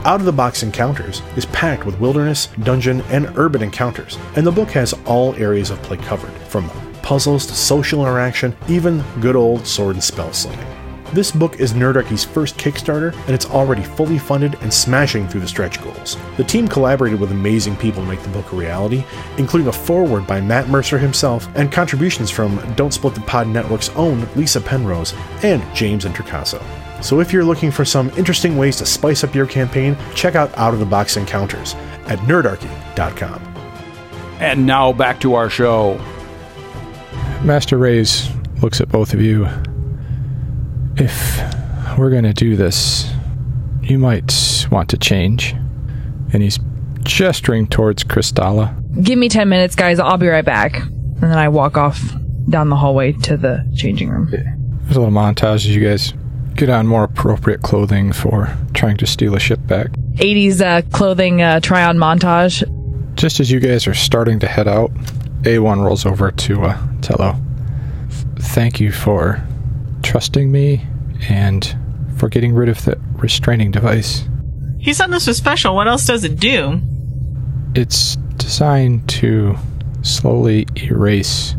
Out 0.07 0.21
of 0.21 0.27
the 0.27 0.33
Box 0.33 0.63
Encounters 0.63 1.21
is 1.35 1.47
packed 1.47 1.85
with 1.85 1.99
wilderness, 1.99 2.47
dungeon, 2.63 3.01
and 3.11 3.37
urban 3.37 3.61
encounters, 3.61 4.17
and 4.37 4.47
the 4.47 4.53
book 4.53 4.71
has 4.71 4.95
all 5.05 5.35
areas 5.35 5.71
of 5.71 5.83
play 5.83 5.97
covered, 5.97 6.31
from 6.47 6.71
puzzles 7.03 7.45
to 7.47 7.55
social 7.55 8.03
interaction, 8.03 8.57
even 8.69 9.03
good 9.21 9.35
old 9.35 9.67
sword 9.67 9.97
and 9.97 10.05
spell 10.05 10.33
slinging. 10.33 10.65
This 11.13 11.33
book 11.33 11.59
is 11.59 11.73
Nerdarchy's 11.73 12.25
first 12.25 12.57
Kickstarter, 12.57 13.17
and 13.27 13.31
it's 13.31 13.51
already 13.51 13.83
fully 13.83 14.17
funded 14.17 14.55
and 14.61 14.73
smashing 14.73 15.27
through 15.27 15.41
the 15.41 15.49
stretch 15.49 15.83
goals. 15.83 16.17
The 16.37 16.45
team 16.45 16.69
collaborated 16.69 17.19
with 17.19 17.33
amazing 17.33 17.75
people 17.75 18.05
to 18.05 18.09
make 18.09 18.23
the 18.23 18.29
book 18.29 18.53
a 18.53 18.57
reality, 18.57 19.05
including 19.39 19.67
a 19.67 19.73
foreword 19.73 20.25
by 20.25 20.41
Matt 20.41 20.69
Mercer 20.69 20.99
himself 20.99 21.49
and 21.57 21.73
contributions 21.73 22.31
from 22.31 22.63
Don't 22.77 22.95
Split 22.95 23.17
the 23.17 23.23
Pod 23.23 23.49
Network's 23.49 23.89
own 23.97 24.25
Lisa 24.37 24.61
Penrose 24.61 25.15
and 25.43 25.65
James 25.75 26.05
Introcaso. 26.05 26.65
So 27.03 27.21
if 27.21 27.33
you're 27.33 27.45
looking 27.45 27.71
for 27.71 27.85
some 27.85 28.11
interesting 28.11 28.57
ways 28.57 28.77
to 28.77 28.87
spice 28.87 29.23
up 29.23 29.35
your 29.35 29.47
campaign, 29.47 29.97
check 30.15 30.35
out 30.35 30.57
Out 30.57 30.75
of 30.75 30.81
the 30.81 30.87
Box 30.87 31.17
Encounters 31.17 31.75
at 32.07 32.19
nerdarchy.com. 32.21 33.43
And 34.41 34.67
now 34.67 34.93
back 34.93 35.21
to 35.21 35.35
our 35.35 35.49
show. 35.49 35.99
Master 37.43 37.79
Rays 37.79 38.29
looks 38.63 38.81
at 38.81 38.89
both 38.89 39.15
of 39.15 39.21
you. 39.21 39.47
If 40.97 41.39
we're 41.99 42.11
going 42.11 42.25
to 42.25 42.33
do 42.33 42.57
this, 42.57 43.11
you 43.83 43.99
might 43.99 44.67
want 44.71 44.89
to 44.91 44.99
change. 44.99 45.53
And 46.33 46.43
he's 46.43 46.59
gesturing 47.03 47.69
towards 47.69 48.03
Kristalla. 48.05 48.75
Give 49.03 49.19
me 49.19 49.29
10 49.29 49.49
minutes, 49.49 49.77
guys. 49.77 49.99
I'll 49.99 50.17
be 50.17 50.29
right 50.29 50.45
back. 50.45 50.77
And 50.77 51.23
then 51.23 51.39
I 51.39 51.49
walk 51.49 51.77
off 51.77 52.01
down 52.49 52.69
the 52.69 52.77
hallway 52.77 53.13
to 53.13 53.37
the 53.37 53.71
changing 53.77 54.09
room. 54.09 54.29
There's 54.31 54.97
a 54.97 55.01
little 55.01 55.15
montage 55.15 55.55
as 55.57 55.69
you 55.69 55.87
guys 55.87 56.13
get 56.57 56.71
on 56.71 56.87
more 56.87 57.05
appropriate 57.05 57.63
clothing 57.63 58.13
for 58.13 58.57
trying 58.75 58.97
to 58.99 59.07
steal 59.07 59.35
a 59.35 59.41
ship 59.41 59.61
back. 59.67 59.89
80s 60.17 60.61
uh, 60.61 60.83
clothing 60.91 61.43
uh, 61.43 61.61
try 61.61 61.85
on 61.85 61.99
montage. 61.99 62.65
Just 63.15 63.41
as 63.41 63.51
you 63.51 63.61
guys 63.61 63.87
are 63.87 63.95
starting 63.95 64.39
to 64.41 64.47
head 64.47 64.67
out, 64.67 64.93
A1 65.43 65.85
rolls 65.85 66.05
over 66.07 66.31
to 66.31 66.65
uh, 66.65 66.79
Tello. 67.03 67.37
Thank 68.39 68.81
you 68.81 68.93
for 68.93 69.43
trusting 70.03 70.51
me 70.51 70.85
and 71.29 71.77
for 72.17 72.29
getting 72.29 72.55
rid 72.55 72.69
of 72.69 72.85
the 72.85 72.99
restraining 73.13 73.71
device. 73.71 74.27
He 74.79 74.93
said 74.93 75.11
this 75.11 75.27
was 75.27 75.37
special. 75.37 75.75
What 75.75 75.89
else 75.89 76.07
does 76.07 76.25
it 76.25 76.39
do? 76.39 76.81
It's 77.75 78.17
designed 78.37 79.09
to 79.11 79.57
slowly 80.03 80.67
erase 80.77 81.55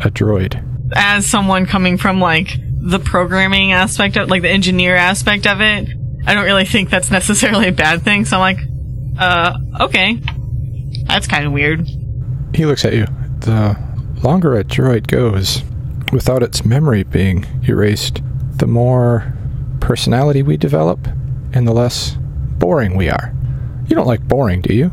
a 0.00 0.10
droid. 0.10 0.62
As 0.94 1.26
someone 1.26 1.66
coming 1.66 1.98
from 1.98 2.20
like 2.20 2.56
the 2.84 2.98
programming 2.98 3.72
aspect 3.72 4.16
of 4.18 4.28
like 4.28 4.42
the 4.42 4.50
engineer 4.50 4.94
aspect 4.94 5.46
of 5.46 5.62
it, 5.62 5.88
I 6.26 6.34
don't 6.34 6.44
really 6.44 6.66
think 6.66 6.90
that's 6.90 7.10
necessarily 7.10 7.68
a 7.68 7.72
bad 7.72 8.02
thing. 8.02 8.26
So 8.26 8.38
I'm 8.38 8.54
like, 8.54 8.58
uh, 9.18 9.84
okay. 9.84 10.20
That's 11.06 11.26
kind 11.26 11.46
of 11.46 11.52
weird. 11.52 11.88
He 12.54 12.66
looks 12.66 12.84
at 12.84 12.92
you. 12.92 13.06
The 13.40 13.76
longer 14.22 14.54
a 14.54 14.64
droid 14.64 15.06
goes 15.06 15.62
without 16.12 16.42
its 16.42 16.64
memory 16.64 17.04
being 17.04 17.46
erased, 17.66 18.22
the 18.56 18.66
more 18.66 19.34
personality 19.80 20.42
we 20.42 20.58
develop 20.58 21.06
and 21.54 21.66
the 21.66 21.72
less 21.72 22.16
boring 22.58 22.96
we 22.96 23.08
are. 23.08 23.34
You 23.88 23.96
don't 23.96 24.06
like 24.06 24.26
boring, 24.28 24.60
do 24.60 24.74
you? 24.74 24.92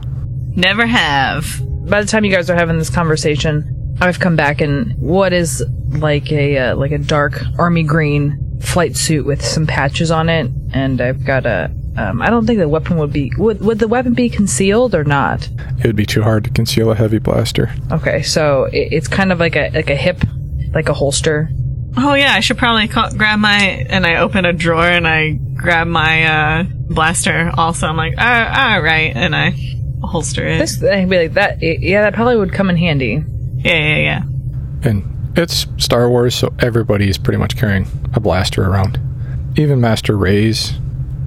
Never 0.56 0.86
have. 0.86 1.62
By 1.89 2.01
the 2.01 2.08
time 2.08 2.23
you 2.23 2.32
guys 2.32 2.49
are 2.49 2.56
having 2.56 2.77
this 2.77 2.89
conversation, 2.89 3.95
I've 3.99 4.19
come 4.19 4.36
back 4.38 4.62
and 4.62 4.97
what 4.97 5.34
is 5.34 5.63
like 5.99 6.32
a 6.32 6.58
uh, 6.58 6.75
like 6.75 6.91
a 6.91 6.97
dark 6.97 7.41
army 7.60 7.84
green 7.84 8.60
flight 8.62 8.95
suit 8.95 9.25
with 9.25 9.43
some 9.43 9.65
patches 9.67 10.12
on 10.12 10.30
it, 10.30 10.49
and 10.73 11.01
I've 11.01 11.26
got 11.26 11.45
a. 11.45 11.72
Um, 11.97 12.22
I 12.22 12.30
don't 12.30 12.45
think 12.47 12.57
the 12.59 12.70
weapon 12.70 12.97
would 12.99 13.11
be 13.11 13.32
would 13.38 13.59
would 13.61 13.80
the 13.80 13.88
weapon 13.88 14.13
be 14.13 14.30
concealed 14.30 14.95
or 14.95 15.03
not? 15.03 15.49
It 15.80 15.86
would 15.88 15.95
be 15.97 16.05
too 16.05 16.22
hard 16.24 16.45
to 16.45 16.49
conceal 16.49 16.89
a 16.91 16.95
heavy 16.95 17.20
blaster. 17.20 17.74
Okay, 17.91 18.22
so 18.22 18.63
it, 18.66 18.89
it's 18.93 19.07
kind 19.09 19.32
of 19.34 19.39
like 19.39 19.55
a 19.57 19.70
like 19.74 19.89
a 19.89 19.95
hip, 19.95 20.24
like 20.74 20.88
a 20.88 20.93
holster. 20.93 21.49
Oh 21.97 22.13
yeah, 22.13 22.34
I 22.34 22.39
should 22.39 22.57
probably 22.57 22.88
ca- 22.88 23.09
grab 23.09 23.39
my 23.39 23.57
and 23.89 24.05
I 24.05 24.18
open 24.18 24.45
a 24.45 24.53
drawer 24.53 24.86
and 24.86 25.05
I 25.05 25.32
grab 25.34 25.88
my 25.88 26.24
uh, 26.24 26.63
blaster. 26.89 27.51
Also, 27.57 27.88
I'm 27.88 27.97
like, 27.97 28.18
uh, 28.18 28.22
all 28.76 28.82
right, 28.82 29.11
and 29.13 29.36
I 29.36 29.51
holster 30.01 30.47
it. 30.47 30.59
This 30.59 30.82
I'd 30.82 31.09
be 31.09 31.18
like 31.18 31.34
that. 31.34 31.61
Yeah, 31.61 32.03
that 32.03 32.13
probably 32.13 32.38
would 32.38 32.53
come 32.53 32.70
in 32.70 32.78
handy. 32.78 33.22
yeah, 33.57 33.74
yeah, 33.76 33.97
yeah. 33.97 34.22
And 34.89 35.11
it's 35.36 35.67
Star 35.77 36.09
Wars, 36.09 36.36
so 36.36 36.53
everybody 36.59 37.09
is 37.09 37.17
pretty 37.17 37.38
much 37.38 37.57
carrying 37.57 37.88
a 38.13 38.19
blaster 38.19 38.63
around. 38.63 38.99
Even 39.57 39.82
Master 39.82 40.17
Rays, 40.17 40.73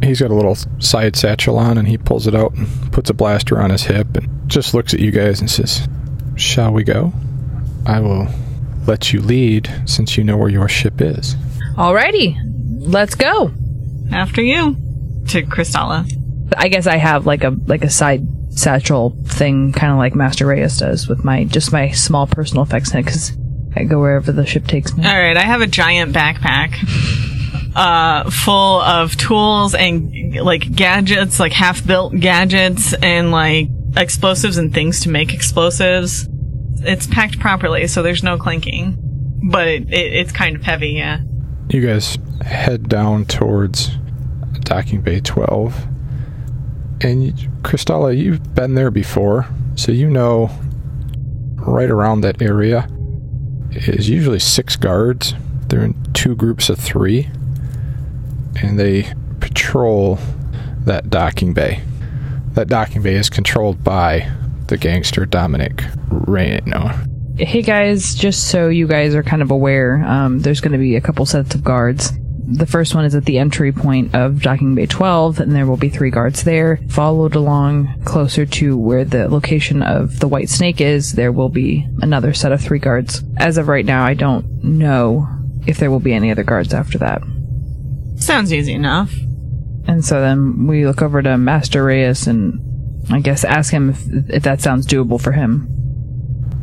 he's 0.02 0.20
got 0.20 0.30
a 0.30 0.34
little 0.34 0.56
side 0.78 1.16
satchel 1.16 1.58
on 1.58 1.78
and 1.78 1.88
he 1.88 1.98
pulls 1.98 2.26
it 2.26 2.34
out 2.34 2.54
and 2.54 2.92
puts 2.92 3.10
a 3.10 3.14
blaster 3.14 3.60
on 3.60 3.70
his 3.70 3.84
hip 3.84 4.16
and 4.16 4.48
just 4.48 4.74
looks 4.74 4.94
at 4.94 5.00
you 5.00 5.10
guys 5.10 5.40
and 5.40 5.50
says, 5.50 5.88
Shall 6.36 6.72
we 6.72 6.84
go? 6.84 7.12
I 7.86 8.00
will 8.00 8.28
let 8.86 9.12
you 9.12 9.20
lead 9.20 9.70
since 9.86 10.16
you 10.16 10.24
know 10.24 10.36
where 10.36 10.48
your 10.48 10.68
ship 10.68 11.00
is. 11.00 11.34
Alrighty, 11.76 12.36
let's 12.80 13.14
go. 13.14 13.52
After 14.12 14.42
you, 14.42 14.76
to 15.28 15.42
Kristalla. 15.42 16.10
I 16.56 16.68
guess 16.68 16.86
I 16.86 16.96
have 16.96 17.26
like 17.26 17.44
a 17.44 17.56
like 17.66 17.84
a 17.84 17.90
side 17.90 18.26
satchel 18.50 19.16
thing, 19.26 19.72
kind 19.72 19.92
of 19.92 19.98
like 19.98 20.14
Master 20.14 20.46
Reyes 20.46 20.78
does 20.78 21.08
with 21.08 21.24
my 21.24 21.44
just 21.44 21.72
my 21.72 21.90
small 21.90 22.26
personal 22.26 22.62
effects 22.62 22.92
in 22.92 23.00
it 23.00 23.04
because 23.04 23.36
I 23.76 23.84
go 23.84 24.00
wherever 24.00 24.32
the 24.32 24.46
ship 24.46 24.66
takes 24.66 24.96
me. 24.96 25.04
All 25.06 25.12
right, 25.12 25.36
I 25.36 25.42
have 25.42 25.60
a 25.60 25.66
giant 25.66 26.14
backpack 26.14 26.76
uh, 27.74 28.30
full 28.30 28.80
of 28.80 29.16
tools 29.16 29.74
and 29.74 30.36
like 30.36 30.74
gadgets, 30.74 31.40
like 31.40 31.52
half-built 31.52 32.18
gadgets 32.18 32.94
and 32.94 33.30
like 33.30 33.68
explosives 33.96 34.58
and 34.58 34.72
things 34.72 35.00
to 35.00 35.08
make 35.08 35.34
explosives. 35.34 36.28
It's 36.82 37.06
packed 37.06 37.40
properly, 37.40 37.86
so 37.86 38.02
there's 38.02 38.22
no 38.22 38.38
clinking, 38.38 38.98
but 39.50 39.66
it, 39.66 39.92
it, 39.92 40.12
it's 40.12 40.32
kind 40.32 40.56
of 40.56 40.62
heavy. 40.62 40.90
Yeah. 40.90 41.20
You 41.68 41.86
guys 41.86 42.18
head 42.42 42.88
down 42.88 43.24
towards 43.24 43.90
docking 44.60 45.00
bay 45.00 45.20
12. 45.20 45.86
And 47.00 47.24
you, 47.24 47.32
Kristalla, 47.62 48.16
you've 48.16 48.54
been 48.54 48.74
there 48.74 48.90
before, 48.90 49.46
so 49.74 49.92
you 49.92 50.08
know 50.08 50.50
right 51.56 51.90
around 51.90 52.20
that 52.20 52.40
area 52.40 52.88
is 53.76 54.08
usually 54.08 54.38
six 54.38 54.76
guards. 54.76 55.34
They're 55.68 55.84
in 55.84 56.12
two 56.12 56.34
groups 56.34 56.68
of 56.68 56.78
three, 56.78 57.28
and 58.62 58.78
they 58.78 59.12
patrol 59.40 60.18
that 60.84 61.10
docking 61.10 61.54
bay. 61.54 61.82
That 62.52 62.68
docking 62.68 63.02
bay 63.02 63.14
is 63.14 63.28
controlled 63.28 63.82
by 63.82 64.30
the 64.68 64.76
gangster 64.76 65.26
Dominic 65.26 65.76
Reyno. 66.08 67.10
Hey 67.38 67.62
guys, 67.62 68.14
just 68.14 68.48
so 68.48 68.68
you 68.68 68.86
guys 68.86 69.14
are 69.14 69.24
kind 69.24 69.42
of 69.42 69.50
aware, 69.50 70.04
um, 70.04 70.40
there's 70.40 70.60
going 70.60 70.72
to 70.72 70.78
be 70.78 70.94
a 70.94 71.00
couple 71.00 71.26
sets 71.26 71.54
of 71.54 71.64
guards. 71.64 72.12
The 72.46 72.66
first 72.66 72.94
one 72.94 73.04
is 73.06 73.14
at 73.14 73.24
the 73.24 73.38
entry 73.38 73.72
point 73.72 74.14
of 74.14 74.42
Docking 74.42 74.74
Bay 74.74 74.86
12, 74.86 75.40
and 75.40 75.56
there 75.56 75.66
will 75.66 75.78
be 75.78 75.88
three 75.88 76.10
guards 76.10 76.44
there. 76.44 76.78
Followed 76.88 77.34
along 77.34 78.02
closer 78.04 78.44
to 78.44 78.76
where 78.76 79.04
the 79.04 79.28
location 79.28 79.82
of 79.82 80.20
the 80.20 80.28
White 80.28 80.50
Snake 80.50 80.80
is, 80.80 81.12
there 81.12 81.32
will 81.32 81.48
be 81.48 81.88
another 82.02 82.34
set 82.34 82.52
of 82.52 82.60
three 82.60 82.78
guards. 82.78 83.22
As 83.38 83.56
of 83.56 83.68
right 83.68 83.84
now, 83.84 84.04
I 84.04 84.14
don't 84.14 84.62
know 84.62 85.26
if 85.66 85.78
there 85.78 85.90
will 85.90 86.00
be 86.00 86.12
any 86.12 86.30
other 86.30 86.44
guards 86.44 86.74
after 86.74 86.98
that. 86.98 87.22
Sounds 88.16 88.52
easy 88.52 88.74
enough. 88.74 89.14
And 89.86 90.04
so 90.04 90.20
then 90.20 90.66
we 90.66 90.86
look 90.86 91.02
over 91.02 91.22
to 91.22 91.38
Master 91.38 91.84
Reyes 91.84 92.26
and 92.26 92.60
I 93.10 93.20
guess 93.20 93.44
ask 93.44 93.72
him 93.72 93.90
if, 93.90 94.06
if 94.30 94.42
that 94.42 94.60
sounds 94.60 94.86
doable 94.86 95.20
for 95.20 95.32
him. 95.32 95.68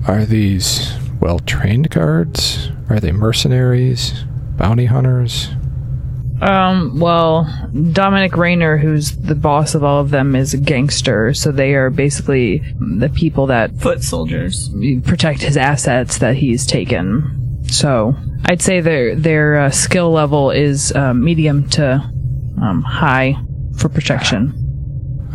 Are 0.07 0.25
these 0.25 0.93
well 1.19 1.39
trained 1.39 1.89
guards? 1.89 2.69
Are 2.89 2.99
they 2.99 3.11
mercenaries? 3.11 4.23
Bounty 4.57 4.86
hunters? 4.86 5.49
Um, 6.41 6.99
well, 6.99 7.45
Dominic 7.91 8.35
Rayner, 8.35 8.77
who's 8.77 9.15
the 9.15 9.35
boss 9.35 9.75
of 9.75 9.83
all 9.83 10.01
of 10.01 10.09
them, 10.09 10.35
is 10.35 10.53
a 10.55 10.57
gangster, 10.57 11.33
so 11.35 11.51
they 11.51 11.75
are 11.75 11.89
basically 11.91 12.63
the 12.97 13.09
people 13.09 13.45
that 13.47 13.71
Foot 13.79 14.03
soldiers. 14.03 14.69
protect 15.03 15.41
his 15.41 15.55
assets 15.55 16.17
that 16.17 16.35
he's 16.35 16.65
taken. 16.65 17.63
So 17.67 18.15
I'd 18.45 18.61
say 18.61 18.81
their 18.81 19.15
their 19.15 19.57
uh, 19.59 19.69
skill 19.69 20.11
level 20.11 20.49
is 20.49 20.91
uh, 20.93 21.13
medium 21.13 21.69
to 21.69 22.01
um, 22.61 22.81
high 22.81 23.35
for 23.77 23.87
protection. 23.87 24.57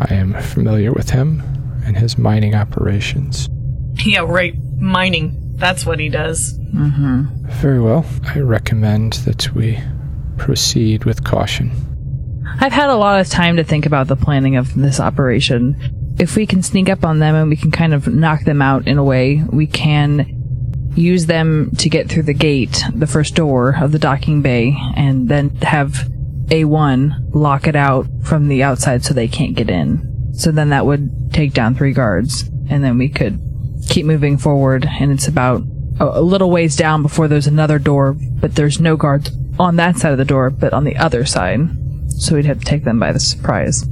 I 0.01 0.13
am 0.13 0.33
familiar 0.33 0.91
with 0.91 1.09
him 1.09 1.41
and 1.85 1.97
his 1.97 2.17
mining 2.17 2.53
operations. 2.53 3.47
Yeah, 4.05 4.25
right. 4.27 4.53
Mining. 4.77 5.53
That's 5.55 5.85
what 5.85 5.99
he 5.99 6.09
does. 6.09 6.51
Very 7.61 7.79
well. 7.79 8.05
I 8.35 8.39
recommend 8.41 9.13
that 9.25 9.55
we 9.55 9.79
proceed 10.37 11.05
with 11.05 11.23
caution. 11.23 11.71
I've 12.59 12.71
had 12.71 12.89
a 12.89 12.95
lot 12.95 13.19
of 13.19 13.29
time 13.29 13.57
to 13.57 13.63
think 13.63 13.85
about 13.85 14.07
the 14.07 14.15
planning 14.15 14.55
of 14.55 14.73
this 14.73 14.99
operation. 14.99 16.15
If 16.19 16.35
we 16.35 16.47
can 16.47 16.63
sneak 16.63 16.89
up 16.89 17.05
on 17.05 17.19
them 17.19 17.35
and 17.35 17.49
we 17.49 17.55
can 17.55 17.71
kind 17.71 17.93
of 17.93 18.07
knock 18.07 18.43
them 18.45 18.61
out 18.61 18.87
in 18.87 18.97
a 18.97 19.03
way, 19.03 19.43
we 19.51 19.67
can 19.67 20.37
use 20.95 21.27
them 21.27 21.71
to 21.77 21.89
get 21.89 22.09
through 22.09 22.23
the 22.23 22.33
gate, 22.33 22.83
the 22.93 23.05
first 23.05 23.35
door 23.35 23.75
of 23.79 23.91
the 23.91 23.99
docking 23.99 24.41
bay, 24.41 24.75
and 24.95 25.29
then 25.29 25.49
have 25.57 26.09
A1 26.47 27.29
lock 27.35 27.67
it 27.67 27.75
out 27.75 28.07
from 28.23 28.47
the 28.47 28.63
outside 28.63 29.03
so 29.03 29.13
they 29.13 29.27
can't 29.27 29.55
get 29.55 29.69
in. 29.69 30.33
So 30.33 30.51
then 30.51 30.69
that 30.69 30.85
would 30.85 31.31
take 31.31 31.53
down 31.53 31.75
three 31.75 31.93
guards, 31.93 32.49
and 32.69 32.83
then 32.83 32.97
we 32.97 33.09
could 33.09 33.39
keep 33.87 34.05
moving 34.05 34.37
forward, 34.37 34.85
and 34.85 35.11
it's 35.11 35.27
about 35.27 35.61
a, 35.99 36.21
little 36.21 36.49
ways 36.49 36.75
down 36.75 37.03
before 37.03 37.27
there's 37.27 37.47
another 37.47 37.77
door, 37.77 38.15
but 38.17 38.55
there's 38.55 38.79
no 38.79 38.95
guards 38.95 39.29
on 39.59 39.75
that 39.77 39.97
side 39.97 40.11
of 40.11 40.17
the 40.17 40.25
door, 40.25 40.49
but 40.49 40.73
on 40.73 40.83
the 40.83 40.97
other 40.97 41.25
side. 41.25 41.59
So 42.09 42.35
we'd 42.35 42.45
have 42.45 42.59
to 42.59 42.65
take 42.65 42.83
them 42.83 42.99
by 42.99 43.11
the 43.11 43.19
surprise. 43.19 43.87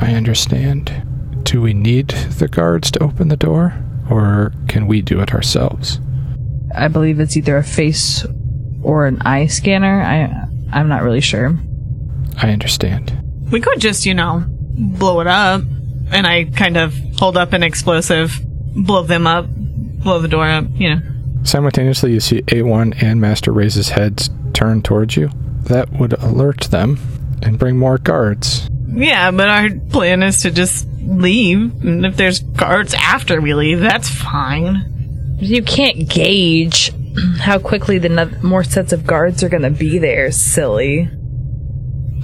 I 0.00 0.14
understand. 0.14 1.42
Do 1.44 1.60
we 1.60 1.74
need 1.74 2.08
the 2.08 2.48
guards 2.48 2.90
to 2.92 3.02
open 3.02 3.28
the 3.28 3.36
door? 3.36 3.74
Or 4.10 4.52
can 4.68 4.86
we 4.86 5.02
do 5.02 5.20
it 5.20 5.32
ourselves? 5.32 6.00
I 6.74 6.88
believe 6.88 7.20
it's 7.20 7.36
either 7.36 7.56
a 7.56 7.64
face 7.64 8.26
or 8.82 9.06
an 9.06 9.22
eye 9.22 9.46
scanner. 9.46 10.02
I 10.02 10.48
I'm 10.72 10.88
not 10.88 11.02
really 11.02 11.20
sure. 11.20 11.56
I 12.36 12.50
understand. 12.50 13.16
We 13.50 13.60
could 13.60 13.80
just, 13.80 14.06
you 14.06 14.14
know, 14.14 14.44
blow 14.48 15.20
it 15.20 15.26
up. 15.26 15.62
And 16.10 16.26
I 16.26 16.44
kind 16.44 16.76
of 16.76 16.94
hold 17.18 17.36
up 17.36 17.52
an 17.52 17.62
explosive, 17.62 18.38
blow 18.74 19.04
them 19.04 19.26
up, 19.26 19.46
blow 19.48 20.20
the 20.20 20.28
door 20.28 20.46
up, 20.46 20.66
you 20.74 20.96
know. 20.96 21.02
Simultaneously, 21.44 22.12
you 22.12 22.20
see 22.20 22.42
A1 22.42 23.02
and 23.02 23.20
Master 23.20 23.52
Ray's 23.52 23.88
heads 23.90 24.30
turn 24.52 24.82
towards 24.82 25.16
you. 25.16 25.30
That 25.64 25.92
would 25.92 26.14
alert 26.14 26.62
them 26.70 26.98
and 27.42 27.58
bring 27.58 27.78
more 27.78 27.98
guards. 27.98 28.68
Yeah, 28.88 29.30
but 29.30 29.48
our 29.48 29.68
plan 29.90 30.22
is 30.22 30.42
to 30.42 30.50
just 30.50 30.86
leave. 31.02 31.84
And 31.84 32.06
if 32.06 32.16
there's 32.16 32.40
guards 32.40 32.94
after 32.94 33.40
we 33.40 33.54
leave, 33.54 33.80
that's 33.80 34.08
fine. 34.08 35.36
You 35.40 35.62
can't 35.62 36.08
gauge 36.08 36.92
how 37.38 37.58
quickly 37.58 37.98
the 37.98 38.08
no- 38.08 38.30
more 38.42 38.64
sets 38.64 38.92
of 38.92 39.06
guards 39.06 39.42
are 39.42 39.48
going 39.48 39.62
to 39.62 39.70
be 39.70 39.98
there. 39.98 40.30
Silly. 40.32 41.08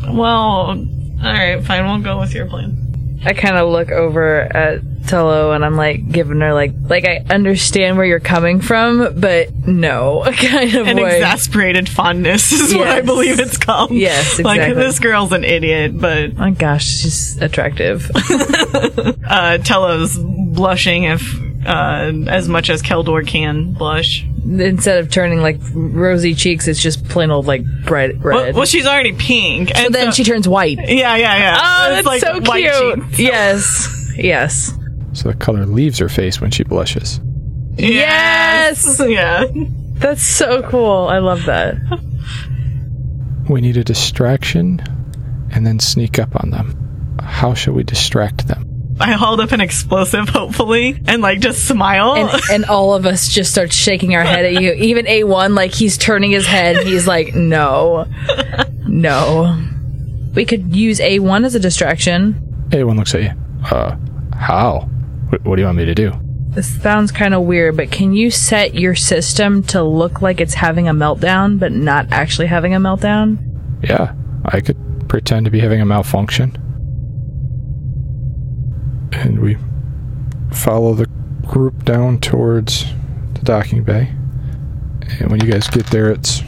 Well, 0.09 0.79
alright, 1.23 1.65
fine, 1.65 1.85
we'll 1.85 2.01
go 2.01 2.19
with 2.19 2.35
your 2.35 2.47
plan. 2.47 3.21
I 3.25 3.35
kind 3.35 3.57
of 3.57 3.69
look 3.69 3.91
over 3.91 4.41
at 4.41 4.81
Tello 5.07 5.53
and 5.53 5.65
I'm 5.65 5.77
like 5.77 6.09
giving 6.11 6.41
her 6.41 6.53
like 6.55 6.73
like 6.89 7.05
I 7.07 7.25
understand 7.31 7.97
where 7.97 8.07
you're 8.07 8.21
coming 8.21 8.61
from, 8.61 9.19
but 9.21 9.55
no 9.67 10.23
kind 10.37 10.75
of 10.75 10.87
An 10.87 10.97
way. 10.99 11.17
exasperated 11.17 11.89
fondness 11.89 12.53
is 12.53 12.75
what 12.75 12.89
I 12.89 13.01
believe 13.01 13.41
it's 13.41 13.57
called. 13.57 13.91
Yes, 13.91 14.39
Like, 14.45 14.75
this 14.75 14.99
girl's 14.99 15.33
an 15.33 15.45
idiot, 15.45 15.99
but 15.99 16.35
My 16.37 16.51
gosh, 16.51 16.85
she's 16.87 17.41
attractive. 17.43 18.11
uh, 18.15 19.59
Tello's 19.59 20.19
blushing 20.19 21.05
if 21.05 21.23
uh, 21.67 22.13
as 22.29 22.49
much 22.49 22.71
as 22.71 22.83
Kel 22.83 23.03
Dor 23.03 23.23
can 23.23 23.73
blush. 23.73 24.25
Instead 24.43 24.99
of 24.99 25.11
turning 25.11 25.43
like 25.43 25.59
rosy 25.75 26.35
cheeks, 26.35 26.67
it's 26.67 26.81
just 26.81 27.07
plain 27.09 27.31
old 27.31 27.47
like 27.47 27.63
bright 27.85 28.17
red. 28.25 28.55
well, 28.55 28.65
she's 28.65 28.87
already 28.87 29.13
pink. 29.13 29.69
so 29.69 29.85
and 29.85 29.95
then 29.95 30.13
she 30.13 30.25
turns 30.25 30.49
white. 30.49 30.79
Yeah, 30.79 31.15
yeah, 31.17 31.37
yeah. 31.37 31.59
Oh, 31.61 31.87
It's 31.89 31.95
that's 31.97 32.07
like 32.07 32.21
so 32.23 32.41
cute. 32.41 33.05
cheeks. 33.09 33.19
Yes, 33.19 34.15
yes, 34.17 34.73
So 35.13 35.31
the 35.31 35.37
color 35.37 35.67
leaves 35.67 35.99
her 35.99 36.09
face 36.09 36.41
when 36.41 36.51
she 36.51 36.63
blushes. 36.65 37.21
yes. 37.77 39.01
Yeah. 39.09 39.45
That's 39.95 40.23
so 40.23 40.63
cool. 40.63 41.09
I 41.09 41.19
love 41.19 41.45
that. 41.45 41.77
We 43.49 43.61
need 43.61 43.77
a 43.77 43.85
distraction 43.85 44.81
and 45.53 45.67
then 45.67 45.79
sneak 45.81 46.19
up 46.19 46.43
on 46.43 46.51
them. 46.51 47.17
How 47.21 47.53
shall 47.55 47.75
we 47.75 47.83
distract 47.83 48.47
them? 48.49 48.67
I 49.01 49.13
hold 49.13 49.41
up 49.41 49.53
an 49.53 49.61
explosive, 49.61 50.29
hopefully, 50.29 51.03
and 51.07 51.21
like 51.23 51.41
just 51.41 51.67
smile. 51.67 52.15
And, 52.15 52.41
and 52.53 52.65
all 52.67 52.95
of 52.95 53.05
us 53.07 53.29
just 53.29 53.51
start 53.51 53.73
shaking 53.73 54.15
our 54.15 54.23
head 54.23 54.45
at 54.45 54.63
you. 54.63 54.73
Even 54.77 55.07
A1, 55.07 55.55
like 55.57 55.73
he's 55.73 55.99
turning 55.99 56.31
his 56.31 56.47
head. 56.47 56.87
He's 56.87 57.07
like, 57.07 57.35
no, 57.35 58.07
no. 58.87 59.59
We 60.35 60.45
could 60.45 60.75
use 60.77 61.01
A1 61.01 61.45
as 61.45 61.55
a 61.55 61.61
distraction. 61.61 62.67
A1 62.71 62.97
looks 62.97 63.15
at 63.15 63.23
you. 63.23 63.31
Uh, 63.65 63.97
how? 64.35 64.89
What, 65.31 65.45
what 65.45 65.57
do 65.57 65.63
you 65.63 65.67
want 65.67 65.79
me 65.79 65.85
to 65.87 65.95
do? 65.95 66.13
This 66.51 66.83
sounds 66.83 67.13
kind 67.13 67.33
of 67.33 67.43
weird, 67.43 67.77
but 67.77 67.93
can 67.93 68.13
you 68.13 68.31
set 68.31 68.75
your 68.75 68.97
system 68.97 69.63
to 69.65 69.85
look 69.85 70.21
like 70.21 70.41
it's 70.41 70.55
having 70.55 70.89
a 70.89 70.93
meltdown, 70.93 71.61
but 71.61 71.71
not 71.71 72.11
actually 72.11 72.49
having 72.49 72.75
a 72.75 72.81
meltdown? 72.81 73.39
Yeah, 73.85 74.15
I 74.45 74.61
could 74.61 75.09
pretend 75.09 75.45
to 75.45 75.51
be 75.51 75.61
having 75.61 75.81
a 75.81 75.85
malfunction. 75.85 76.57
And 79.13 79.41
we 79.41 79.57
follow 80.53 80.95
the 80.95 81.07
group 81.47 81.85
down 81.85 82.19
towards 82.19 82.85
the 83.35 83.43
docking 83.43 83.85
bay. 83.85 84.13
And 85.21 85.31
when 85.31 85.41
you 85.41 85.51
guys 85.51 85.69
get 85.69 85.87
there, 85.87 86.11
it's 86.11 86.43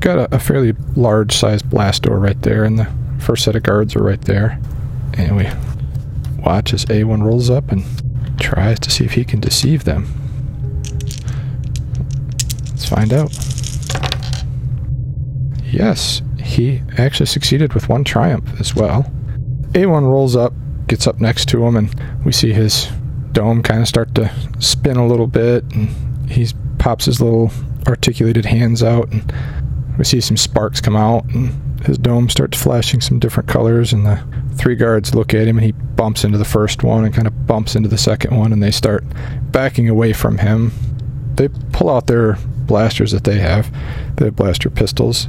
got 0.00 0.18
a, 0.18 0.34
a 0.34 0.38
fairly 0.40 0.72
large 0.96 1.36
sized 1.36 1.70
blast 1.70 2.02
door 2.02 2.18
right 2.18 2.40
there, 2.42 2.64
and 2.64 2.80
the 2.80 2.88
first 3.20 3.44
set 3.44 3.54
of 3.54 3.62
guards 3.62 3.94
are 3.94 4.02
right 4.02 4.20
there. 4.22 4.60
And 5.14 5.36
we 5.36 5.48
watch 6.42 6.72
as 6.72 6.84
A1 6.86 7.22
rolls 7.22 7.48
up 7.48 7.70
and 7.70 7.84
tries 8.46 8.78
to 8.78 8.90
see 8.92 9.04
if 9.04 9.14
he 9.14 9.24
can 9.24 9.40
deceive 9.40 9.82
them. 9.82 10.06
Let's 12.70 12.88
find 12.88 13.12
out. 13.12 13.36
Yes, 15.64 16.22
he 16.38 16.80
actually 16.96 17.26
succeeded 17.26 17.74
with 17.74 17.88
one 17.88 18.04
triumph 18.04 18.48
as 18.60 18.72
well. 18.76 19.02
A1 19.72 20.02
rolls 20.02 20.36
up, 20.36 20.52
gets 20.86 21.08
up 21.08 21.20
next 21.20 21.48
to 21.48 21.66
him, 21.66 21.74
and 21.74 22.24
we 22.24 22.30
see 22.30 22.52
his 22.52 22.88
dome 23.32 23.64
kind 23.64 23.82
of 23.82 23.88
start 23.88 24.14
to 24.14 24.30
spin 24.60 24.96
a 24.96 25.06
little 25.06 25.26
bit, 25.26 25.64
and 25.74 25.88
he 26.30 26.46
pops 26.78 27.06
his 27.06 27.20
little 27.20 27.50
articulated 27.88 28.44
hands 28.44 28.80
out, 28.80 29.10
and 29.10 29.32
we 29.98 30.04
see 30.04 30.20
some 30.20 30.36
sparks 30.36 30.80
come 30.80 30.94
out, 30.94 31.24
and 31.34 31.52
his 31.86 31.98
dome 31.98 32.28
starts 32.28 32.60
flashing 32.60 33.00
some 33.00 33.18
different 33.18 33.48
colors, 33.48 33.92
and 33.92 34.04
the 34.04 34.22
three 34.56 34.74
guards 34.74 35.14
look 35.14 35.32
at 35.32 35.46
him, 35.46 35.56
and 35.56 35.64
he 35.64 35.72
bumps 35.72 36.24
into 36.24 36.38
the 36.38 36.44
first 36.44 36.82
one 36.82 37.04
and 37.04 37.14
kind 37.14 37.26
of 37.26 37.46
bumps 37.46 37.76
into 37.76 37.88
the 37.88 37.98
second 37.98 38.36
one, 38.36 38.52
and 38.52 38.62
they 38.62 38.70
start 38.72 39.04
backing 39.52 39.88
away 39.88 40.12
from 40.12 40.38
him. 40.38 40.72
They 41.36 41.48
pull 41.48 41.88
out 41.88 42.06
their 42.06 42.36
blasters 42.66 43.12
that 43.12 43.24
they 43.24 43.38
have, 43.38 43.66
have 44.18 44.36
blaster 44.36 44.68
pistols, 44.68 45.28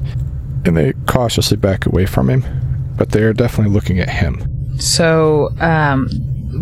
and 0.65 0.75
they 0.75 0.93
cautiously 1.05 1.57
back 1.57 1.85
away 1.85 2.05
from 2.05 2.29
him, 2.29 2.43
but 2.97 3.11
they 3.11 3.23
are 3.23 3.33
definitely 3.33 3.73
looking 3.73 3.99
at 3.99 4.09
him. 4.09 4.79
So, 4.79 5.49
um, 5.59 6.09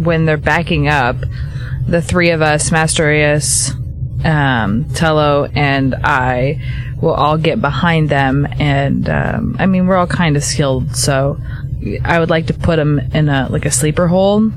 when 0.04 0.26
they're 0.26 0.38
backing 0.38 0.88
up, 0.88 1.16
the 1.88 2.02
three 2.02 2.32
of 2.32 2.42
us, 2.42 2.70
Masterius, 2.70 3.72
um, 4.26 4.86
Tello, 4.94 5.46
and 5.54 5.96
I, 5.96 6.60
will 7.02 7.14
all 7.14 7.38
get 7.38 7.62
behind 7.62 8.10
them. 8.10 8.48
And 8.60 9.08
um, 9.10 9.56
I 9.60 9.66
mean, 9.66 9.88
we're 9.88 9.96
all 9.96 10.08
kind 10.08 10.36
of 10.36 10.44
skilled, 10.44 10.96
so 10.96 11.40
I 12.04 12.20
would 12.20 12.30
like 12.30 12.48
to 12.48 12.54
put 12.54 12.78
them 12.78 13.00
in 13.00 13.30
a 13.30 13.48
like 13.50 13.66
a 13.66 13.72
sleeper 13.72 14.08
hold. 14.08 14.52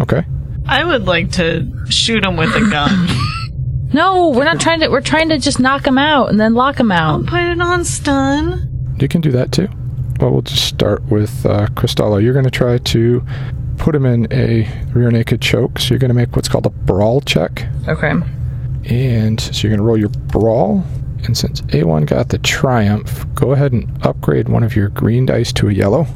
Okay. 0.00 0.24
I 0.66 0.84
would 0.84 1.06
like 1.06 1.32
to 1.32 1.70
shoot 1.88 2.24
him 2.24 2.36
with 2.36 2.54
a 2.54 2.68
gun. 2.70 3.08
No, 3.94 4.30
we're 4.30 4.44
not 4.44 4.58
trying 4.58 4.80
to. 4.80 4.88
We're 4.88 5.02
trying 5.02 5.28
to 5.28 5.38
just 5.38 5.60
knock 5.60 5.82
them 5.82 5.98
out 5.98 6.30
and 6.30 6.40
then 6.40 6.54
lock 6.54 6.76
them 6.76 6.90
I'll 6.90 7.16
out. 7.16 7.26
put 7.26 7.42
it 7.42 7.60
on 7.60 7.84
stun. 7.84 8.96
You 8.98 9.06
can 9.06 9.20
do 9.20 9.30
that 9.32 9.52
too. 9.52 9.68
Well, 10.18 10.30
we'll 10.30 10.40
just 10.40 10.64
start 10.64 11.02
with 11.10 11.44
uh, 11.44 11.66
Kristalla. 11.74 12.22
You're 12.22 12.32
going 12.32 12.46
to 12.46 12.50
try 12.50 12.78
to 12.78 13.22
put 13.76 13.94
him 13.94 14.06
in 14.06 14.32
a 14.32 14.66
rear 14.94 15.10
naked 15.10 15.42
choke. 15.42 15.78
So 15.78 15.90
you're 15.90 15.98
going 15.98 16.08
to 16.08 16.14
make 16.14 16.34
what's 16.34 16.48
called 16.48 16.64
a 16.64 16.70
brawl 16.70 17.20
check. 17.20 17.66
Okay. 17.86 18.14
And 18.84 19.40
so 19.40 19.66
you're 19.66 19.70
going 19.70 19.78
to 19.78 19.84
roll 19.84 19.98
your 19.98 20.08
brawl. 20.08 20.84
And 21.24 21.36
since 21.36 21.60
A1 21.62 22.06
got 22.06 22.30
the 22.30 22.38
triumph, 22.38 23.24
go 23.34 23.52
ahead 23.52 23.72
and 23.72 24.04
upgrade 24.04 24.48
one 24.48 24.62
of 24.64 24.74
your 24.74 24.88
green 24.88 25.26
dice 25.26 25.52
to 25.54 25.68
a 25.68 25.72
yellow. 25.72 26.06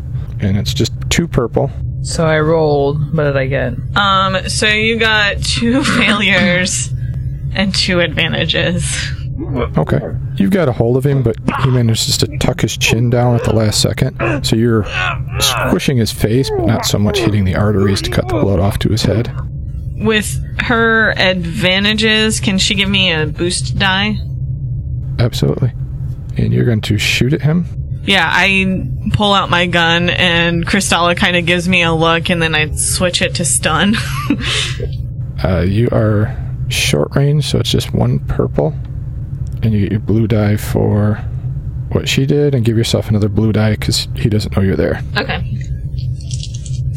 And 0.40 0.56
it's 0.56 0.74
just 0.74 0.92
two 1.08 1.28
purple. 1.28 1.70
So 2.02 2.26
I 2.26 2.40
rolled. 2.40 3.16
What 3.16 3.24
did 3.24 3.36
I 3.36 3.46
get? 3.46 3.74
Um, 3.96 4.48
so 4.48 4.66
you 4.68 4.98
got 4.98 5.42
two 5.42 5.82
failures 5.98 6.90
and 7.52 7.74
two 7.74 8.00
advantages. 8.00 8.84
Okay. 9.76 10.00
You've 10.36 10.50
got 10.50 10.68
a 10.68 10.72
hold 10.72 10.96
of 10.96 11.04
him, 11.04 11.22
but 11.22 11.36
he 11.62 11.70
manages 11.70 12.16
to 12.18 12.38
tuck 12.38 12.60
his 12.62 12.76
chin 12.76 13.10
down 13.10 13.34
at 13.34 13.44
the 13.44 13.54
last 13.54 13.80
second. 13.82 14.44
So 14.44 14.56
you're 14.56 14.84
squishing 15.40 15.98
his 15.98 16.10
face, 16.10 16.50
but 16.50 16.64
not 16.66 16.86
so 16.86 16.98
much 16.98 17.18
hitting 17.18 17.44
the 17.44 17.54
arteries 17.54 18.00
to 18.02 18.10
cut 18.10 18.28
the 18.28 18.40
blood 18.40 18.60
off 18.60 18.78
to 18.80 18.88
his 18.88 19.02
head. 19.02 19.30
With 19.96 20.38
her 20.60 21.10
advantages, 21.16 22.40
can 22.40 22.58
she 22.58 22.74
give 22.74 22.88
me 22.88 23.12
a 23.12 23.26
boost 23.26 23.78
die? 23.78 24.16
Absolutely. 25.18 25.72
And 26.36 26.52
you're 26.52 26.64
going 26.66 26.82
to 26.82 26.98
shoot 26.98 27.32
at 27.32 27.40
him. 27.40 27.64
Yeah, 28.04 28.28
I 28.30 28.88
pull 29.14 29.32
out 29.32 29.50
my 29.50 29.66
gun 29.66 30.10
and 30.10 30.66
Kristalla 30.66 31.16
kind 31.16 31.36
of 31.36 31.46
gives 31.46 31.68
me 31.68 31.82
a 31.82 31.92
look 31.92 32.30
and 32.30 32.40
then 32.40 32.54
I 32.54 32.70
switch 32.72 33.20
it 33.22 33.34
to 33.36 33.44
stun. 33.44 33.94
Uh, 35.44 35.60
you 35.60 35.86
are 35.92 36.34
short 36.68 37.14
range, 37.14 37.44
so 37.44 37.58
it's 37.58 37.70
just 37.70 37.92
one 37.92 38.18
purple. 38.20 38.74
And 39.62 39.74
you 39.74 39.82
get 39.82 39.90
your 39.92 40.00
blue 40.00 40.26
die 40.26 40.56
for 40.56 41.16
what 41.90 42.08
she 42.08 42.24
did, 42.24 42.54
and 42.54 42.64
give 42.64 42.76
yourself 42.76 43.10
another 43.10 43.28
blue 43.28 43.52
die 43.52 43.72
because 43.72 44.08
he 44.16 44.30
doesn't 44.30 44.56
know 44.56 44.62
you're 44.62 44.76
there. 44.76 45.02
okay. 45.16 45.44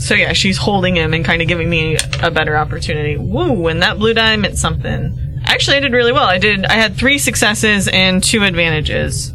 So 0.09 0.15
yeah, 0.15 0.33
she's 0.33 0.57
holding 0.57 0.95
him 0.95 1.13
and 1.13 1.23
kind 1.23 1.39
of 1.39 1.47
giving 1.47 1.69
me 1.69 1.95
a 2.23 2.31
better 2.31 2.57
opportunity. 2.57 3.15
Woo, 3.15 3.67
and 3.67 3.83
that 3.83 3.99
blue 3.99 4.15
die 4.15 4.35
meant 4.37 4.57
something. 4.57 5.39
Actually, 5.43 5.77
I 5.77 5.81
did 5.81 5.93
really 5.93 6.11
well. 6.11 6.23
I 6.23 6.39
did. 6.39 6.65
I 6.65 6.73
had 6.73 6.95
three 6.95 7.19
successes 7.19 7.87
and 7.87 8.23
two 8.23 8.41
advantages. 8.41 9.31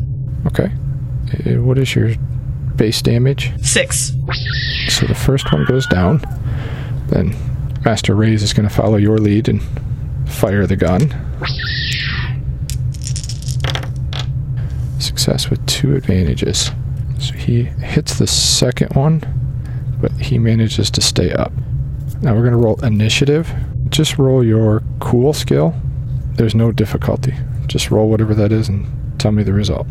Okay. 0.48 0.72
Uh, 1.46 1.62
what 1.62 1.78
is 1.78 1.94
your 1.94 2.16
base 2.74 3.00
damage? 3.02 3.52
Six. 3.64 4.14
So 4.88 5.06
the 5.06 5.14
first 5.14 5.52
one 5.52 5.64
goes 5.64 5.86
down. 5.86 6.18
Then 7.06 7.36
Master 7.84 8.16
Rays 8.16 8.42
is 8.42 8.52
going 8.52 8.68
to 8.68 8.74
follow 8.74 8.96
your 8.96 9.18
lead 9.18 9.48
and 9.48 9.62
fire 10.26 10.66
the 10.66 10.74
gun. 10.74 11.08
Success 14.98 15.50
with 15.50 15.64
two 15.66 15.94
advantages. 15.94 16.72
So 17.20 17.34
he 17.34 17.62
hits 17.62 18.18
the 18.18 18.26
second 18.26 18.96
one, 18.96 19.22
but 20.04 20.12
he 20.20 20.38
manages 20.38 20.90
to 20.90 21.00
stay 21.00 21.32
up. 21.32 21.50
Now 22.20 22.34
we're 22.34 22.42
going 22.42 22.52
to 22.52 22.58
roll 22.58 22.78
initiative. 22.84 23.50
Just 23.88 24.18
roll 24.18 24.44
your 24.44 24.82
cool 25.00 25.32
skill. 25.32 25.74
There's 26.34 26.54
no 26.54 26.72
difficulty. 26.72 27.32
Just 27.68 27.90
roll 27.90 28.10
whatever 28.10 28.34
that 28.34 28.52
is 28.52 28.68
and 28.68 29.18
tell 29.18 29.32
me 29.32 29.42
the 29.42 29.54
result. 29.54 29.86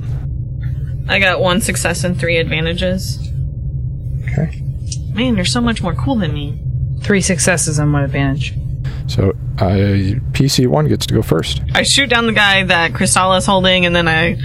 I 1.09 1.17
got 1.17 1.39
one 1.39 1.61
success 1.61 2.03
and 2.03 2.15
three 2.15 2.37
advantages. 2.37 3.27
Okay. 4.25 4.61
Man, 5.15 5.35
you're 5.35 5.45
so 5.45 5.61
much 5.61 5.81
more 5.81 5.95
cool 5.95 6.15
than 6.15 6.31
me. 6.31 6.61
Three 7.01 7.21
successes 7.21 7.79
and 7.79 7.91
one 7.91 8.03
advantage. 8.03 8.53
So 9.07 9.31
uh, 9.57 9.65
PC1 10.33 10.89
gets 10.89 11.07
to 11.07 11.15
go 11.15 11.23
first. 11.23 11.59
I 11.73 11.81
shoot 11.81 12.07
down 12.07 12.27
the 12.27 12.33
guy 12.33 12.63
that 12.65 12.91
Kristalla 12.91 13.39
is 13.39 13.47
holding, 13.47 13.87
and 13.87 13.95
then 13.95 14.07
I 14.07 14.37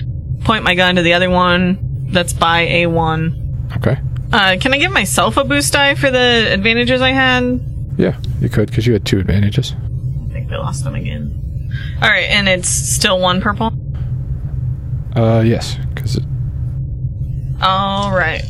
point 0.45 0.65
my 0.65 0.75
gun 0.75 0.95
to 0.95 1.03
the 1.03 1.13
other 1.13 1.29
one 1.29 2.07
that's 2.11 2.33
by 2.33 2.67
A1. 2.67 3.77
Okay. 3.77 4.01
Uh, 4.33 4.57
can 4.61 4.75
I 4.75 4.79
give 4.79 4.93
myself 4.93 5.37
a 5.37 5.45
boost 5.45 5.73
die 5.73 5.95
for 5.95 6.11
the 6.11 6.53
advantages 6.53 7.01
I 7.01 7.11
had? 7.11 7.61
Yeah, 7.97 8.19
you 8.41 8.49
could 8.49 8.69
because 8.69 8.87
you 8.87 8.93
had 8.93 9.05
two 9.05 9.19
advantages. 9.21 9.75
I 10.29 10.33
think 10.33 10.53
I 10.53 10.57
lost 10.57 10.85
them 10.85 10.95
again. 10.95 11.73
Alright, 12.03 12.29
and 12.29 12.49
it's 12.49 12.69
still 12.69 13.19
one 13.21 13.41
purple? 13.41 13.73
Uh, 15.17 15.43
yes, 15.45 15.77
because 15.95 16.19
Alright. 17.63 18.43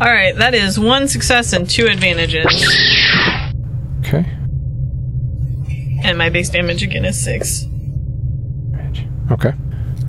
Alright, 0.00 0.36
that 0.36 0.54
is 0.54 0.78
one 0.78 1.08
success 1.08 1.52
and 1.52 1.70
two 1.70 1.86
advantages. 1.86 2.44
okay. 4.00 4.26
And 6.02 6.18
my 6.18 6.28
base 6.28 6.50
damage 6.50 6.82
again 6.82 7.04
is 7.04 7.22
six. 7.22 7.64
Okay. 9.30 9.54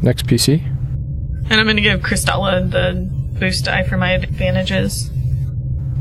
Next 0.01 0.25
PC. 0.25 0.74
And 1.49 1.59
I'm 1.59 1.67
gonna 1.67 1.81
give 1.81 2.01
Kristalla 2.01 2.69
the 2.69 3.07
boost 3.39 3.65
die 3.65 3.83
for 3.83 3.97
my 3.97 4.11
advantages. 4.11 5.09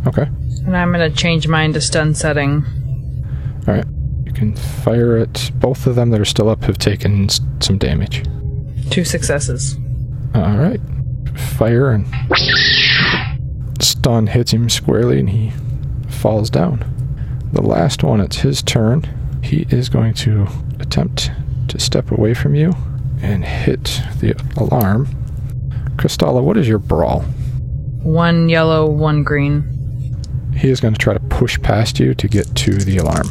Okay. 0.07 0.27
And 0.67 0.77
I'm 0.77 0.93
gonna 0.93 1.11
change 1.11 1.49
mine 1.49 1.73
to 1.75 1.81
stun 1.81 2.15
setting. 2.15 2.65
All 3.67 3.75
right. 3.75 3.85
You 4.25 4.33
can 4.33 4.55
fire 4.57 5.17
at 5.17 5.51
both 5.55 5.87
of 5.87 5.95
them 5.97 6.11
that 6.11 6.21
are 6.21 6.25
still 6.25 6.49
up. 6.49 6.65
Have 6.65 6.79
taken 6.79 7.29
some 7.61 7.79
damage. 7.79 8.25
Two 8.91 9.05
successes. 9.05 9.77
All 10.35 10.57
right. 10.57 10.81
Fire 11.57 11.91
and 11.91 12.07
stun 13.81 14.27
hits 14.29 14.53
him 14.53 14.69
squarely, 14.71 15.19
and 15.19 15.31
he 15.31 15.53
falls 16.09 16.51
down. 16.51 16.85
The 17.53 17.63
last 17.63 18.03
one, 18.03 18.21
it's 18.21 18.39
his 18.39 18.63
turn. 18.63 19.05
He 19.43 19.67
is 19.71 19.89
going 19.89 20.15
to 20.15 20.47
attempt 20.81 21.31
to 21.69 21.79
step 21.79 22.11
away 22.11 22.35
from 22.35 22.55
you 22.55 22.73
and 23.23 23.45
hit 23.45 24.03
the 24.21 24.35
alarm. 24.57 25.09
Kristalla, 26.05 26.43
what 26.43 26.59
is 26.59 26.69
your 26.69 26.79
brawl? 26.79 27.23
One 28.03 28.51
yellow, 28.51 28.85
one 28.85 29.23
green. 29.23 29.65
He 30.55 30.69
is 30.69 30.79
going 30.79 30.93
to 30.93 31.01
try 31.01 31.15
to 31.15 31.21
push 31.21 31.59
past 31.63 31.99
you 31.99 32.13
to 32.17 32.29
get 32.29 32.55
to 32.57 32.73
the 32.73 32.99
alarm. 32.99 33.31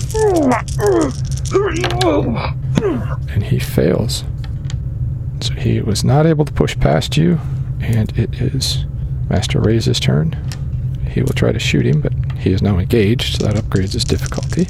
And 3.30 3.44
he 3.44 3.60
fails. 3.60 4.24
So 5.42 5.54
he 5.54 5.82
was 5.82 6.04
not 6.04 6.26
able 6.26 6.46
to 6.46 6.52
push 6.52 6.76
past 6.80 7.16
you, 7.16 7.40
and 7.80 8.12
it 8.18 8.42
is 8.42 8.86
Master 9.30 9.62
Ray's 9.62 10.00
turn. 10.00 10.36
He 11.08 11.22
will 11.22 11.34
try 11.34 11.52
to 11.52 11.60
shoot 11.60 11.86
him, 11.86 12.02
but 12.02 12.14
he 12.40 12.54
is 12.54 12.64
now 12.64 12.80
engaged, 12.80 13.38
so 13.38 13.46
that 13.46 13.56
upgrades 13.56 13.94
his 13.94 14.04
difficulty. 14.04 14.66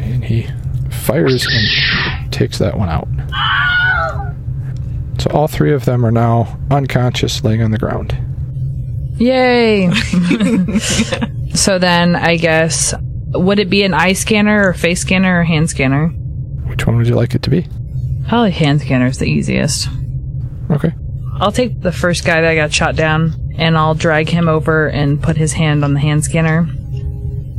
And 0.00 0.22
he 0.22 0.48
fires 0.90 1.46
and 1.50 2.30
takes 2.30 2.58
that 2.58 2.76
one 2.76 2.90
out. 2.90 3.08
So 5.26 5.36
all 5.36 5.48
three 5.48 5.72
of 5.72 5.84
them 5.84 6.06
are 6.06 6.12
now 6.12 6.56
unconscious, 6.70 7.42
laying 7.42 7.60
on 7.60 7.72
the 7.72 7.78
ground. 7.78 8.16
Yay! 9.18 9.90
so 11.54 11.80
then, 11.80 12.14
I 12.14 12.36
guess, 12.36 12.94
would 13.32 13.58
it 13.58 13.68
be 13.68 13.82
an 13.82 13.92
eye 13.92 14.12
scanner 14.12 14.68
or 14.68 14.72
face 14.72 15.00
scanner 15.00 15.40
or 15.40 15.42
hand 15.42 15.68
scanner? 15.68 16.08
Which 16.68 16.86
one 16.86 16.96
would 16.96 17.08
you 17.08 17.16
like 17.16 17.34
it 17.34 17.42
to 17.42 17.50
be? 17.50 17.66
Probably 18.28 18.52
hand 18.52 18.82
scanner 18.82 19.06
is 19.06 19.18
the 19.18 19.26
easiest. 19.26 19.88
Okay. 20.70 20.92
I'll 21.40 21.52
take 21.52 21.80
the 21.80 21.92
first 21.92 22.24
guy 22.24 22.40
that 22.40 22.50
I 22.50 22.54
got 22.54 22.72
shot 22.72 22.94
down 22.94 23.54
and 23.58 23.76
I'll 23.76 23.94
drag 23.94 24.28
him 24.28 24.48
over 24.48 24.88
and 24.88 25.20
put 25.20 25.36
his 25.36 25.54
hand 25.54 25.82
on 25.82 25.94
the 25.94 26.00
hand 26.00 26.24
scanner. 26.24 26.68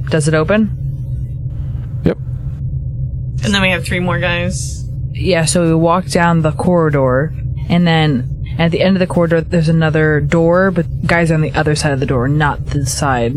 Does 0.09 0.29
it 0.29 0.33
open? 0.33 2.01
Yep. 2.05 2.17
And 2.17 3.53
then 3.53 3.61
we 3.61 3.71
have 3.71 3.83
three 3.83 3.99
more 3.99 4.19
guys. 4.19 4.85
Yeah, 5.11 5.43
so 5.43 5.65
we 5.65 5.75
walk 5.75 6.05
down 6.05 6.43
the 6.43 6.53
corridor 6.53 7.33
And 7.69 7.85
then 7.85 8.45
at 8.57 8.71
the 8.71 8.81
end 8.81 8.95
of 8.95 8.99
the 8.99 9.07
corridor, 9.07 9.41
there's 9.41 9.69
another 9.69 10.19
door, 10.21 10.71
but 10.71 10.85
guys 11.05 11.31
are 11.31 11.35
on 11.35 11.41
the 11.41 11.53
other 11.53 11.75
side 11.75 11.91
of 11.93 11.99
the 11.99 12.05
door, 12.05 12.27
not 12.27 12.65
the 12.67 12.85
side 12.85 13.33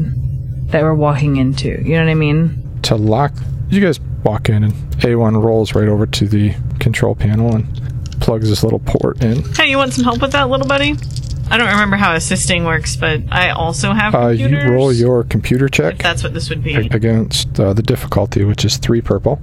that 0.71 0.83
we're 0.83 0.95
walking 0.95 1.37
into. 1.37 1.69
You 1.69 1.97
know 1.97 2.05
what 2.05 2.11
I 2.11 2.15
mean? 2.15 2.79
To 2.83 2.97
lock, 2.97 3.33
you 3.69 3.81
guys 3.81 3.99
walk 4.25 4.49
in, 4.49 4.63
and 4.65 4.73
A1 5.01 5.43
rolls 5.43 5.75
right 5.75 5.89
over 5.89 6.07
to 6.07 6.29
the 6.29 6.55
control 6.79 7.15
panel 7.15 7.55
and 7.55 7.67
plugs 8.21 8.49
this 8.49 8.63
little 8.63 8.79
port 8.81 9.23
in. 9.23 9.43
Hey, 9.55 9.71
you 9.71 9.77
want 9.79 9.93
some 9.95 10.05
help 10.05 10.21
with 10.23 10.33
that, 10.33 10.49
little 10.49 10.67
buddy? 10.67 10.95
I 11.53 11.59
don't 11.59 11.67
remember 11.69 11.97
how 11.97 12.15
assisting 12.15 12.65
works, 12.65 12.95
but 12.95 13.23
I 13.33 13.51
also 13.51 13.93
have 13.93 14.15
Uh, 14.15 14.29
you 14.29 14.57
roll 14.71 14.93
your 14.93 15.25
computer 15.25 15.69
check 15.69 15.95
If 15.95 15.99
that's 15.99 16.23
what 16.23 16.33
this 16.33 16.49
would 16.49 16.63
be. 16.63 16.75
against 16.77 17.59
uh, 17.59 17.73
the 17.73 17.83
difficulty, 17.83 18.45
which 18.45 18.65
is 18.65 18.77
three 18.77 19.01
purple. 19.01 19.41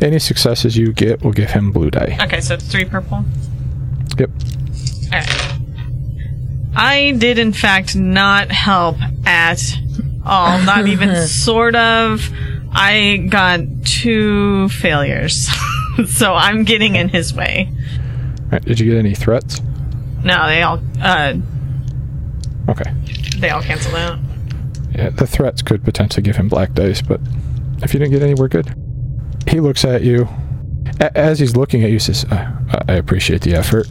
Any 0.00 0.18
successes 0.18 0.74
you 0.78 0.94
get 0.94 1.22
will 1.22 1.32
give 1.32 1.50
him 1.50 1.70
blue 1.70 1.90
die. 1.90 2.16
Okay, 2.22 2.40
so 2.40 2.54
it's 2.54 2.64
three 2.66 2.86
purple. 2.86 3.24
Yep. 4.18 4.30
Alright. 5.12 5.50
I 6.76 7.12
did, 7.18 7.38
in 7.38 7.52
fact, 7.52 7.94
not 7.94 8.50
help 8.50 8.96
at 9.26 9.62
all. 10.24 10.58
Not 10.62 10.86
even 10.88 11.26
sort 11.28 11.74
of. 11.76 12.28
I 12.72 13.26
got 13.28 13.60
two 13.84 14.68
failures. 14.70 15.48
so 16.08 16.34
I'm 16.34 16.64
getting 16.64 16.96
in 16.96 17.08
his 17.08 17.32
way. 17.32 17.68
All 17.70 18.48
right, 18.52 18.64
did 18.64 18.80
you 18.80 18.90
get 18.90 18.98
any 18.98 19.14
threats? 19.14 19.60
No, 20.24 20.46
they 20.48 20.62
all, 20.62 20.80
uh, 21.00 21.34
Okay. 22.68 22.90
they 23.38 23.50
all 23.50 23.62
cancel 23.62 23.94
out. 23.94 24.18
Yeah, 24.94 25.10
the 25.10 25.26
threats 25.26 25.60
could 25.62 25.84
potentially 25.84 26.22
give 26.22 26.36
him 26.36 26.48
black 26.48 26.72
dice, 26.72 27.02
but 27.02 27.20
if 27.82 27.92
you 27.92 28.00
didn't 28.00 28.12
get 28.12 28.22
any, 28.22 28.34
we're 28.34 28.48
good. 28.48 28.74
He 29.46 29.60
looks 29.60 29.84
at 29.84 30.02
you. 30.02 30.28
A- 31.00 31.16
as 31.16 31.38
he's 31.38 31.56
looking 31.56 31.82
at 31.82 31.88
you, 31.88 31.94
he 31.96 31.98
says, 31.98 32.24
uh, 32.26 32.84
I 32.88 32.92
appreciate 32.94 33.42
the 33.42 33.54
effort. 33.54 33.86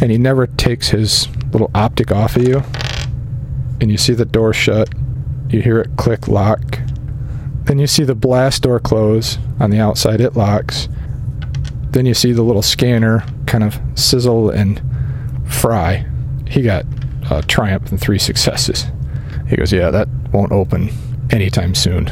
And 0.00 0.10
he 0.10 0.18
never 0.18 0.46
takes 0.46 0.88
his 0.88 1.28
little 1.52 1.70
optic 1.74 2.12
off 2.12 2.36
of 2.36 2.46
you. 2.46 2.62
And 3.80 3.90
you 3.90 3.96
see 3.96 4.14
the 4.14 4.24
door 4.24 4.52
shut. 4.52 4.88
You 5.48 5.60
hear 5.62 5.80
it 5.80 5.96
click 5.96 6.28
lock. 6.28 6.78
Then 7.64 7.78
you 7.78 7.86
see 7.86 8.04
the 8.04 8.14
blast 8.14 8.62
door 8.62 8.80
close 8.80 9.38
on 9.60 9.70
the 9.70 9.78
outside. 9.78 10.20
It 10.20 10.34
locks. 10.36 10.88
Then 11.90 12.06
you 12.06 12.14
see 12.14 12.32
the 12.32 12.42
little 12.42 12.62
scanner 12.62 13.24
kind 13.46 13.64
of 13.64 13.78
sizzle 13.94 14.50
and 14.50 14.80
fry. 15.46 16.06
He 16.46 16.62
got 16.62 16.84
uh, 17.30 17.42
triumph 17.42 17.90
and 17.90 18.00
three 18.00 18.18
successes. 18.18 18.86
He 19.48 19.56
goes, 19.56 19.72
Yeah, 19.72 19.90
that 19.90 20.08
won't 20.32 20.52
open 20.52 20.90
anytime 21.30 21.74
soon. 21.74 22.10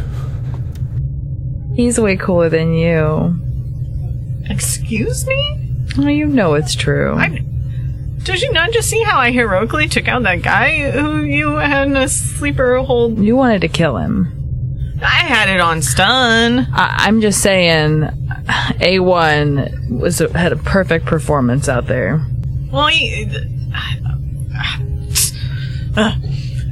He's 1.75 2.01
way 2.01 2.17
cooler 2.17 2.49
than 2.49 2.73
you. 2.73 3.39
Excuse 4.49 5.27
me? 5.27 5.61
Oh, 5.99 6.09
you 6.09 6.27
know 6.27 6.55
it's 6.55 6.75
true. 6.75 7.15
I, 7.15 7.29
did 8.23 8.43
you 8.43 8.53
not 8.53 8.71
just 8.73 8.89
see 8.91 9.03
how 9.03 9.19
I 9.19 9.31
heroically 9.31 9.89
took 9.89 10.09
out 10.09 10.23
that 10.25 10.43
guy 10.43 10.91
who 10.91 11.23
you 11.23 11.55
had 11.57 11.89
in 11.89 11.97
a 11.97 12.09
sleeper 12.09 12.77
hold? 12.83 13.19
you 13.19 13.37
wanted 13.37 13.61
to 13.63 13.69
kill 13.69 13.97
him. 13.97 14.33
I 15.03 15.07
had 15.27 15.49
it 15.49 15.61
on 15.61 15.83
stun. 15.83 16.67
I- 16.73 17.05
I'm 17.07 17.21
just 17.21 17.43
saying, 17.43 18.01
A1 18.81 19.91
was 20.01 20.21
a- 20.21 20.37
had 20.37 20.53
a 20.53 20.57
perfect 20.57 21.07
performance 21.07 21.69
out 21.69 21.87
there. 21.87 22.25
Well, 22.73 22.89
he, 22.89 23.25
uh, 25.97 26.13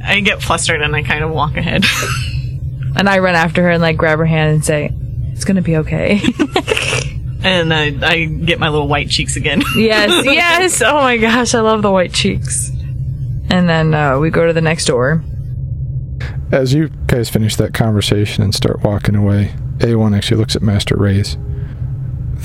I 0.03 0.19
get 0.21 0.41
flustered 0.41 0.81
and 0.81 0.95
I 0.95 1.03
kind 1.03 1.23
of 1.23 1.31
walk 1.31 1.57
ahead. 1.57 1.83
And 2.97 3.09
I 3.09 3.19
run 3.19 3.35
after 3.35 3.61
her 3.63 3.71
and 3.71 3.81
like 3.81 3.97
grab 3.97 4.19
her 4.19 4.25
hand 4.25 4.53
and 4.53 4.63
say, 4.63 4.89
"It's 5.33 5.43
gonna 5.43 5.61
be 5.61 5.75
okay." 5.75 6.21
and 7.45 7.71
I, 7.71 7.95
I 8.01 8.25
get 8.25 8.59
my 8.59 8.69
little 8.69 8.87
white 8.87 9.09
cheeks 9.09 9.35
again. 9.35 9.61
yes, 9.77 10.25
yes. 10.25 10.81
Oh 10.81 10.95
my 10.95 11.17
gosh, 11.17 11.53
I 11.53 11.59
love 11.59 11.83
the 11.83 11.91
white 11.91 12.11
cheeks. 12.11 12.69
And 13.49 13.69
then 13.69 13.93
uh, 13.93 14.17
we 14.17 14.31
go 14.31 14.47
to 14.47 14.53
the 14.53 14.61
next 14.61 14.85
door. 14.85 15.23
As 16.51 16.73
you 16.73 16.89
guys 17.07 17.29
finish 17.29 17.55
that 17.57 17.73
conversation 17.73 18.43
and 18.43 18.53
start 18.53 18.81
walking 18.81 19.15
away, 19.15 19.53
A1 19.77 20.17
actually 20.17 20.37
looks 20.37 20.55
at 20.55 20.63
Master 20.63 20.95
Rays. 20.95 21.37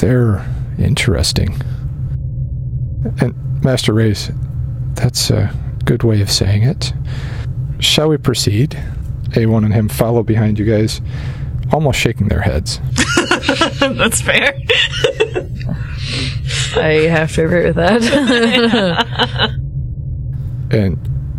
They're 0.01 0.46
interesting. 0.78 1.61
And 3.20 3.64
Master 3.64 3.94
Rays, 3.94 4.30
that's 4.94 5.30
a 5.30 5.55
good 5.86 6.03
way 6.03 6.20
of 6.20 6.30
saying 6.30 6.62
it. 6.62 6.92
Shall 7.78 8.11
we 8.11 8.18
proceed? 8.18 8.70
A1 9.30 9.64
and 9.64 9.72
him 9.72 9.88
follow 9.88 10.22
behind 10.22 10.59
you 10.59 10.66
guys, 10.66 11.01
almost 11.72 11.98
shaking 11.98 12.28
their 12.28 12.42
heads. 12.42 12.80
That's 13.80 14.20
fair. 14.20 14.55
I 16.76 17.09
have 17.09 17.32
to 17.34 17.45
agree 17.45 17.66
with 17.66 17.76
that. 17.76 19.57
And 20.70 20.99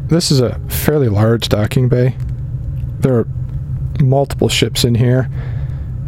this 0.10 0.30
is 0.30 0.41
a 0.41 0.60
fairly 0.68 1.08
large 1.08 1.47
docking 1.47 1.88
bay. 1.88 2.18
There 2.99 3.20
are 3.20 3.28
multiple 4.02 4.49
ships 4.49 4.84
in 4.84 4.95
here, 4.95 5.30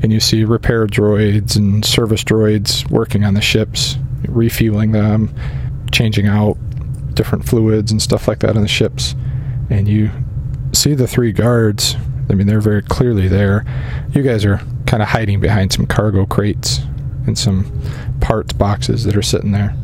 and 0.01 0.11
you 0.11 0.19
see 0.19 0.43
repair 0.43 0.85
droids 0.87 1.55
and 1.55 1.85
service 1.85 2.21
droids 2.23 2.89
working 2.89 3.23
on 3.23 3.33
the 3.33 3.41
ships, 3.41 3.97
refueling 4.27 4.91
them, 4.91 5.33
changing 5.93 6.27
out 6.27 6.57
different 7.13 7.45
fluids 7.45 7.91
and 7.91 8.01
stuff 8.01 8.27
like 8.27 8.39
that 8.39 8.57
on 8.57 8.61
the 8.61 8.67
ships. 8.67 9.15
And 9.69 9.87
you 9.87 10.11
see 10.73 10.93
the 10.95 11.07
three 11.07 11.31
guards. 11.31 11.95
I 12.29 12.33
mean, 12.33 12.47
they're 12.47 12.59
very 12.59 12.81
clearly 12.81 13.29
there. 13.29 13.63
You 14.11 14.21
guys 14.21 14.43
are 14.43 14.59
kind 14.93 15.01
of 15.01 15.09
hiding 15.09 15.39
behind 15.39 15.73
some 15.73 15.87
cargo 15.87 16.23
crates 16.23 16.81
and 17.25 17.35
some 17.35 17.65
parts 18.21 18.53
boxes 18.53 19.05
that 19.05 19.15
are 19.15 19.23
sitting 19.23 19.51
there. 19.51 19.75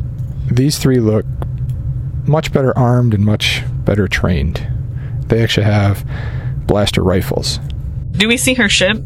These 0.51 0.77
three 0.77 0.99
look 0.99 1.25
much 2.27 2.53
better 2.53 2.77
armed 2.77 3.15
and 3.15 3.25
much 3.25 3.63
better 3.85 4.07
trained. 4.07 4.67
They 5.21 5.41
actually 5.41 5.63
have 5.63 6.05
blaster 6.67 7.01
rifles. 7.01 7.57
Do 8.11 8.27
we 8.27 8.37
see 8.37 8.53
her 8.53 8.69
ship? 8.69 9.01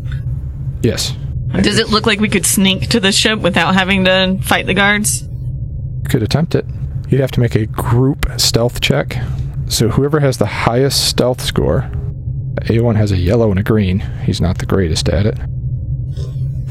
Yes. 0.81 1.15
Does 1.61 1.79
it 1.79 1.87
look 1.87 2.05
like 2.05 2.19
we 2.19 2.27
could 2.27 2.45
sneak 2.45 2.89
to 2.89 2.99
the 2.99 3.13
ship 3.13 3.39
without 3.39 3.73
having 3.73 4.03
to 4.03 4.39
fight 4.41 4.65
the 4.65 4.73
guards? 4.73 5.23
Could 6.09 6.21
attempt 6.21 6.53
it. 6.53 6.65
You'd 7.07 7.21
have 7.21 7.31
to 7.31 7.39
make 7.39 7.55
a 7.55 7.65
group 7.65 8.25
stealth 8.35 8.81
check. 8.81 9.15
So 9.69 9.87
whoever 9.87 10.19
has 10.19 10.37
the 10.37 10.47
highest 10.47 11.07
stealth 11.07 11.39
score, 11.39 11.89
A1 12.63 12.97
has 12.97 13.13
a 13.13 13.17
yellow 13.17 13.51
and 13.51 13.59
a 13.61 13.63
green. 13.63 14.01
He's 14.25 14.41
not 14.41 14.57
the 14.57 14.65
greatest 14.65 15.07
at 15.07 15.25
it. 15.25 15.37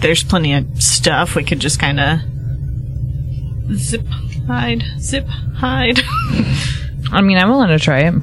There's 0.02 0.22
plenty 0.24 0.52
of 0.52 0.82
stuff 0.82 1.34
we 1.36 1.44
could 1.44 1.60
just 1.60 1.78
kind 1.78 2.00
of 2.00 2.18
zip 3.76 4.04
hide, 4.46 4.82
zip 4.98 5.26
hide. 5.26 6.00
I 7.12 7.20
mean, 7.20 7.38
I'm 7.38 7.48
willing 7.48 7.68
to 7.68 7.78
try 7.78 8.00
it. 8.00 8.14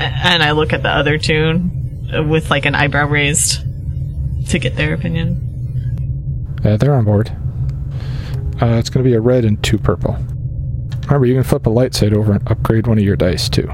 and 0.00 0.42
I 0.42 0.50
look 0.50 0.72
at 0.72 0.82
the 0.82 0.90
other 0.90 1.18
two 1.18 1.60
uh, 2.12 2.22
with 2.22 2.50
like 2.50 2.66
an 2.66 2.74
eyebrow 2.74 3.06
raised 3.06 3.60
to 4.48 4.58
get 4.58 4.76
their 4.76 4.92
opinion. 4.94 5.40
Uh, 6.64 6.76
they're 6.76 6.94
on 6.94 7.04
board. 7.04 7.30
Uh, 8.60 8.76
it's 8.76 8.90
going 8.90 9.04
to 9.04 9.08
be 9.08 9.14
a 9.14 9.20
red 9.20 9.44
and 9.44 9.62
two 9.62 9.78
purple. 9.78 10.16
Remember, 11.06 11.26
you 11.26 11.34
can 11.34 11.44
flip 11.44 11.66
a 11.66 11.70
light 11.70 11.94
side 11.94 12.14
over 12.14 12.32
and 12.32 12.50
upgrade 12.50 12.86
one 12.86 12.98
of 12.98 13.04
your 13.04 13.16
dice 13.16 13.48
too. 13.48 13.68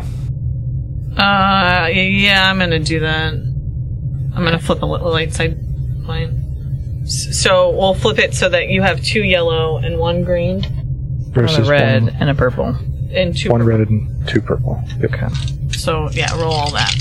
Uh, 1.16 1.88
yeah, 1.92 2.50
I'm 2.50 2.58
gonna 2.58 2.78
do 2.80 3.00
that. 3.00 3.34
I'm 3.34 4.44
gonna 4.44 4.58
flip 4.58 4.82
a 4.82 4.86
light 4.86 5.32
side 5.32 5.58
line. 6.06 6.49
S- 7.02 7.40
So 7.42 7.70
we'll 7.70 7.94
flip 7.94 8.18
it 8.18 8.34
so 8.34 8.48
that 8.48 8.68
you 8.68 8.82
have 8.82 9.02
two 9.02 9.22
yellow 9.22 9.78
and 9.78 9.98
one 9.98 10.22
green 10.24 10.62
Versus 11.32 11.68
a 11.68 11.70
red 11.70 12.02
one, 12.04 12.16
and 12.20 12.30
a 12.30 12.34
purple. 12.34 12.76
and 13.12 13.36
two. 13.36 13.50
one 13.50 13.60
purple. 13.60 13.78
red 13.78 13.88
and 13.88 14.28
two 14.28 14.40
purple. 14.40 14.82
Yep. 15.00 15.32
So 15.72 16.08
yeah, 16.10 16.32
roll 16.40 16.52
all 16.52 16.70
that. 16.72 16.94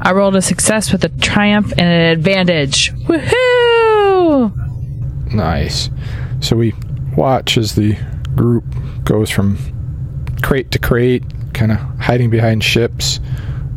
I 0.00 0.12
rolled 0.12 0.36
a 0.36 0.42
success 0.42 0.92
with 0.92 1.04
a 1.04 1.08
triumph 1.08 1.72
and 1.72 1.80
an 1.80 2.12
advantage. 2.18 2.92
Woohoo! 3.06 4.52
Nice. 5.34 5.90
So 6.40 6.56
we 6.56 6.72
watch 7.16 7.58
as 7.58 7.74
the 7.74 7.96
group 8.36 8.64
goes 9.04 9.28
from 9.30 9.58
crate 10.42 10.70
to 10.70 10.78
crate, 10.78 11.24
kind 11.52 11.72
of 11.72 11.78
hiding 11.98 12.30
behind 12.30 12.62
ships. 12.62 13.18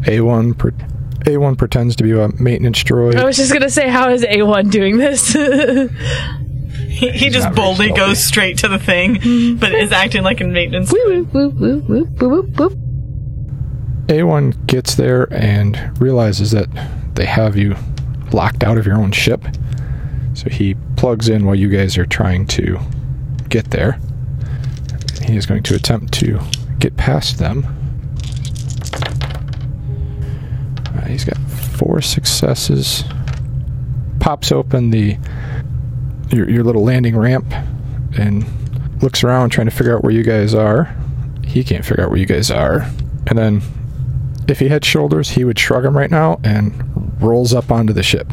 A1 0.01 0.57
pre- 0.57 0.73
A1 1.25 1.57
pretends 1.57 1.95
to 1.97 2.03
be 2.03 2.11
a 2.11 2.29
maintenance 2.39 2.83
droid. 2.83 3.15
I 3.15 3.23
was 3.23 3.37
just 3.37 3.53
gonna 3.53 3.69
say, 3.69 3.89
how 3.89 4.09
is 4.09 4.23
A1 4.23 4.71
doing 4.71 4.97
this? 4.97 5.35
He, 6.91 7.09
he 7.09 7.29
just 7.29 7.55
boldly 7.55 7.87
stealthy. 7.87 7.99
goes 7.99 8.23
straight 8.23 8.57
to 8.59 8.67
the 8.67 8.77
thing, 8.77 9.15
mm-hmm. 9.15 9.57
but 9.57 9.73
is 9.73 9.91
acting 9.91 10.23
like 10.23 10.41
a 10.41 10.43
maintenance. 10.43 10.91
woo, 10.91 11.23
woo, 11.31 11.49
woo, 11.49 11.49
woo, 11.49 12.03
woo, 12.03 12.29
woo, 12.29 12.41
woo. 12.57 12.69
A1 14.07 14.67
gets 14.67 14.95
there 14.95 15.31
and 15.33 15.99
realizes 16.01 16.51
that 16.51 16.67
they 17.15 17.25
have 17.25 17.55
you 17.55 17.75
locked 18.33 18.63
out 18.63 18.77
of 18.77 18.85
your 18.85 18.97
own 18.97 19.11
ship. 19.11 19.45
So 20.33 20.49
he 20.49 20.75
plugs 20.97 21.29
in 21.29 21.45
while 21.45 21.55
you 21.55 21.69
guys 21.69 21.97
are 21.97 22.05
trying 22.05 22.45
to 22.47 22.77
get 23.49 23.71
there. 23.71 23.99
He 25.23 25.37
is 25.37 25.45
going 25.45 25.63
to 25.63 25.75
attempt 25.75 26.13
to 26.15 26.39
get 26.77 26.97
past 26.97 27.37
them. 27.37 27.65
Uh, 30.95 31.05
he's 31.05 31.25
got 31.25 31.37
four 31.37 32.01
successes. 32.01 33.03
Pops 34.19 34.51
open 34.51 34.91
the 34.91 35.17
your, 36.31 36.49
your 36.49 36.63
little 36.63 36.83
landing 36.83 37.17
ramp, 37.17 37.51
and 38.17 38.45
looks 39.01 39.23
around 39.23 39.49
trying 39.49 39.67
to 39.67 39.75
figure 39.75 39.95
out 39.95 40.03
where 40.03 40.13
you 40.13 40.23
guys 40.23 40.53
are. 40.53 40.95
He 41.45 41.63
can't 41.63 41.85
figure 41.85 42.03
out 42.03 42.09
where 42.09 42.19
you 42.19 42.25
guys 42.25 42.51
are. 42.51 42.89
And 43.27 43.37
then 43.37 43.61
if 44.47 44.59
he 44.59 44.69
had 44.69 44.85
shoulders, 44.85 45.31
he 45.31 45.43
would 45.43 45.59
shrug 45.59 45.83
them 45.83 45.97
right 45.97 46.11
now 46.11 46.39
and 46.43 47.21
rolls 47.21 47.53
up 47.53 47.71
onto 47.71 47.93
the 47.93 48.03
ship. 48.03 48.27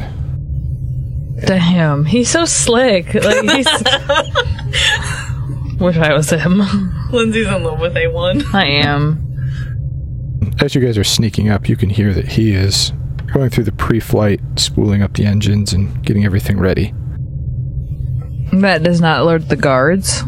Damn, 1.45 2.05
he's 2.05 2.29
so 2.29 2.45
slick. 2.45 3.13
Like 3.13 3.43
he's. 3.43 3.67
Wish 5.79 5.95
I 5.95 6.13
was 6.13 6.29
him. 6.29 6.59
Lindsay's 7.11 7.47
in 7.47 7.63
love 7.63 7.79
with 7.79 7.95
A1. 7.95 8.53
I 8.53 8.65
am. 8.65 9.28
As 10.61 10.75
you 10.75 10.81
guys 10.81 10.97
are 10.97 11.03
sneaking 11.03 11.49
up, 11.49 11.69
you 11.69 11.77
can 11.77 11.89
hear 11.89 12.13
that 12.13 12.27
he 12.27 12.51
is 12.51 12.91
going 13.33 13.49
through 13.49 13.63
the 13.63 13.71
pre-flight, 13.71 14.41
spooling 14.57 15.01
up 15.01 15.13
the 15.13 15.25
engines 15.25 15.71
and 15.71 16.03
getting 16.03 16.25
everything 16.25 16.59
ready. 16.59 16.93
That 18.51 18.83
does 18.83 18.99
not 18.99 19.21
alert 19.21 19.47
the 19.47 19.55
guards. 19.55 20.23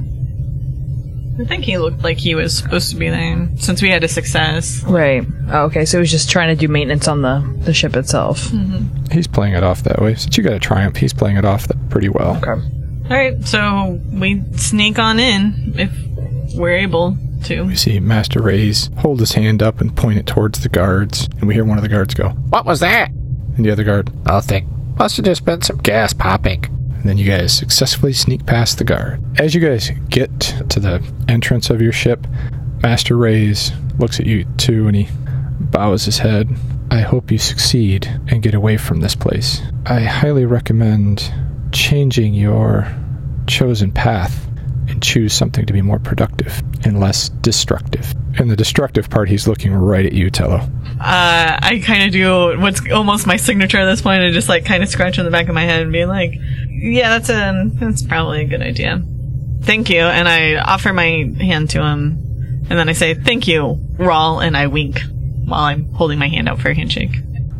I 1.39 1.45
think 1.45 1.63
he 1.63 1.77
looked 1.77 2.03
like 2.03 2.17
he 2.17 2.35
was 2.35 2.55
supposed 2.55 2.91
to 2.91 2.95
be 2.95 3.09
there 3.09 3.49
since 3.57 3.81
we 3.81 3.89
had 3.89 4.03
a 4.03 4.07
success. 4.07 4.83
Right. 4.83 5.25
Oh, 5.49 5.63
okay, 5.63 5.85
so 5.85 5.97
he 5.97 6.01
was 6.01 6.11
just 6.11 6.29
trying 6.29 6.55
to 6.55 6.59
do 6.59 6.71
maintenance 6.71 7.07
on 7.07 7.23
the, 7.23 7.43
the 7.63 7.73
ship 7.73 7.95
itself. 7.95 8.43
Mm-hmm. 8.49 9.11
He's 9.11 9.27
playing 9.27 9.55
it 9.55 9.63
off 9.63 9.83
that 9.83 10.01
way. 10.01 10.15
Since 10.15 10.37
you 10.37 10.43
got 10.43 10.53
a 10.53 10.59
triumph, 10.59 10.97
he's 10.97 11.13
playing 11.13 11.37
it 11.37 11.45
off 11.45 11.67
that 11.67 11.89
pretty 11.89 12.09
well. 12.09 12.37
Okay. 12.37 12.51
All 12.51 13.17
right, 13.17 13.43
so 13.45 13.99
we 14.11 14.43
sneak 14.55 14.99
on 14.99 15.19
in 15.19 15.73
if 15.77 16.55
we're 16.55 16.77
able 16.77 17.17
to. 17.45 17.63
We 17.63 17.75
see 17.75 17.99
Master 17.99 18.41
Rays 18.41 18.89
hold 18.97 19.19
his 19.19 19.33
hand 19.33 19.61
up 19.63 19.81
and 19.81 19.95
point 19.95 20.19
it 20.19 20.27
towards 20.27 20.61
the 20.61 20.69
guards, 20.69 21.27
and 21.39 21.47
we 21.47 21.53
hear 21.53 21.65
one 21.65 21.77
of 21.77 21.83
the 21.83 21.89
guards 21.89 22.13
go, 22.13 22.29
What 22.49 22.65
was 22.65 22.79
that? 22.81 23.09
and 23.11 23.65
the 23.65 23.71
other 23.71 23.83
guard, 23.83 24.09
Nothing. 24.25 24.67
Must 24.97 25.17
have 25.17 25.25
just 25.25 25.43
been 25.45 25.61
some 25.61 25.77
gas 25.77 26.13
popping. 26.13 26.65
and 26.65 27.03
then 27.09 27.17
you 27.17 27.25
guys 27.25 27.51
successfully 27.57 28.13
sneak 28.13 28.45
past 28.45 28.77
the 28.77 28.83
guard. 28.83 29.21
As 29.39 29.55
you 29.55 29.61
guys 29.61 29.89
get 30.09 30.39
to 30.69 30.79
the 30.79 31.03
entrance 31.27 31.69
of 31.69 31.81
your 31.81 31.91
ship, 31.91 32.27
Master 32.83 33.17
Rays 33.17 33.71
looks 33.99 34.19
at 34.19 34.25
you 34.27 34.45
too, 34.57 34.87
and 34.87 34.95
he 34.95 35.07
bows 35.59 36.05
his 36.05 36.19
head. 36.19 36.49
I 36.91 37.01
hope 37.01 37.31
you 37.31 37.37
succeed 37.37 38.05
and 38.27 38.43
get 38.43 38.53
away 38.53 38.77
from 38.77 38.99
this 38.99 39.15
place. 39.15 39.61
I 39.85 40.01
highly 40.01 40.45
recommend 40.45 41.33
changing 41.71 42.33
your 42.33 42.87
chosen 43.47 43.91
path 43.91 44.47
and 45.01 45.07
choose 45.07 45.33
something 45.33 45.65
to 45.65 45.73
be 45.73 45.81
more 45.81 45.99
productive 45.99 46.61
and 46.85 46.99
less 46.99 47.29
destructive. 47.29 48.13
And 48.37 48.49
the 48.49 48.55
destructive 48.55 49.09
part, 49.09 49.29
he's 49.29 49.47
looking 49.47 49.73
right 49.73 50.05
at 50.05 50.13
you, 50.13 50.29
Tello. 50.29 50.57
Uh, 50.57 51.59
I 51.61 51.81
kind 51.83 52.03
of 52.03 52.11
do 52.11 52.59
what's 52.59 52.81
almost 52.91 53.27
my 53.27 53.37
signature 53.37 53.79
at 53.79 53.85
this 53.85 54.01
point, 54.01 54.21
and 54.21 54.33
just 54.33 54.47
like 54.47 54.65
kind 54.65 54.83
of 54.83 54.89
scratch 54.89 55.19
on 55.19 55.25
the 55.25 55.31
back 55.31 55.47
of 55.47 55.55
my 55.55 55.63
head 55.63 55.81
and 55.81 55.91
be 55.91 56.05
like, 56.05 56.33
"Yeah, 56.69 57.17
that's 57.17 57.29
a 57.29 57.69
that's 57.73 58.03
probably 58.03 58.41
a 58.41 58.45
good 58.45 58.61
idea." 58.61 59.03
Thank 59.63 59.89
you, 59.89 60.01
and 60.01 60.27
I 60.27 60.55
offer 60.55 60.93
my 60.93 61.31
hand 61.39 61.71
to 61.71 61.81
him, 61.81 62.65
and 62.69 62.79
then 62.79 62.87
I 62.87 62.93
say, 62.93 63.13
"Thank 63.15 63.47
you, 63.47 63.79
Rawl," 63.97 64.45
and 64.45 64.55
I 64.55 64.67
wink 64.67 65.01
while 65.45 65.63
I'm 65.63 65.91
holding 65.93 66.19
my 66.19 66.27
hand 66.27 66.47
out 66.47 66.59
for 66.59 66.69
a 66.69 66.75
handshake. 66.75 67.15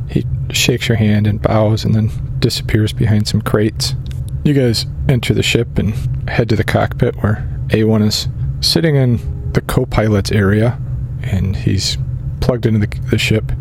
He 0.10 0.26
shakes 0.52 0.88
your 0.88 0.98
hand 0.98 1.28
and 1.28 1.42
bows 1.42 1.84
and 1.84 1.96
then 1.96 2.12
disappears 2.40 2.94
behind 2.94 3.28
some 3.28 3.42
crates. 3.42 3.96
You 4.44 4.54
guys 4.54 4.88
enter 5.08 5.34
the 5.34 5.44
ship 5.44 5.78
and 5.78 5.94
head 6.30 6.50
to 6.50 6.56
the 6.56 6.64
cockpit 6.64 7.16
where 7.18 7.48
A1 7.68 8.08
is 8.08 8.28
sitting 8.60 8.96
in 8.96 9.52
the 9.54 9.62
co 9.62 9.86
pilot's 9.86 10.32
area 10.32 10.80
and 11.22 11.56
he's 11.56 11.98
plugged 12.40 12.66
into 12.66 12.86
the, 12.86 13.00
the 13.10 13.18
ship. 13.18 13.52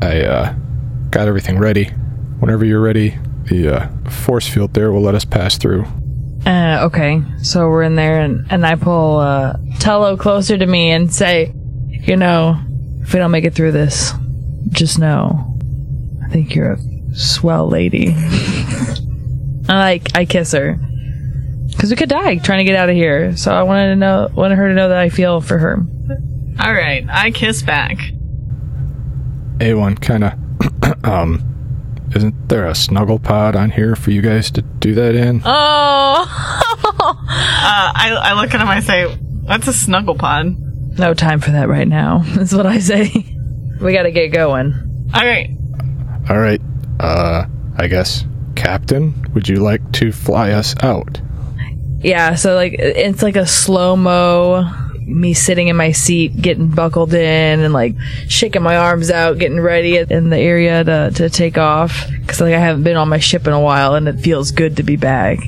I 0.00 0.22
uh, 0.22 0.54
got 1.10 1.26
everything 1.26 1.58
ready. 1.58 1.86
Whenever 2.38 2.64
you're 2.64 2.80
ready, 2.80 3.18
the 3.44 3.68
uh, 3.68 4.10
force 4.10 4.48
field 4.48 4.74
there 4.74 4.92
will 4.92 5.02
let 5.02 5.14
us 5.14 5.24
pass 5.24 5.58
through. 5.58 5.84
Uh, 6.46 6.80
okay, 6.82 7.22
so 7.42 7.68
we're 7.68 7.82
in 7.82 7.96
there, 7.96 8.20
and, 8.20 8.46
and 8.50 8.66
I 8.66 8.74
pull 8.76 9.18
uh, 9.18 9.56
Tello 9.78 10.16
closer 10.16 10.58
to 10.58 10.66
me 10.66 10.90
and 10.90 11.12
say, 11.12 11.54
You 11.88 12.16
know, 12.16 12.60
if 13.00 13.12
we 13.12 13.18
don't 13.18 13.30
make 13.30 13.44
it 13.44 13.54
through 13.54 13.72
this, 13.72 14.12
just 14.68 14.98
know, 14.98 15.58
I 16.22 16.28
think 16.28 16.54
you're 16.54 16.72
a 16.72 17.14
swell 17.14 17.68
lady. 17.68 18.14
I 19.68 19.78
like, 19.78 20.16
I 20.16 20.24
kiss 20.24 20.52
her. 20.52 20.78
Because 21.68 21.90
we 21.90 21.96
could 21.96 22.08
die 22.08 22.38
trying 22.38 22.58
to 22.58 22.64
get 22.70 22.76
out 22.76 22.88
of 22.88 22.94
here. 22.94 23.36
So 23.36 23.52
I 23.52 23.62
wanted 23.62 23.88
to 23.90 23.96
know, 23.96 24.28
wanted 24.34 24.56
her 24.56 24.68
to 24.68 24.74
know 24.74 24.88
that 24.90 24.98
I 24.98 25.08
feel 25.08 25.40
for 25.40 25.58
her. 25.58 25.82
All 26.60 26.72
right, 26.72 27.04
I 27.10 27.30
kiss 27.30 27.62
back. 27.62 27.96
A1 29.58 30.00
kind 30.00 30.24
of, 30.24 31.04
um, 31.04 31.42
isn't 32.14 32.48
there 32.48 32.66
a 32.66 32.74
snuggle 32.74 33.18
pod 33.18 33.56
on 33.56 33.70
here 33.70 33.96
for 33.96 34.10
you 34.10 34.22
guys 34.22 34.50
to 34.52 34.62
do 34.62 34.94
that 34.94 35.14
in? 35.14 35.42
Oh! 35.44 36.50
Uh, 37.06 37.92
I 37.96 38.16
I 38.22 38.32
look 38.40 38.54
at 38.54 38.60
him. 38.60 38.68
I 38.68 38.80
say, 38.80 39.06
"What's 39.06 39.66
a 39.66 39.72
snuggle 39.72 40.14
pod?" 40.14 40.56
no 40.98 41.12
time 41.12 41.40
for 41.40 41.50
that 41.50 41.68
right 41.68 41.88
now, 41.88 42.22
is 42.26 42.54
what 42.54 42.66
I 42.66 42.78
say. 42.78 43.10
We 43.80 43.92
gotta 43.92 44.10
get 44.12 44.28
going. 44.28 44.72
All 45.12 45.24
right, 45.24 45.50
All 46.30 46.38
right. 46.38 46.60
Uh, 47.00 47.46
I 47.76 47.88
guess, 47.88 48.24
Captain, 48.54 49.14
would 49.34 49.48
you 49.48 49.56
like 49.56 49.92
to 49.92 50.12
fly 50.12 50.50
us 50.50 50.74
out? 50.82 51.20
Yeah, 52.00 52.34
so 52.34 52.54
like 52.54 52.74
it's 52.74 53.22
like 53.22 53.36
a 53.36 53.46
slow 53.46 53.96
mo, 53.96 54.70
me 55.06 55.32
sitting 55.32 55.68
in 55.68 55.76
my 55.76 55.92
seat, 55.92 56.36
getting 56.40 56.68
buckled 56.68 57.14
in, 57.14 57.60
and 57.60 57.72
like 57.72 57.94
shaking 58.28 58.62
my 58.62 58.76
arms 58.76 59.10
out, 59.10 59.38
getting 59.38 59.60
ready 59.60 59.96
in 59.96 60.28
the 60.28 60.38
area 60.38 60.84
to 60.84 61.10
to 61.14 61.30
take 61.30 61.56
off 61.56 62.06
because 62.20 62.40
like 62.40 62.54
I 62.54 62.58
haven't 62.58 62.82
been 62.84 62.96
on 62.96 63.08
my 63.08 63.18
ship 63.18 63.46
in 63.46 63.52
a 63.52 63.60
while, 63.60 63.94
and 63.94 64.06
it 64.06 64.20
feels 64.20 64.50
good 64.50 64.76
to 64.76 64.82
be 64.82 64.96
back. 64.96 65.38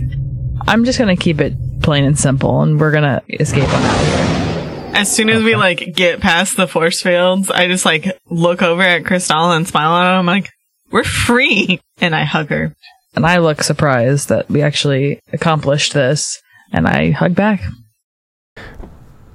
I'm 0.67 0.85
just 0.85 0.99
gonna 0.99 1.17
keep 1.17 1.41
it 1.41 1.55
plain 1.83 2.05
and 2.05 2.19
simple, 2.19 2.63
and 2.63 2.81
we're 2.81 2.91
gonna 2.91 3.23
escape 3.29 3.69
on 3.69 3.83
out 3.83 4.01
of 4.01 4.07
here. 4.07 4.93
as 4.95 5.15
soon 5.15 5.29
as 5.29 5.43
we 5.43 5.55
like 5.57 5.95
get 5.95 6.21
past 6.21 6.57
the 6.57 6.67
force 6.67 7.03
fields, 7.03 7.51
I 7.51 7.69
just 7.69 7.85
like 7.85 8.19
look 8.31 8.63
over 8.63 8.83
at 8.83 9.05
Crystal 9.05 9.53
and 9.53 9.69
smile 9.69 9.95
at 10.01 10.07
her. 10.11 10.19
I'm 10.19 10.27
like, 10.27 10.51
"We're 10.91 11.05
free," 11.05 11.81
and 12.01 12.15
I 12.17 12.25
hug 12.25 12.49
her. 12.49 12.75
And 13.17 13.25
I 13.25 13.39
look 13.39 13.63
surprised 13.63 14.29
that 14.29 14.49
we 14.51 14.61
actually 14.61 15.21
accomplished 15.33 15.95
this, 15.95 16.41
and 16.71 16.87
I 16.87 17.13
hug 17.13 17.35
back. 17.35 17.63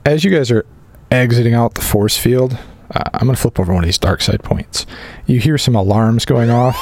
As 0.06 0.24
you 0.24 0.30
guys 0.30 0.52
are 0.52 0.66
exiting 1.10 1.56
out 1.56 1.74
the 1.74 1.82
force 1.82 2.16
field, 2.16 2.58
uh, 2.94 3.04
I'm 3.14 3.26
going 3.26 3.36
to 3.36 3.42
flip 3.42 3.60
over 3.60 3.74
one 3.74 3.84
of 3.84 3.88
these 3.88 3.98
dark 3.98 4.22
side 4.22 4.44
points. 4.44 4.86
You 5.26 5.40
hear 5.40 5.58
some 5.58 5.76
alarms 5.76 6.26
going 6.26 6.52
off, 6.52 6.78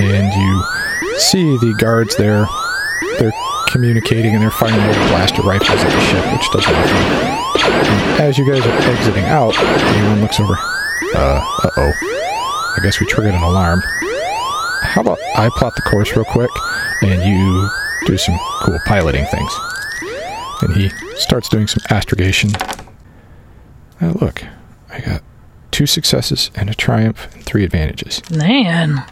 and 0.00 0.32
you 0.32 1.18
see 1.18 1.56
the 1.58 1.76
guards 1.78 2.16
there. 2.16 2.48
They're 3.18 3.32
communicating 3.68 4.32
and 4.32 4.42
they're 4.42 4.50
firing 4.50 4.86
little 4.86 5.08
blaster 5.08 5.42
rifles 5.42 5.68
at 5.68 5.90
the 5.90 6.00
ship, 6.00 6.32
which 6.32 6.50
does 6.50 6.66
nothing. 6.66 7.38
And 7.68 8.20
as 8.22 8.38
you 8.38 8.50
guys 8.50 8.64
are 8.64 8.90
exiting 8.90 9.24
out, 9.24 9.54
A1 9.54 10.22
looks 10.22 10.40
over. 10.40 10.54
Uh, 11.14 11.44
uh 11.64 11.70
oh. 11.76 11.92
I 12.76 12.80
guess 12.82 13.00
we 13.00 13.06
triggered 13.06 13.34
an 13.34 13.42
alarm. 13.42 13.82
How 14.98 15.02
about 15.02 15.20
I 15.36 15.48
plot 15.50 15.76
the 15.76 15.82
course 15.82 16.16
real 16.16 16.24
quick, 16.24 16.50
and 17.02 17.22
you 17.22 17.68
do 18.04 18.18
some 18.18 18.36
cool 18.62 18.80
piloting 18.84 19.26
things? 19.26 19.56
And 20.60 20.74
he 20.74 20.88
starts 21.14 21.48
doing 21.48 21.68
some 21.68 21.84
astrogation. 21.88 22.50
Oh, 24.02 24.16
look, 24.20 24.42
I 24.90 24.98
got 24.98 25.22
two 25.70 25.86
successes 25.86 26.50
and 26.56 26.68
a 26.68 26.74
triumph 26.74 27.32
and 27.32 27.44
three 27.44 27.62
advantages. 27.62 28.28
Man, 28.28 29.04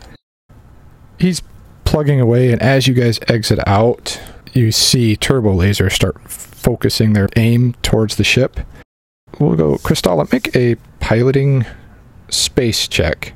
He's 1.20 1.40
plugging 1.84 2.20
away, 2.20 2.50
and 2.50 2.60
as 2.60 2.88
you 2.88 2.94
guys 2.94 3.20
exit 3.28 3.60
out, 3.64 4.20
you 4.52 4.72
see 4.72 5.14
turbo 5.14 5.54
lasers 5.54 5.92
start 5.92 6.20
focusing 6.28 7.12
their 7.12 7.28
aim 7.36 7.74
towards 7.82 8.16
the 8.16 8.24
ship. 8.24 8.58
We'll 9.38 9.54
go, 9.54 9.76
Kristalla, 9.76 10.32
make 10.32 10.56
a 10.56 10.74
piloting 10.98 11.64
space 12.28 12.88
check. 12.88 13.34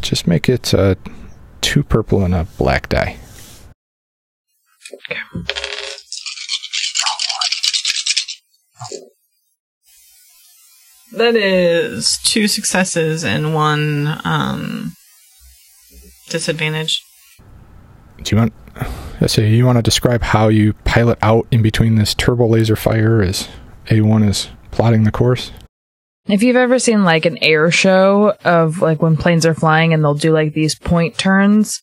Just 0.00 0.26
make 0.26 0.48
it 0.48 0.72
uh, 0.72 0.94
two 1.64 1.82
purple 1.82 2.22
and 2.22 2.34
a 2.34 2.44
black 2.58 2.90
die. 2.90 3.16
That 11.12 11.36
is 11.36 12.18
two 12.22 12.48
successes 12.48 13.24
and 13.24 13.54
one 13.54 14.20
um 14.24 14.92
disadvantage. 16.28 17.02
Do 18.22 18.36
you 18.36 18.38
want? 18.38 18.52
See. 19.26 19.56
You 19.56 19.64
want 19.64 19.78
to 19.78 19.82
describe 19.82 20.22
how 20.22 20.48
you 20.48 20.74
pilot 20.84 21.18
out 21.22 21.46
in 21.50 21.62
between 21.62 21.94
this 21.94 22.12
turbo 22.14 22.46
laser 22.46 22.76
fire 22.76 23.22
as 23.22 23.48
A1 23.86 24.28
is 24.28 24.48
plotting 24.70 25.04
the 25.04 25.12
course? 25.12 25.50
If 26.26 26.42
you've 26.42 26.56
ever 26.56 26.78
seen 26.78 27.04
like 27.04 27.26
an 27.26 27.36
air 27.42 27.70
show 27.70 28.34
of 28.46 28.80
like 28.80 29.02
when 29.02 29.18
planes 29.18 29.44
are 29.44 29.52
flying 29.52 29.92
and 29.92 30.02
they'll 30.02 30.14
do 30.14 30.32
like 30.32 30.54
these 30.54 30.74
point 30.74 31.18
turns. 31.18 31.82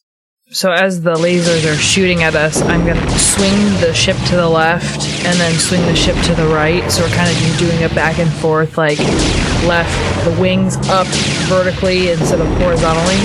So 0.50 0.72
as 0.72 1.04
the 1.04 1.14
lasers 1.14 1.72
are 1.72 1.78
shooting 1.78 2.24
at 2.24 2.36
us, 2.36 2.60
I'm 2.60 2.84
gonna 2.84 3.20
swing 3.20 3.56
the 3.82 3.94
ship 3.94 4.18
to 4.30 4.36
the 4.36 4.50
left 4.50 5.06
and 5.26 5.40
then 5.40 5.54
swing 5.60 5.86
the 5.86 5.96
ship 5.96 6.16
to 6.26 6.34
the 6.34 6.48
right. 6.48 6.92
So 6.92 7.04
we're 7.04 7.14
kind 7.14 7.30
of 7.30 7.58
doing 7.60 7.84
a 7.84 7.90
back 7.90 8.18
and 8.18 8.34
forth, 8.34 8.80
like 8.80 8.98
left, 9.68 10.26
the 10.26 10.36
wings 10.42 10.76
up 10.90 11.06
vertically 11.46 12.10
instead 12.10 12.42
of 12.42 12.48
horizontally. 12.58 13.22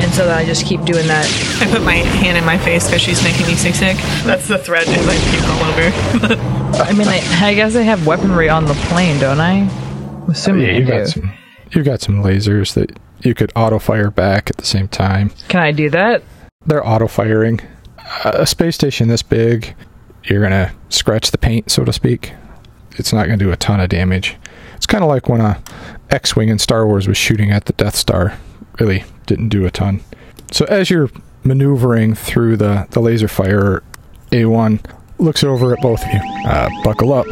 And 0.00 0.10
so 0.14 0.24
then 0.24 0.34
I 0.34 0.46
just 0.46 0.64
keep 0.64 0.82
doing 0.86 1.06
that. 1.08 1.26
I 1.60 1.70
put 1.70 1.82
my 1.82 1.96
hand 1.96 2.38
in 2.38 2.44
my 2.46 2.56
face 2.56 2.86
because 2.86 3.02
she's 3.02 3.22
making 3.22 3.46
me 3.46 3.54
sick 3.54 3.74
sick. 3.74 3.98
That's 4.24 4.48
the 4.48 4.56
thread 4.56 4.88
is 4.88 5.06
I 5.06 5.18
puke 5.30 5.44
all 5.44 6.32
over. 6.32 6.84
I 6.84 6.92
mean, 6.94 7.06
I, 7.06 7.20
I 7.48 7.52
guess 7.52 7.76
I 7.76 7.82
have 7.82 8.06
weaponry 8.06 8.48
on 8.48 8.64
the 8.64 8.74
plane, 8.88 9.20
don't 9.20 9.40
I? 9.40 9.83
Assuming 10.28 10.66
yeah, 10.66 10.72
you've 10.72 10.88
got 10.88 11.06
some. 11.08 11.32
You've 11.72 11.84
got 11.84 12.00
some 12.00 12.22
lasers 12.22 12.74
that 12.74 12.96
you 13.22 13.34
could 13.34 13.50
auto 13.56 13.78
fire 13.78 14.10
back 14.10 14.50
at 14.50 14.56
the 14.58 14.64
same 14.66 14.86
time. 14.88 15.30
Can 15.48 15.60
I 15.60 15.72
do 15.72 15.90
that? 15.90 16.22
They're 16.66 16.86
auto 16.86 17.08
firing. 17.08 17.60
A 18.24 18.46
space 18.46 18.74
station 18.74 19.08
this 19.08 19.22
big, 19.22 19.74
you're 20.24 20.42
gonna 20.42 20.72
scratch 20.88 21.30
the 21.30 21.38
paint, 21.38 21.70
so 21.70 21.84
to 21.84 21.92
speak. 21.92 22.32
It's 22.96 23.12
not 23.12 23.24
gonna 23.24 23.38
do 23.38 23.50
a 23.50 23.56
ton 23.56 23.80
of 23.80 23.88
damage. 23.88 24.36
It's 24.76 24.86
kind 24.86 25.02
of 25.02 25.08
like 25.08 25.28
when 25.28 25.40
a 25.40 25.60
X-wing 26.10 26.48
in 26.48 26.58
Star 26.58 26.86
Wars 26.86 27.08
was 27.08 27.16
shooting 27.16 27.50
at 27.50 27.64
the 27.64 27.72
Death 27.72 27.96
Star. 27.96 28.36
Really 28.78 29.04
didn't 29.26 29.48
do 29.48 29.64
a 29.64 29.70
ton. 29.70 30.00
So 30.52 30.64
as 30.66 30.90
you're 30.90 31.10
maneuvering 31.42 32.14
through 32.14 32.56
the 32.58 32.86
the 32.90 33.00
laser 33.00 33.28
fire, 33.28 33.82
A1 34.30 34.80
looks 35.18 35.42
over 35.42 35.72
at 35.74 35.80
both 35.80 36.04
of 36.04 36.12
you. 36.12 36.20
Uh, 36.46 36.68
buckle 36.82 37.12
up, 37.12 37.26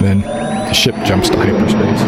then 0.00 0.20
the 0.22 0.72
ship 0.72 0.94
jumps 1.04 1.28
to 1.30 1.36
hyperspace. 1.36 2.00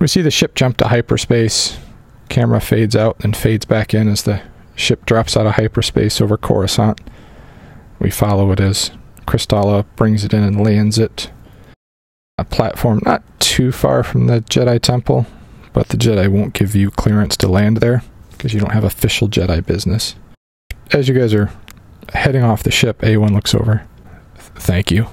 We 0.00 0.06
see 0.06 0.22
the 0.22 0.30
ship 0.30 0.54
jump 0.54 0.76
to 0.78 0.88
hyperspace. 0.88 1.78
Camera 2.28 2.60
fades 2.60 2.94
out 2.94 3.22
and 3.24 3.36
fades 3.36 3.64
back 3.64 3.94
in 3.94 4.08
as 4.08 4.22
the 4.22 4.42
ship 4.76 5.04
drops 5.06 5.36
out 5.36 5.46
of 5.46 5.54
hyperspace 5.54 6.20
over 6.20 6.36
Coruscant. 6.36 7.00
We 7.98 8.10
follow 8.10 8.52
it 8.52 8.60
as 8.60 8.90
Kristalla 9.26 9.84
brings 9.96 10.24
it 10.24 10.32
in 10.32 10.42
and 10.42 10.62
lands 10.62 10.98
it. 10.98 11.30
A 12.38 12.44
platform 12.44 13.00
not 13.04 13.22
too 13.40 13.72
far 13.72 14.04
from 14.04 14.26
the 14.26 14.40
Jedi 14.42 14.80
Temple, 14.80 15.26
but 15.72 15.88
the 15.88 15.96
Jedi 15.96 16.28
won't 16.28 16.54
give 16.54 16.76
you 16.76 16.90
clearance 16.90 17.36
to 17.38 17.48
land 17.48 17.78
there 17.78 18.02
because 18.30 18.54
you 18.54 18.60
don't 18.60 18.72
have 18.72 18.84
official 18.84 19.28
Jedi 19.28 19.64
business. 19.66 20.14
As 20.92 21.08
you 21.08 21.14
guys 21.14 21.34
are 21.34 21.50
heading 22.12 22.42
off 22.42 22.62
the 22.62 22.70
ship, 22.70 23.00
A1 23.00 23.32
looks 23.32 23.54
over. 23.54 23.84
Thank 24.58 24.90
you. 24.90 25.06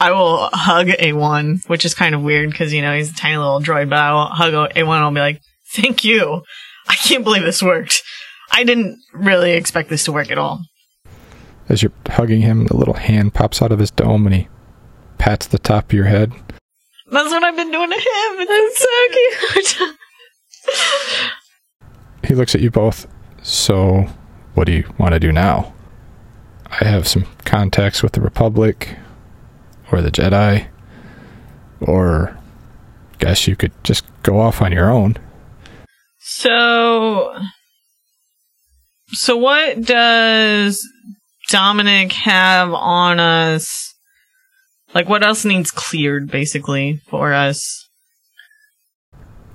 I 0.00 0.12
will 0.12 0.48
hug 0.52 0.86
A1, 0.88 1.68
which 1.68 1.84
is 1.84 1.94
kind 1.94 2.14
of 2.14 2.22
weird 2.22 2.50
because, 2.50 2.72
you 2.72 2.82
know, 2.82 2.94
he's 2.94 3.10
a 3.10 3.14
tiny 3.14 3.36
little 3.36 3.60
droid, 3.60 3.90
but 3.90 3.98
I 3.98 4.12
will 4.12 4.26
hug 4.26 4.52
A1 4.52 4.76
and 4.76 4.90
I'll 4.90 5.10
be 5.10 5.20
like, 5.20 5.42
thank 5.72 6.04
you. 6.04 6.42
I 6.88 6.94
can't 6.94 7.24
believe 7.24 7.42
this 7.42 7.62
worked. 7.62 8.02
I 8.52 8.64
didn't 8.64 8.98
really 9.12 9.52
expect 9.52 9.90
this 9.90 10.04
to 10.04 10.12
work 10.12 10.30
at 10.30 10.38
all. 10.38 10.62
As 11.68 11.82
you're 11.82 11.92
hugging 12.06 12.40
him, 12.40 12.66
the 12.66 12.76
little 12.76 12.94
hand 12.94 13.34
pops 13.34 13.60
out 13.60 13.72
of 13.72 13.78
his 13.78 13.90
dome 13.90 14.26
and 14.26 14.34
he 14.34 14.48
pats 15.18 15.46
the 15.46 15.58
top 15.58 15.86
of 15.86 15.92
your 15.92 16.06
head. 16.06 16.32
That's 17.10 17.30
what 17.30 17.42
I've 17.42 17.56
been 17.56 17.70
doing 17.70 17.90
to 17.90 17.96
him. 17.96 18.02
It's 18.02 18.78
so 18.78 19.84
cute. 19.86 21.42
He 22.24 22.34
looks 22.34 22.54
at 22.54 22.60
you 22.60 22.70
both. 22.70 23.06
So, 23.42 24.06
what 24.54 24.66
do 24.66 24.72
you 24.72 24.84
want 24.98 25.14
to 25.14 25.20
do 25.20 25.32
now? 25.32 25.74
I 26.70 26.84
have 26.84 27.08
some 27.08 27.26
contacts 27.44 28.02
with 28.02 28.12
the 28.12 28.20
Republic 28.20 28.96
or 29.90 30.02
the 30.02 30.10
Jedi, 30.10 30.68
or 31.80 32.38
guess 33.18 33.48
you 33.48 33.56
could 33.56 33.72
just 33.84 34.04
go 34.22 34.38
off 34.40 34.62
on 34.62 34.72
your 34.72 34.90
own. 34.90 35.16
So, 36.20 37.34
so 39.08 39.36
what 39.36 39.80
does 39.82 40.86
Dominic 41.48 42.12
have 42.12 42.72
on 42.72 43.18
us? 43.18 43.94
Like, 44.94 45.08
what 45.08 45.24
else 45.24 45.44
needs 45.44 45.70
cleared, 45.70 46.30
basically, 46.30 47.00
for 47.08 47.32
us? 47.32 47.88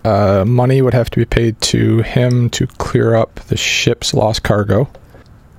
Uh, 0.04 0.44
money 0.46 0.82
would 0.82 0.94
have 0.94 1.10
to 1.12 1.20
be 1.20 1.26
paid 1.26 1.60
to 1.62 2.02
him 2.02 2.50
to 2.50 2.68
clear 2.68 3.16
up 3.16 3.36
the 3.48 3.58
ship's 3.58 4.14
lost 4.14 4.44
cargo, 4.44 4.90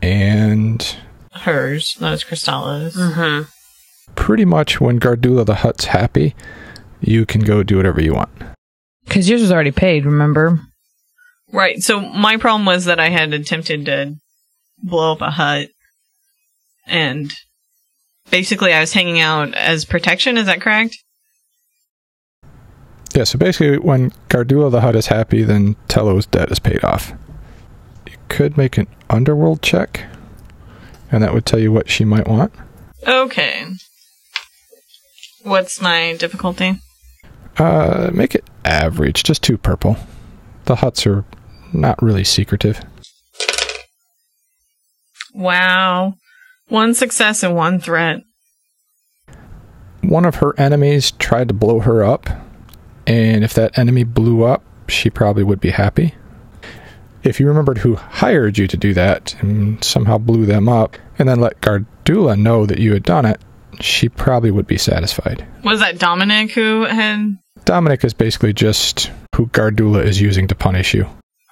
and 0.02 0.96
Hers, 1.34 1.96
not 2.00 2.12
as 2.12 2.24
Kristalla's. 2.24 2.96
Mm-hmm. 2.96 3.42
pretty 4.14 4.44
much 4.44 4.80
when 4.80 5.00
Gardulla 5.00 5.44
the 5.44 5.56
Hutt's 5.56 5.86
happy, 5.86 6.34
you 7.00 7.26
can 7.26 7.42
go 7.42 7.62
do 7.62 7.76
whatever 7.76 8.00
you 8.00 8.14
want. 8.14 8.30
Because 9.04 9.28
yours 9.28 9.40
was 9.42 9.52
already 9.52 9.72
paid, 9.72 10.06
remember? 10.06 10.60
Right. 11.52 11.82
So 11.82 12.00
my 12.00 12.36
problem 12.36 12.64
was 12.64 12.84
that 12.86 12.98
I 13.00 13.10
had 13.10 13.32
attempted 13.32 13.86
to 13.86 14.14
blow 14.82 15.12
up 15.12 15.20
a 15.20 15.30
Hutt, 15.30 15.68
and 16.86 17.32
basically 18.30 18.72
I 18.72 18.80
was 18.80 18.92
hanging 18.92 19.20
out 19.20 19.54
as 19.54 19.84
protection. 19.84 20.36
Is 20.38 20.46
that 20.46 20.60
correct? 20.60 20.96
Yeah, 23.14 23.24
so 23.24 23.38
basically, 23.38 23.78
when 23.78 24.10
Gardulla 24.28 24.70
the 24.72 24.80
Hutt 24.80 24.96
is 24.96 25.06
happy, 25.06 25.44
then 25.44 25.76
Tello's 25.86 26.26
debt 26.26 26.50
is 26.50 26.58
paid 26.58 26.82
off. 26.82 27.12
You 28.08 28.16
could 28.28 28.56
make 28.56 28.76
an 28.76 28.88
underworld 29.08 29.62
check, 29.62 30.06
and 31.14 31.22
that 31.22 31.32
would 31.32 31.46
tell 31.46 31.60
you 31.60 31.70
what 31.70 31.88
she 31.88 32.04
might 32.04 32.26
want. 32.26 32.52
Okay. 33.06 33.66
What's 35.44 35.80
my 35.80 36.16
difficulty? 36.16 36.80
Uh, 37.56 38.10
make 38.12 38.34
it 38.34 38.50
average, 38.64 39.22
just 39.22 39.40
two 39.42 39.56
purple. 39.56 39.96
The 40.64 40.74
Hutts 40.74 41.06
are 41.06 41.24
not 41.72 42.02
really 42.02 42.24
secretive. 42.24 42.80
Wow. 45.32 46.14
One 46.66 46.94
success 46.94 47.44
and 47.44 47.54
one 47.54 47.78
threat. 47.78 48.22
One 50.02 50.24
of 50.24 50.36
her 50.36 50.58
enemies 50.58 51.12
tried 51.12 51.46
to 51.48 51.54
blow 51.54 51.78
her 51.78 52.02
up, 52.02 52.28
and 53.06 53.44
if 53.44 53.54
that 53.54 53.78
enemy 53.78 54.02
blew 54.02 54.42
up, 54.42 54.64
she 54.88 55.10
probably 55.10 55.44
would 55.44 55.60
be 55.60 55.70
happy. 55.70 56.14
If 57.24 57.40
you 57.40 57.48
remembered 57.48 57.78
who 57.78 57.96
hired 57.96 58.58
you 58.58 58.66
to 58.68 58.76
do 58.76 58.92
that 58.94 59.34
and 59.40 59.82
somehow 59.82 60.18
blew 60.18 60.44
them 60.44 60.68
up, 60.68 60.96
and 61.18 61.28
then 61.28 61.40
let 61.40 61.60
Gardulla 61.60 62.38
know 62.38 62.66
that 62.66 62.78
you 62.78 62.92
had 62.92 63.02
done 63.02 63.24
it, 63.24 63.40
she 63.80 64.08
probably 64.08 64.50
would 64.50 64.66
be 64.66 64.78
satisfied. 64.78 65.46
Was 65.64 65.80
that 65.80 65.98
Dominic 65.98 66.52
who 66.52 66.84
had? 66.84 67.38
Dominic 67.64 68.04
is 68.04 68.12
basically 68.12 68.52
just 68.52 69.10
who 69.34 69.46
Gardulla 69.46 70.04
is 70.04 70.20
using 70.20 70.48
to 70.48 70.54
punish 70.54 70.92
you. 70.92 71.04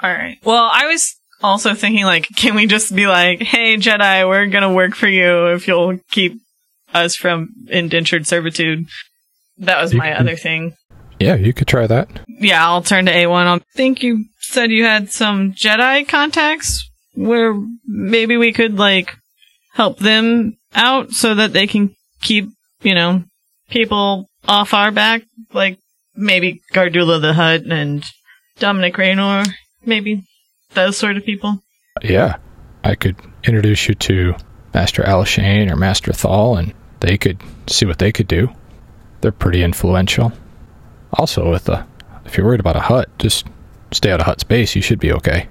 All 0.03 0.12
right. 0.12 0.39
Well, 0.45 0.68
I 0.70 0.87
was 0.87 1.16
also 1.43 1.75
thinking, 1.75 2.05
like, 2.05 2.29
can 2.37 2.55
we 2.55 2.66
just 2.66 2.95
be 2.95 3.07
like, 3.07 3.41
hey, 3.41 3.77
Jedi, 3.77 4.29
we're 4.29 4.47
gonna 4.47 4.73
work 4.73 4.95
for 4.95 5.09
you 5.09 5.47
if 5.49 5.66
you'll 5.66 5.99
keep 6.11 6.41
us 6.93 7.16
from 7.16 7.49
indentured 7.68 8.27
servitude? 8.27 8.87
That 9.59 9.81
was 9.81 9.95
my 9.95 10.18
other 10.18 10.37
thing. 10.37 10.75
Yeah, 11.23 11.37
you 11.37 11.53
could 11.53 11.68
try 11.68 11.87
that. 11.87 12.09
Yeah, 12.27 12.66
I'll 12.66 12.83
turn 12.83 13.07
to 13.07 13.12
A1. 13.12 13.47
I 13.47 13.61
think 13.77 14.03
you 14.03 14.25
said 14.39 14.73
you 14.73 14.85
had 14.85 15.11
some 15.11 15.53
Jedi 15.53 16.09
contacts 16.09 16.91
where 17.14 17.55
maybe 17.87 18.37
we 18.37 18.53
could, 18.53 18.77
like, 18.77 19.16
help 19.73 19.99
them 19.99 20.57
out 20.75 21.11
so 21.11 21.37
that 21.37 21.53
they 21.53 21.68
can 21.68 21.95
keep, 22.23 22.49
you 22.83 22.97
know, 22.97 23.23
people 23.70 24.29
off 24.49 24.75
our 24.75 24.91
back. 24.91 25.23
Like, 25.53 25.79
maybe 26.16 26.61
Gardulla 26.73 27.20
the 27.20 27.35
Hutt 27.35 27.62
and 27.70 28.05
Dominic 28.59 28.99
Raynor. 28.99 29.45
Maybe 29.85 30.25
those 30.75 30.97
sort 30.97 31.16
of 31.16 31.25
people. 31.25 31.62
Yeah, 32.03 32.39
I 32.83 32.97
could 32.97 33.16
introduce 33.45 33.87
you 33.87 33.95
to 33.95 34.35
Master 34.75 35.03
Alshane 35.03 35.70
or 35.70 35.77
Master 35.77 36.12
Thal, 36.12 36.57
and 36.57 36.75
they 36.99 37.16
could 37.16 37.41
see 37.68 37.87
what 37.87 38.01
they 38.01 38.11
could 38.11 38.27
do. 38.27 38.49
They're 39.20 39.31
pretty 39.31 39.62
influential. 39.62 40.33
Also, 41.12 41.50
with 41.50 41.64
the 41.64 41.84
if 42.24 42.36
you're 42.36 42.46
worried 42.46 42.60
about 42.60 42.76
a 42.76 42.80
Hutt, 42.80 43.08
just 43.18 43.46
stay 43.92 44.10
out 44.10 44.20
of 44.20 44.26
Hutt 44.26 44.40
space. 44.40 44.74
You 44.74 44.82
should 44.82 45.00
be 45.00 45.12
okay. 45.12 45.48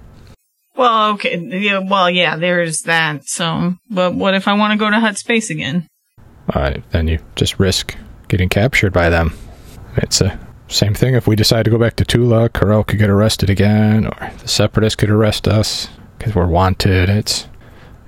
Well, 0.75 1.11
okay. 1.13 1.37
Yeah, 1.37 1.79
well, 1.79 2.09
yeah, 2.09 2.37
there's 2.37 2.83
that. 2.83 3.25
So, 3.25 3.75
but 3.89 4.15
what 4.15 4.33
if 4.33 4.47
I 4.47 4.53
want 4.53 4.71
to 4.71 4.79
go 4.79 4.89
to 4.89 4.99
Hutt 4.99 5.17
Space 5.17 5.49
again? 5.49 5.87
Uh, 6.51 6.75
then 6.91 7.07
you 7.07 7.19
just 7.35 7.59
risk 7.59 7.95
getting 8.29 8.49
captured 8.49 8.91
by 8.93 9.09
them. 9.09 9.33
It's 9.97 10.19
the 10.19 10.39
same 10.69 10.93
thing 10.93 11.13
if 11.13 11.27
we 11.27 11.35
decide 11.35 11.65
to 11.65 11.71
go 11.71 11.77
back 11.77 11.97
to 11.97 12.05
Tula. 12.05 12.49
Karel 12.49 12.83
could 12.83 12.99
get 12.99 13.09
arrested 13.09 13.49
again, 13.49 14.07
or 14.07 14.31
the 14.39 14.47
Separatists 14.47 14.95
could 14.95 15.09
arrest 15.09 15.47
us 15.47 15.89
because 16.17 16.33
we're 16.33 16.47
wanted. 16.47 17.09
It's 17.09 17.47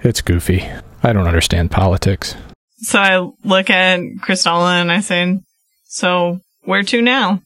it's 0.01 0.21
goofy. 0.21 0.65
I 1.03 1.13
don't 1.13 1.27
understand 1.27 1.71
politics. 1.71 2.35
So 2.77 2.99
I 2.99 3.29
look 3.47 3.69
at 3.69 3.99
Kristalla 4.21 4.81
and 4.81 4.91
I 4.91 5.01
say, 5.01 5.39
"So 5.83 6.39
where 6.66 6.84
to 6.84 7.01
now? 7.01 7.41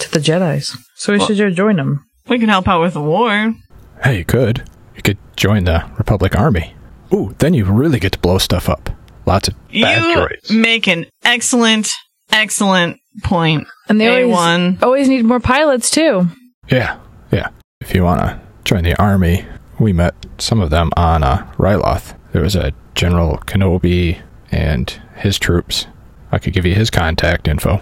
To 0.00 0.10
the 0.10 0.18
Jedi's. 0.18 0.76
So 0.96 1.12
we 1.12 1.18
Well- 1.18 1.28
should 1.28 1.36
just 1.36 1.56
join 1.56 1.76
them. 1.76 2.04
We 2.28 2.38
can 2.38 2.48
help 2.48 2.68
out 2.68 2.80
with 2.82 2.94
the 2.94 3.00
war." 3.00 3.54
Hey, 4.02 4.18
you 4.18 4.24
could. 4.24 4.64
You 4.96 5.02
could 5.02 5.18
join 5.36 5.64
the 5.64 5.84
Republic 5.96 6.36
Army. 6.38 6.74
Ooh, 7.12 7.34
then 7.38 7.54
you 7.54 7.64
really 7.64 7.98
get 7.98 8.12
to 8.12 8.18
blow 8.18 8.38
stuff 8.38 8.68
up. 8.68 8.90
Lots 9.26 9.48
of 9.48 9.54
bad 9.72 10.02
you 10.02 10.16
droids. 10.16 10.50
make 10.50 10.86
an 10.86 11.06
excellent, 11.24 11.90
excellent 12.30 12.98
point. 13.22 13.66
And 13.88 14.00
they 14.00 14.08
always, 14.08 14.36
A1. 14.36 14.82
always 14.82 15.08
need 15.08 15.24
more 15.24 15.40
pilots, 15.40 15.90
too. 15.90 16.28
Yeah, 16.70 16.96
yeah. 17.32 17.48
If 17.80 17.94
you 17.94 18.04
want 18.04 18.20
to 18.20 18.38
join 18.64 18.84
the 18.84 18.98
army, 19.00 19.44
we 19.78 19.92
met 19.92 20.14
some 20.38 20.60
of 20.60 20.70
them 20.70 20.90
on 20.96 21.22
uh, 21.22 21.46
Ryloth. 21.56 22.14
There 22.32 22.42
was 22.42 22.54
a 22.54 22.72
General 22.94 23.38
Kenobi 23.46 24.18
and 24.52 25.00
his 25.16 25.38
troops. 25.38 25.86
I 26.30 26.38
could 26.38 26.52
give 26.52 26.66
you 26.66 26.74
his 26.74 26.90
contact 26.90 27.48
info. 27.48 27.80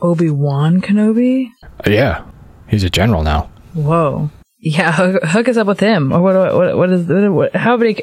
Obi-Wan 0.00 0.80
Kenobi? 0.80 1.48
Uh, 1.64 1.90
yeah, 1.90 2.24
he's 2.68 2.84
a 2.84 2.90
general 2.90 3.22
now. 3.22 3.50
Whoa. 3.74 4.30
Yeah, 4.58 4.92
hook, 4.92 5.22
hook 5.22 5.48
us 5.48 5.56
up 5.56 5.66
with 5.66 5.80
him. 5.80 6.12
Or 6.12 6.20
what, 6.20 6.54
what, 6.54 6.76
what 6.76 6.90
is, 6.90 7.06
what, 7.06 7.54
how 7.54 7.76
many, 7.76 8.02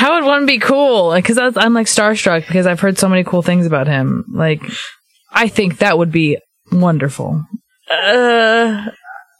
How 0.00 0.14
would 0.14 0.24
one 0.26 0.46
be 0.46 0.58
cool? 0.58 1.14
Because 1.14 1.36
I'm 1.38 1.74
like 1.74 1.86
starstruck 1.86 2.46
because 2.46 2.66
I've 2.66 2.80
heard 2.80 2.96
so 2.98 3.08
many 3.08 3.24
cool 3.24 3.42
things 3.42 3.66
about 3.66 3.86
him. 3.86 4.24
Like, 4.32 4.62
I 5.30 5.48
think 5.48 5.78
that 5.78 5.98
would 5.98 6.10
be 6.10 6.38
wonderful. 6.72 7.44
Uh, 7.90 8.86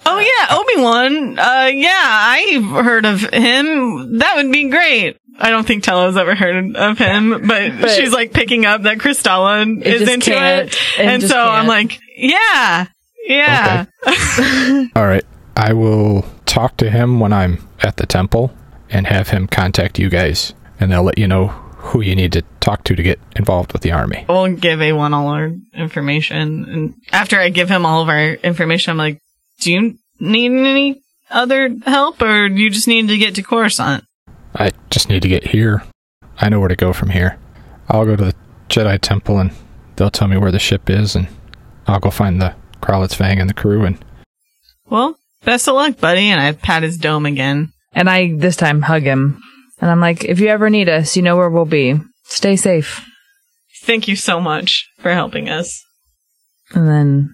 Oh 0.06 0.18
yeah, 0.18 0.56
Obi 0.56 0.82
Wan. 0.82 1.38
Uh, 1.38 1.70
yeah, 1.72 2.00
I've 2.02 2.84
heard 2.84 3.04
of 3.04 3.20
him. 3.20 4.18
That 4.18 4.32
would 4.36 4.50
be 4.50 4.70
great. 4.70 5.18
I 5.38 5.50
don't 5.50 5.66
think 5.66 5.84
Tella's 5.84 6.16
ever 6.16 6.34
heard 6.34 6.76
of 6.76 6.98
him, 6.98 7.46
but, 7.46 7.80
But- 7.80 7.90
she's 7.90 8.12
like 8.12 8.32
picking 8.32 8.66
up 8.66 8.82
that 8.82 8.98
Kristalla 8.98 9.82
is 9.82 10.08
into 10.08 10.30
can't. 10.32 10.68
it, 10.68 10.74
It 10.98 11.04
and 11.06 11.20
just 11.22 11.32
so 11.32 11.38
I'm 11.40 11.66
like, 11.66 11.98
yeah, 12.16 12.86
yeah. 13.26 13.86
All 14.96 15.06
right. 15.06 15.24
I 15.56 15.72
will 15.72 16.24
talk 16.46 16.76
to 16.78 16.90
him 16.90 17.20
when 17.20 17.32
I'm 17.32 17.66
at 17.82 17.96
the 17.96 18.06
temple 18.06 18.52
and 18.90 19.06
have 19.06 19.28
him 19.28 19.46
contact 19.46 19.98
you 19.98 20.08
guys, 20.08 20.52
and 20.78 20.90
they'll 20.90 21.02
let 21.02 21.18
you 21.18 21.28
know 21.28 21.48
who 21.48 22.00
you 22.02 22.14
need 22.14 22.32
to 22.32 22.42
talk 22.60 22.84
to 22.84 22.94
to 22.94 23.02
get 23.02 23.18
involved 23.36 23.72
with 23.72 23.82
the 23.82 23.92
army. 23.92 24.24
We'll 24.28 24.54
give 24.56 24.80
A1 24.80 25.12
all 25.14 25.28
our 25.28 25.52
information, 25.74 26.64
and 26.68 26.94
after 27.12 27.38
I 27.38 27.48
give 27.48 27.68
him 27.70 27.86
all 27.86 28.02
of 28.02 28.08
our 28.08 28.32
information, 28.34 28.90
I'm 28.92 28.96
like, 28.98 29.18
do 29.60 29.72
you 29.72 29.98
need 30.18 30.52
any 30.52 31.02
other 31.30 31.70
help, 31.86 32.20
or 32.20 32.48
do 32.48 32.54
you 32.56 32.70
just 32.70 32.88
need 32.88 33.08
to 33.08 33.16
get 33.18 33.34
to 33.36 33.42
Coruscant? 33.42 34.04
I 34.54 34.72
just 34.90 35.08
need 35.08 35.22
to 35.22 35.28
get 35.28 35.48
here. 35.48 35.82
I 36.38 36.48
know 36.48 36.58
where 36.60 36.68
to 36.68 36.76
go 36.76 36.92
from 36.92 37.10
here. 37.10 37.38
I'll 37.88 38.04
go 38.04 38.16
to 38.16 38.24
the 38.26 38.34
Jedi 38.68 38.98
Temple 39.00 39.38
and 39.38 39.52
they'll 39.96 40.10
tell 40.10 40.28
me 40.28 40.36
where 40.36 40.52
the 40.52 40.58
ship 40.58 40.88
is, 40.88 41.14
and 41.16 41.28
I'll 41.86 42.00
go 42.00 42.10
find 42.10 42.40
the 42.40 42.54
Kralitz 42.80 43.14
Fang 43.14 43.40
and 43.40 43.48
the 43.50 43.54
crew. 43.54 43.84
And 43.84 43.98
Well, 44.86 45.16
best 45.44 45.68
of 45.68 45.74
luck, 45.74 45.98
buddy. 45.98 46.26
And 46.30 46.40
I 46.40 46.52
pat 46.52 46.82
his 46.82 46.96
dome 46.98 47.26
again. 47.26 47.72
and 47.92 48.08
I 48.08 48.32
this 48.36 48.56
time 48.56 48.82
hug 48.82 49.02
him, 49.02 49.40
and 49.80 49.90
I'm 49.90 50.00
like, 50.00 50.24
if 50.24 50.38
you 50.40 50.48
ever 50.48 50.70
need 50.70 50.88
us, 50.88 51.16
you 51.16 51.22
know 51.22 51.36
where 51.36 51.50
we'll 51.50 51.64
be. 51.64 51.98
Stay 52.24 52.54
safe. 52.56 53.04
Thank 53.82 54.06
you 54.08 54.14
so 54.16 54.40
much 54.40 54.88
for 54.98 55.12
helping 55.12 55.48
us. 55.48 55.82
And 56.72 56.86
then 56.88 57.30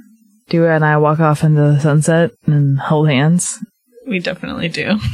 Dua 0.48 0.70
and 0.74 0.84
I 0.84 0.96
walk 0.96 1.20
off 1.20 1.44
into 1.44 1.60
the 1.60 1.78
sunset 1.80 2.30
and 2.46 2.78
hold 2.78 3.08
hands. 3.10 3.58
We 4.06 4.18
definitely 4.20 4.68
do. 4.68 4.98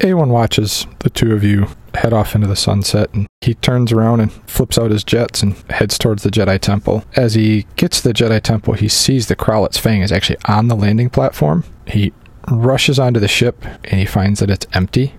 A1 0.00 0.28
watches 0.28 0.86
the 1.00 1.10
two 1.10 1.34
of 1.34 1.44
you 1.44 1.68
head 1.94 2.14
off 2.14 2.34
into 2.34 2.46
the 2.46 2.56
sunset, 2.56 3.12
and 3.12 3.26
he 3.42 3.52
turns 3.52 3.92
around 3.92 4.20
and 4.20 4.32
flips 4.48 4.78
out 4.78 4.90
his 4.90 5.04
jets 5.04 5.42
and 5.42 5.54
heads 5.68 5.98
towards 5.98 6.22
the 6.22 6.30
Jedi 6.30 6.58
Temple. 6.58 7.04
As 7.16 7.34
he 7.34 7.66
gets 7.76 8.00
to 8.00 8.08
the 8.08 8.14
Jedi 8.14 8.40
Temple, 8.40 8.74
he 8.74 8.88
sees 8.88 9.26
the 9.26 9.36
Kralitz 9.36 9.78
Fang 9.78 10.00
is 10.00 10.10
actually 10.10 10.38
on 10.46 10.68
the 10.68 10.74
landing 10.74 11.10
platform. 11.10 11.64
He 11.86 12.14
rushes 12.48 12.98
onto 12.98 13.20
the 13.20 13.28
ship 13.28 13.62
and 13.84 14.00
he 14.00 14.06
finds 14.06 14.40
that 14.40 14.50
it's 14.50 14.66
empty. 14.72 15.14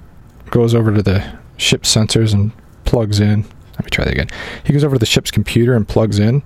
Goes 0.50 0.74
over 0.74 0.94
to 0.94 1.04
the 1.04 1.38
ship's 1.58 1.94
sensors 1.94 2.34
and 2.34 2.52
plugs 2.86 3.20
in. 3.20 3.44
Let 3.74 3.86
me 3.86 3.90
try 3.92 4.06
that 4.06 4.14
again. 4.14 4.30
He 4.64 4.74
goes 4.74 4.84
over 4.84 4.96
to 4.96 5.00
the 5.00 5.06
ship's 5.06 5.32
computer 5.32 5.76
and 5.76 5.88
plugs 5.88 6.18
in. 6.18 6.42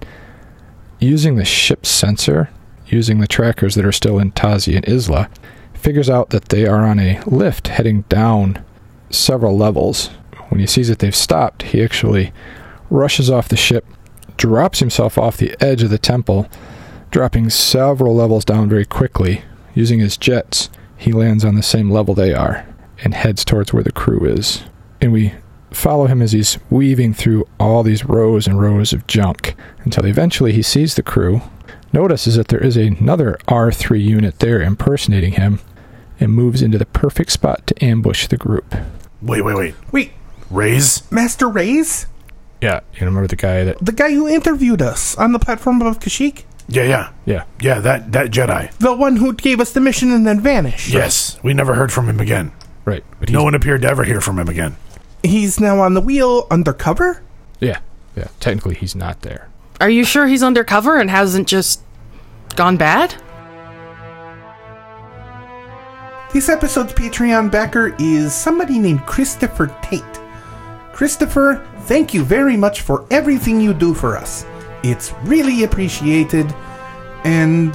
Using 0.99 1.37
the 1.37 1.45
ship's 1.45 1.89
sensor, 1.89 2.49
using 2.87 3.19
the 3.19 3.27
trackers 3.27 3.75
that 3.75 3.85
are 3.85 3.93
still 3.93 4.19
in 4.19 4.33
Tazi 4.33 4.75
and 4.75 4.87
Isla, 4.87 5.29
figures 5.85 6.09
out 6.09 6.31
that 6.31 6.49
they 6.49 6.65
are 6.65 6.83
on 6.83 6.97
a 6.97 7.21
lift 7.27 7.67
heading 7.67 8.01
down 8.09 8.65
several 9.11 9.55
levels. 9.55 10.07
When 10.49 10.59
he 10.59 10.65
sees 10.65 10.87
that 10.87 10.97
they've 10.97 11.15
stopped, 11.15 11.61
he 11.61 11.83
actually 11.83 12.33
rushes 12.89 13.29
off 13.29 13.49
the 13.49 13.55
ship, 13.55 13.85
drops 14.35 14.79
himself 14.79 15.15
off 15.15 15.37
the 15.37 15.55
edge 15.63 15.83
of 15.83 15.91
the 15.91 15.99
temple, 15.99 16.49
dropping 17.11 17.51
several 17.51 18.15
levels 18.15 18.43
down 18.43 18.67
very 18.67 18.83
quickly. 18.83 19.43
Using 19.75 19.99
his 19.99 20.17
jets, 20.17 20.71
he 20.97 21.11
lands 21.11 21.45
on 21.45 21.53
the 21.53 21.61
same 21.61 21.91
level 21.91 22.15
they 22.15 22.33
are 22.33 22.65
and 23.03 23.13
heads 23.13 23.45
towards 23.45 23.71
where 23.71 23.83
the 23.83 23.91
crew 23.91 24.25
is. 24.25 24.63
And 24.99 25.13
we 25.13 25.35
follow 25.69 26.07
him 26.07 26.19
as 26.19 26.31
he's 26.31 26.57
weaving 26.71 27.13
through 27.13 27.47
all 27.59 27.83
these 27.83 28.05
rows 28.05 28.47
and 28.47 28.59
rows 28.59 28.91
of 28.91 29.05
junk 29.05 29.55
until 29.83 30.07
eventually 30.07 30.51
he 30.51 30.63
sees 30.63 30.95
the 30.95 31.03
crew, 31.03 31.43
notices 31.93 32.37
that 32.37 32.47
there 32.47 32.63
is 32.63 32.75
another 32.75 33.37
R3 33.47 34.03
unit 34.03 34.39
there 34.39 34.63
impersonating 34.63 35.33
him, 35.33 35.59
and 36.19 36.31
moves 36.33 36.61
into 36.61 36.77
the 36.77 36.85
perfect 36.85 37.31
spot 37.31 37.65
to 37.67 37.83
ambush 37.85 38.27
the 38.27 38.37
group. 38.37 38.75
Wait, 39.21 39.41
wait, 39.43 39.55
wait. 39.55 39.75
Wait, 39.91 40.11
Raise? 40.49 41.09
Master 41.11 41.47
Rays? 41.49 42.07
Yeah, 42.61 42.79
you 42.93 43.05
remember 43.05 43.27
the 43.27 43.35
guy 43.35 43.63
that. 43.63 43.79
The 43.83 43.91
guy 43.91 44.11
who 44.13 44.27
interviewed 44.27 44.81
us 44.81 45.17
on 45.17 45.31
the 45.33 45.39
platform 45.39 45.81
above 45.81 45.99
Kashyyyk? 45.99 46.43
Yeah, 46.67 46.83
yeah. 46.83 47.11
Yeah. 47.25 47.43
Yeah, 47.59 47.79
that, 47.79 48.11
that 48.13 48.31
Jedi. 48.31 48.71
The 48.77 48.95
one 48.95 49.17
who 49.17 49.33
gave 49.33 49.59
us 49.59 49.71
the 49.73 49.81
mission 49.81 50.11
and 50.11 50.25
then 50.25 50.39
vanished. 50.39 50.91
Yes. 50.91 51.37
We 51.43 51.53
never 51.53 51.75
heard 51.75 51.91
from 51.91 52.09
him 52.09 52.19
again. 52.19 52.51
Right. 52.85 53.03
But 53.19 53.29
No 53.29 53.43
one 53.43 53.53
appeared 53.55 53.81
to 53.83 53.87
ever 53.89 54.03
hear 54.03 54.21
from 54.21 54.39
him 54.39 54.47
again. 54.49 54.75
He's 55.23 55.59
now 55.59 55.79
on 55.79 55.93
the 55.95 56.01
wheel 56.01 56.47
undercover? 56.51 57.21
Yeah, 57.59 57.79
yeah. 58.15 58.27
Technically, 58.39 58.75
he's 58.75 58.95
not 58.95 59.21
there. 59.21 59.49
Are 59.81 59.89
you 59.89 60.03
sure 60.05 60.27
he's 60.27 60.43
undercover 60.43 60.99
and 60.99 61.09
hasn't 61.09 61.47
just 61.47 61.81
gone 62.55 62.77
bad? 62.77 63.15
This 66.35 66.49
episode's 66.49 66.91
Patreon 66.91 67.49
backer 67.49 67.95
is 67.97 68.35
somebody 68.35 68.77
named 68.77 69.05
Christopher 69.05 69.67
Tate. 69.81 70.03
Christopher, 70.91 71.65
thank 71.83 72.13
you 72.13 72.25
very 72.25 72.57
much 72.57 72.81
for 72.81 73.05
everything 73.09 73.61
you 73.61 73.73
do 73.73 73.93
for 73.93 74.17
us. 74.17 74.45
It's 74.83 75.13
really 75.23 75.63
appreciated, 75.63 76.53
and 77.23 77.73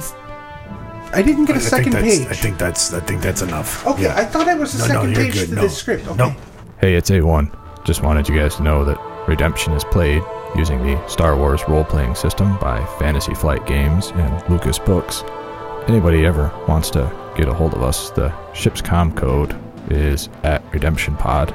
I 1.11 1.23
didn't 1.23 1.45
get 1.45 1.55
a 1.55 1.59
I 1.59 1.63
second 1.63 1.93
think 1.93 2.05
that's, 2.05 2.17
page. 2.19 2.27
I 2.27 2.33
think 2.35 2.57
that's 2.59 2.93
I 2.93 2.99
think 2.99 3.21
that's 3.23 3.41
enough. 3.41 3.83
okay, 3.87 4.03
Yeah. 4.03 4.15
I 4.15 4.25
thought 4.25 4.47
I 4.47 4.53
was 4.53 4.75
a 4.75 4.77
No, 4.77 4.85
no, 4.85 4.93
second 4.93 5.09
you're 5.15 5.25
page 5.25 5.33
good. 5.33 5.49
to 5.49 5.55
No. 5.55 5.61
this 5.63 5.75
script. 5.75 6.05
Okay. 6.05 6.15
Nope. 6.17 6.33
Hey, 6.79 6.93
it's 6.93 7.09
A1. 7.09 7.49
Just 7.83 8.03
wanted 8.03 8.29
you 8.29 8.37
guys 8.37 8.57
to 8.57 8.61
know 8.61 8.85
that 8.85 8.99
Redemption 9.27 9.73
is 9.73 9.83
played 9.85 10.21
using 10.55 10.83
the 10.83 11.03
Star 11.07 11.35
Wars 11.35 11.63
role 11.67 11.83
playing 11.83 12.13
system 12.13 12.59
by 12.59 12.85
Fantasy 12.99 13.33
Flight 13.33 13.65
Games 13.65 14.11
and 14.11 14.49
Lucas 14.51 14.77
Books. 14.77 15.23
Anybody 15.87 16.25
ever 16.25 16.51
wants 16.67 16.89
to 16.91 17.11
get 17.35 17.47
a 17.47 17.53
hold 17.53 17.73
of 17.73 17.81
us, 17.81 18.11
the 18.11 18.33
ship's 18.53 18.81
com 18.81 19.13
code 19.13 19.59
is 19.89 20.29
at 20.43 20.63
Redemption 20.73 21.15
Pod. 21.15 21.51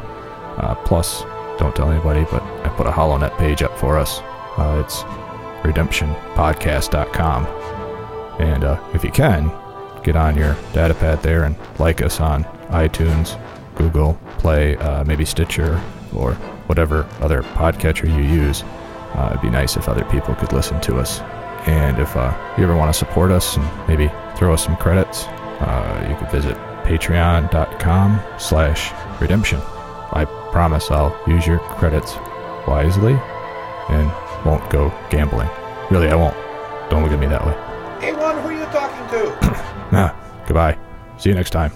Uh, 0.59 0.75
plus, 0.85 1.23
don't 1.59 1.75
tell 1.75 1.91
anybody, 1.91 2.25
but 2.31 2.43
I 2.43 2.69
put 2.77 2.87
a 2.87 2.91
HoloNet 2.91 3.37
page 3.39 3.63
up 3.63 3.79
for 3.79 3.97
us. 3.99 4.21
Uh, 4.59 4.83
it's 4.85 5.03
redemptionpodcast.com. 5.63 7.47
And 8.41 8.65
uh, 8.65 8.83
if 8.95 9.05
you 9.05 9.11
can, 9.11 9.51
get 10.03 10.17
on 10.17 10.37
your 10.37 10.55
datapad 10.73 11.23
there 11.23 11.45
and 11.45 11.57
like 11.79 12.03
us 12.03 12.21
on 12.21 12.45
iTunes, 12.69 13.41
Google 13.75 14.19
Play, 14.39 14.77
uh, 14.77 15.05
maybe 15.05 15.25
Stitcher, 15.25 15.81
or 16.15 16.35
whatever 16.67 17.05
other 17.21 17.43
podcatcher 17.43 18.09
you 18.09 18.23
use. 18.23 18.63
Uh, 19.15 19.29
it'd 19.31 19.43
be 19.43 19.51
nice 19.51 19.77
if 19.77 19.89
other 19.89 20.05
people 20.07 20.35
could 20.35 20.53
listen 20.53 20.81
to 20.83 20.99
us. 20.99 21.21
And 21.67 21.99
if 21.99 22.17
uh, 22.17 22.33
you 22.57 22.65
ever 22.65 22.77
want 22.77 22.93
to 22.93 22.99
support 22.99 23.31
us 23.31 23.57
and 23.57 23.89
maybe 23.89 24.11
throw 24.37 24.55
us 24.55 24.65
some 24.65 24.77
credits, 24.77 25.25
uh, 25.61 26.07
you 26.09 26.17
could 26.17 26.31
visit 26.31 26.57
patreon.com 26.85 28.21
slash 28.39 28.93
redemption. 29.21 29.61
I 30.13 30.25
promise 30.53 30.91
I'll 30.91 31.19
use 31.27 31.47
your 31.47 31.59
credits 31.59 32.15
wisely 32.67 33.15
and 33.89 34.11
won't 34.45 34.69
go 34.71 34.93
gambling. 35.11 35.49
Really, 35.91 36.09
I 36.09 36.15
won't. 36.15 36.37
Don't 36.91 37.03
look 37.03 37.13
at 37.13 37.19
me 37.19 37.27
that 37.27 37.45
way. 37.45 37.53
Hey, 38.01 38.13
one, 38.13 38.39
who 38.41 38.49
are 38.49 38.53
you 38.53 38.65
talking 38.67 39.19
to? 39.19 39.63
Ah, 39.93 40.13
goodbye. 40.49 40.77
See 41.17 41.29
you 41.29 41.37
next 41.37 41.51
time. 41.51 41.71